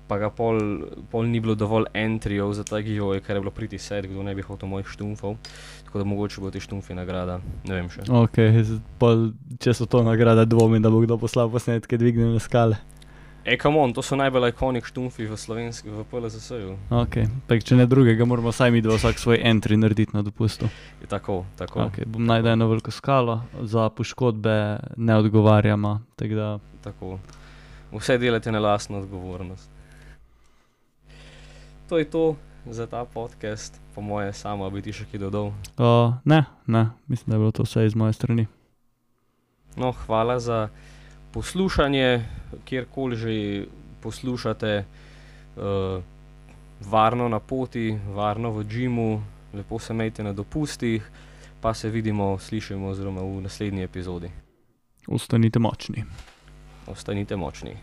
pa 0.08 0.18
ga 0.18 0.30
pol, 0.30 0.60
pol 1.10 1.26
ni 1.26 1.40
bilo 1.40 1.56
dovolj 1.56 1.86
entryjev 1.94 2.54
za 2.54 2.64
ta 2.64 2.78
giveaway, 2.78 3.20
ker 3.20 3.36
je 3.36 3.42
bilo 3.42 3.52
priti 3.52 3.78
set, 3.78 4.06
kdo 4.06 4.24
ne 4.24 4.36
bi 4.36 4.42
hotel 4.42 4.70
mojih 4.70 4.88
štumfov. 4.88 5.36
Tako 5.86 6.00
da 6.00 6.06
mogoče 6.06 6.42
bo 6.42 6.52
ti 6.52 6.60
štumfi 6.60 6.94
nagrada, 6.94 7.40
ne 7.64 7.76
vem 7.76 7.90
še. 7.90 8.02
Okay, 8.02 8.64
z- 8.64 8.82
pol, 8.98 9.32
če 9.60 9.74
so 9.74 9.86
to 9.86 10.04
nagrade, 10.04 10.46
dvomim, 10.46 10.82
da 10.82 10.90
bo 10.90 11.00
kdo 11.00 11.18
poslal 11.18 11.50
posnetke 11.50 11.98
dvignjene 11.98 12.40
skale. 12.40 12.78
E, 13.46 13.58
come 13.58 13.76
on, 13.78 13.92
to 13.92 14.00
so 14.02 14.16
najbolj 14.16 14.50
ikonik 14.50 14.86
štumfi 14.86 15.26
v 15.28 15.36
slovenski, 15.36 15.90
v 15.90 16.06
PLSS-ju. 16.08 16.78
Okay. 16.90 17.28
Pa, 17.44 17.58
če 17.60 17.76
ne 17.76 17.84
drugega, 17.84 18.24
moramo 18.24 18.52
saj 18.52 18.72
mi 18.72 18.80
dva 18.80 18.96
vsak 18.96 19.20
svoj 19.20 19.42
entry 19.44 19.76
narediti 19.76 20.16
na 20.16 20.22
dopustu. 20.22 20.70
Je 21.02 21.08
Tako, 21.08 21.44
tako, 21.56 21.80
Okay, 21.82 22.08
bom 22.08 22.24
najdel 22.24 22.54
eno 22.54 22.68
veliko 22.68 22.88
skalo, 22.88 23.42
za 23.62 23.90
poškodbe 23.90 24.56
ne 24.96 25.16
odgovarjamo. 25.18 26.02
tako 26.16 26.36
Da, 26.36 26.50
tako. 26.82 27.20
Vse 27.92 28.18
delate 28.18 28.52
na 28.52 28.60
lastno 28.60 28.98
odgovornost. 28.98 29.73
To 31.90 31.98
je 31.98 32.06
to 32.06 32.36
za 32.66 32.88
ta 32.88 33.06
podcast, 33.06 33.82
po 33.96 34.02
moje, 34.02 34.34
samo 34.34 34.70
bi 34.70 34.82
ti 34.82 34.94
še 34.94 35.06
kaj 35.12 35.20
dodal. 35.20 35.52
uh, 35.78 36.14
ne, 36.26 36.46
ne, 36.68 36.90
mislim, 37.08 37.30
da 37.30 37.36
je 37.36 37.40
bilo 37.40 37.52
to 37.52 37.64
vse 37.64 37.86
iz 37.86 37.96
moje 37.96 38.14
strani. 38.14 38.48
No, 39.76 39.92
hvala 39.92 40.40
za 40.40 40.70
poslušanje, 41.32 42.26
kjerkoli 42.66 43.16
že 43.16 43.66
poslušate, 44.02 44.86
uh, 45.58 46.04
varno 46.90 47.30
na 47.30 47.40
poti, 47.40 48.00
varno 48.16 48.52
v 48.52 48.64
džimu, 48.64 49.24
lepo 49.54 49.80
se 49.80 49.94
majte 49.94 50.24
na 50.24 50.34
dopustih, 50.34 51.12
pa 51.62 51.74
se 51.74 51.90
vidimo, 51.90 52.38
slišimo 52.40 52.88
oziroma 52.88 53.22
v 53.22 53.42
naslednji 53.42 53.84
epizodi. 53.84 54.32
Ostanite 55.08 55.60
močni. 55.60 56.04
Ostanite 56.88 57.36
močni. 57.36 57.76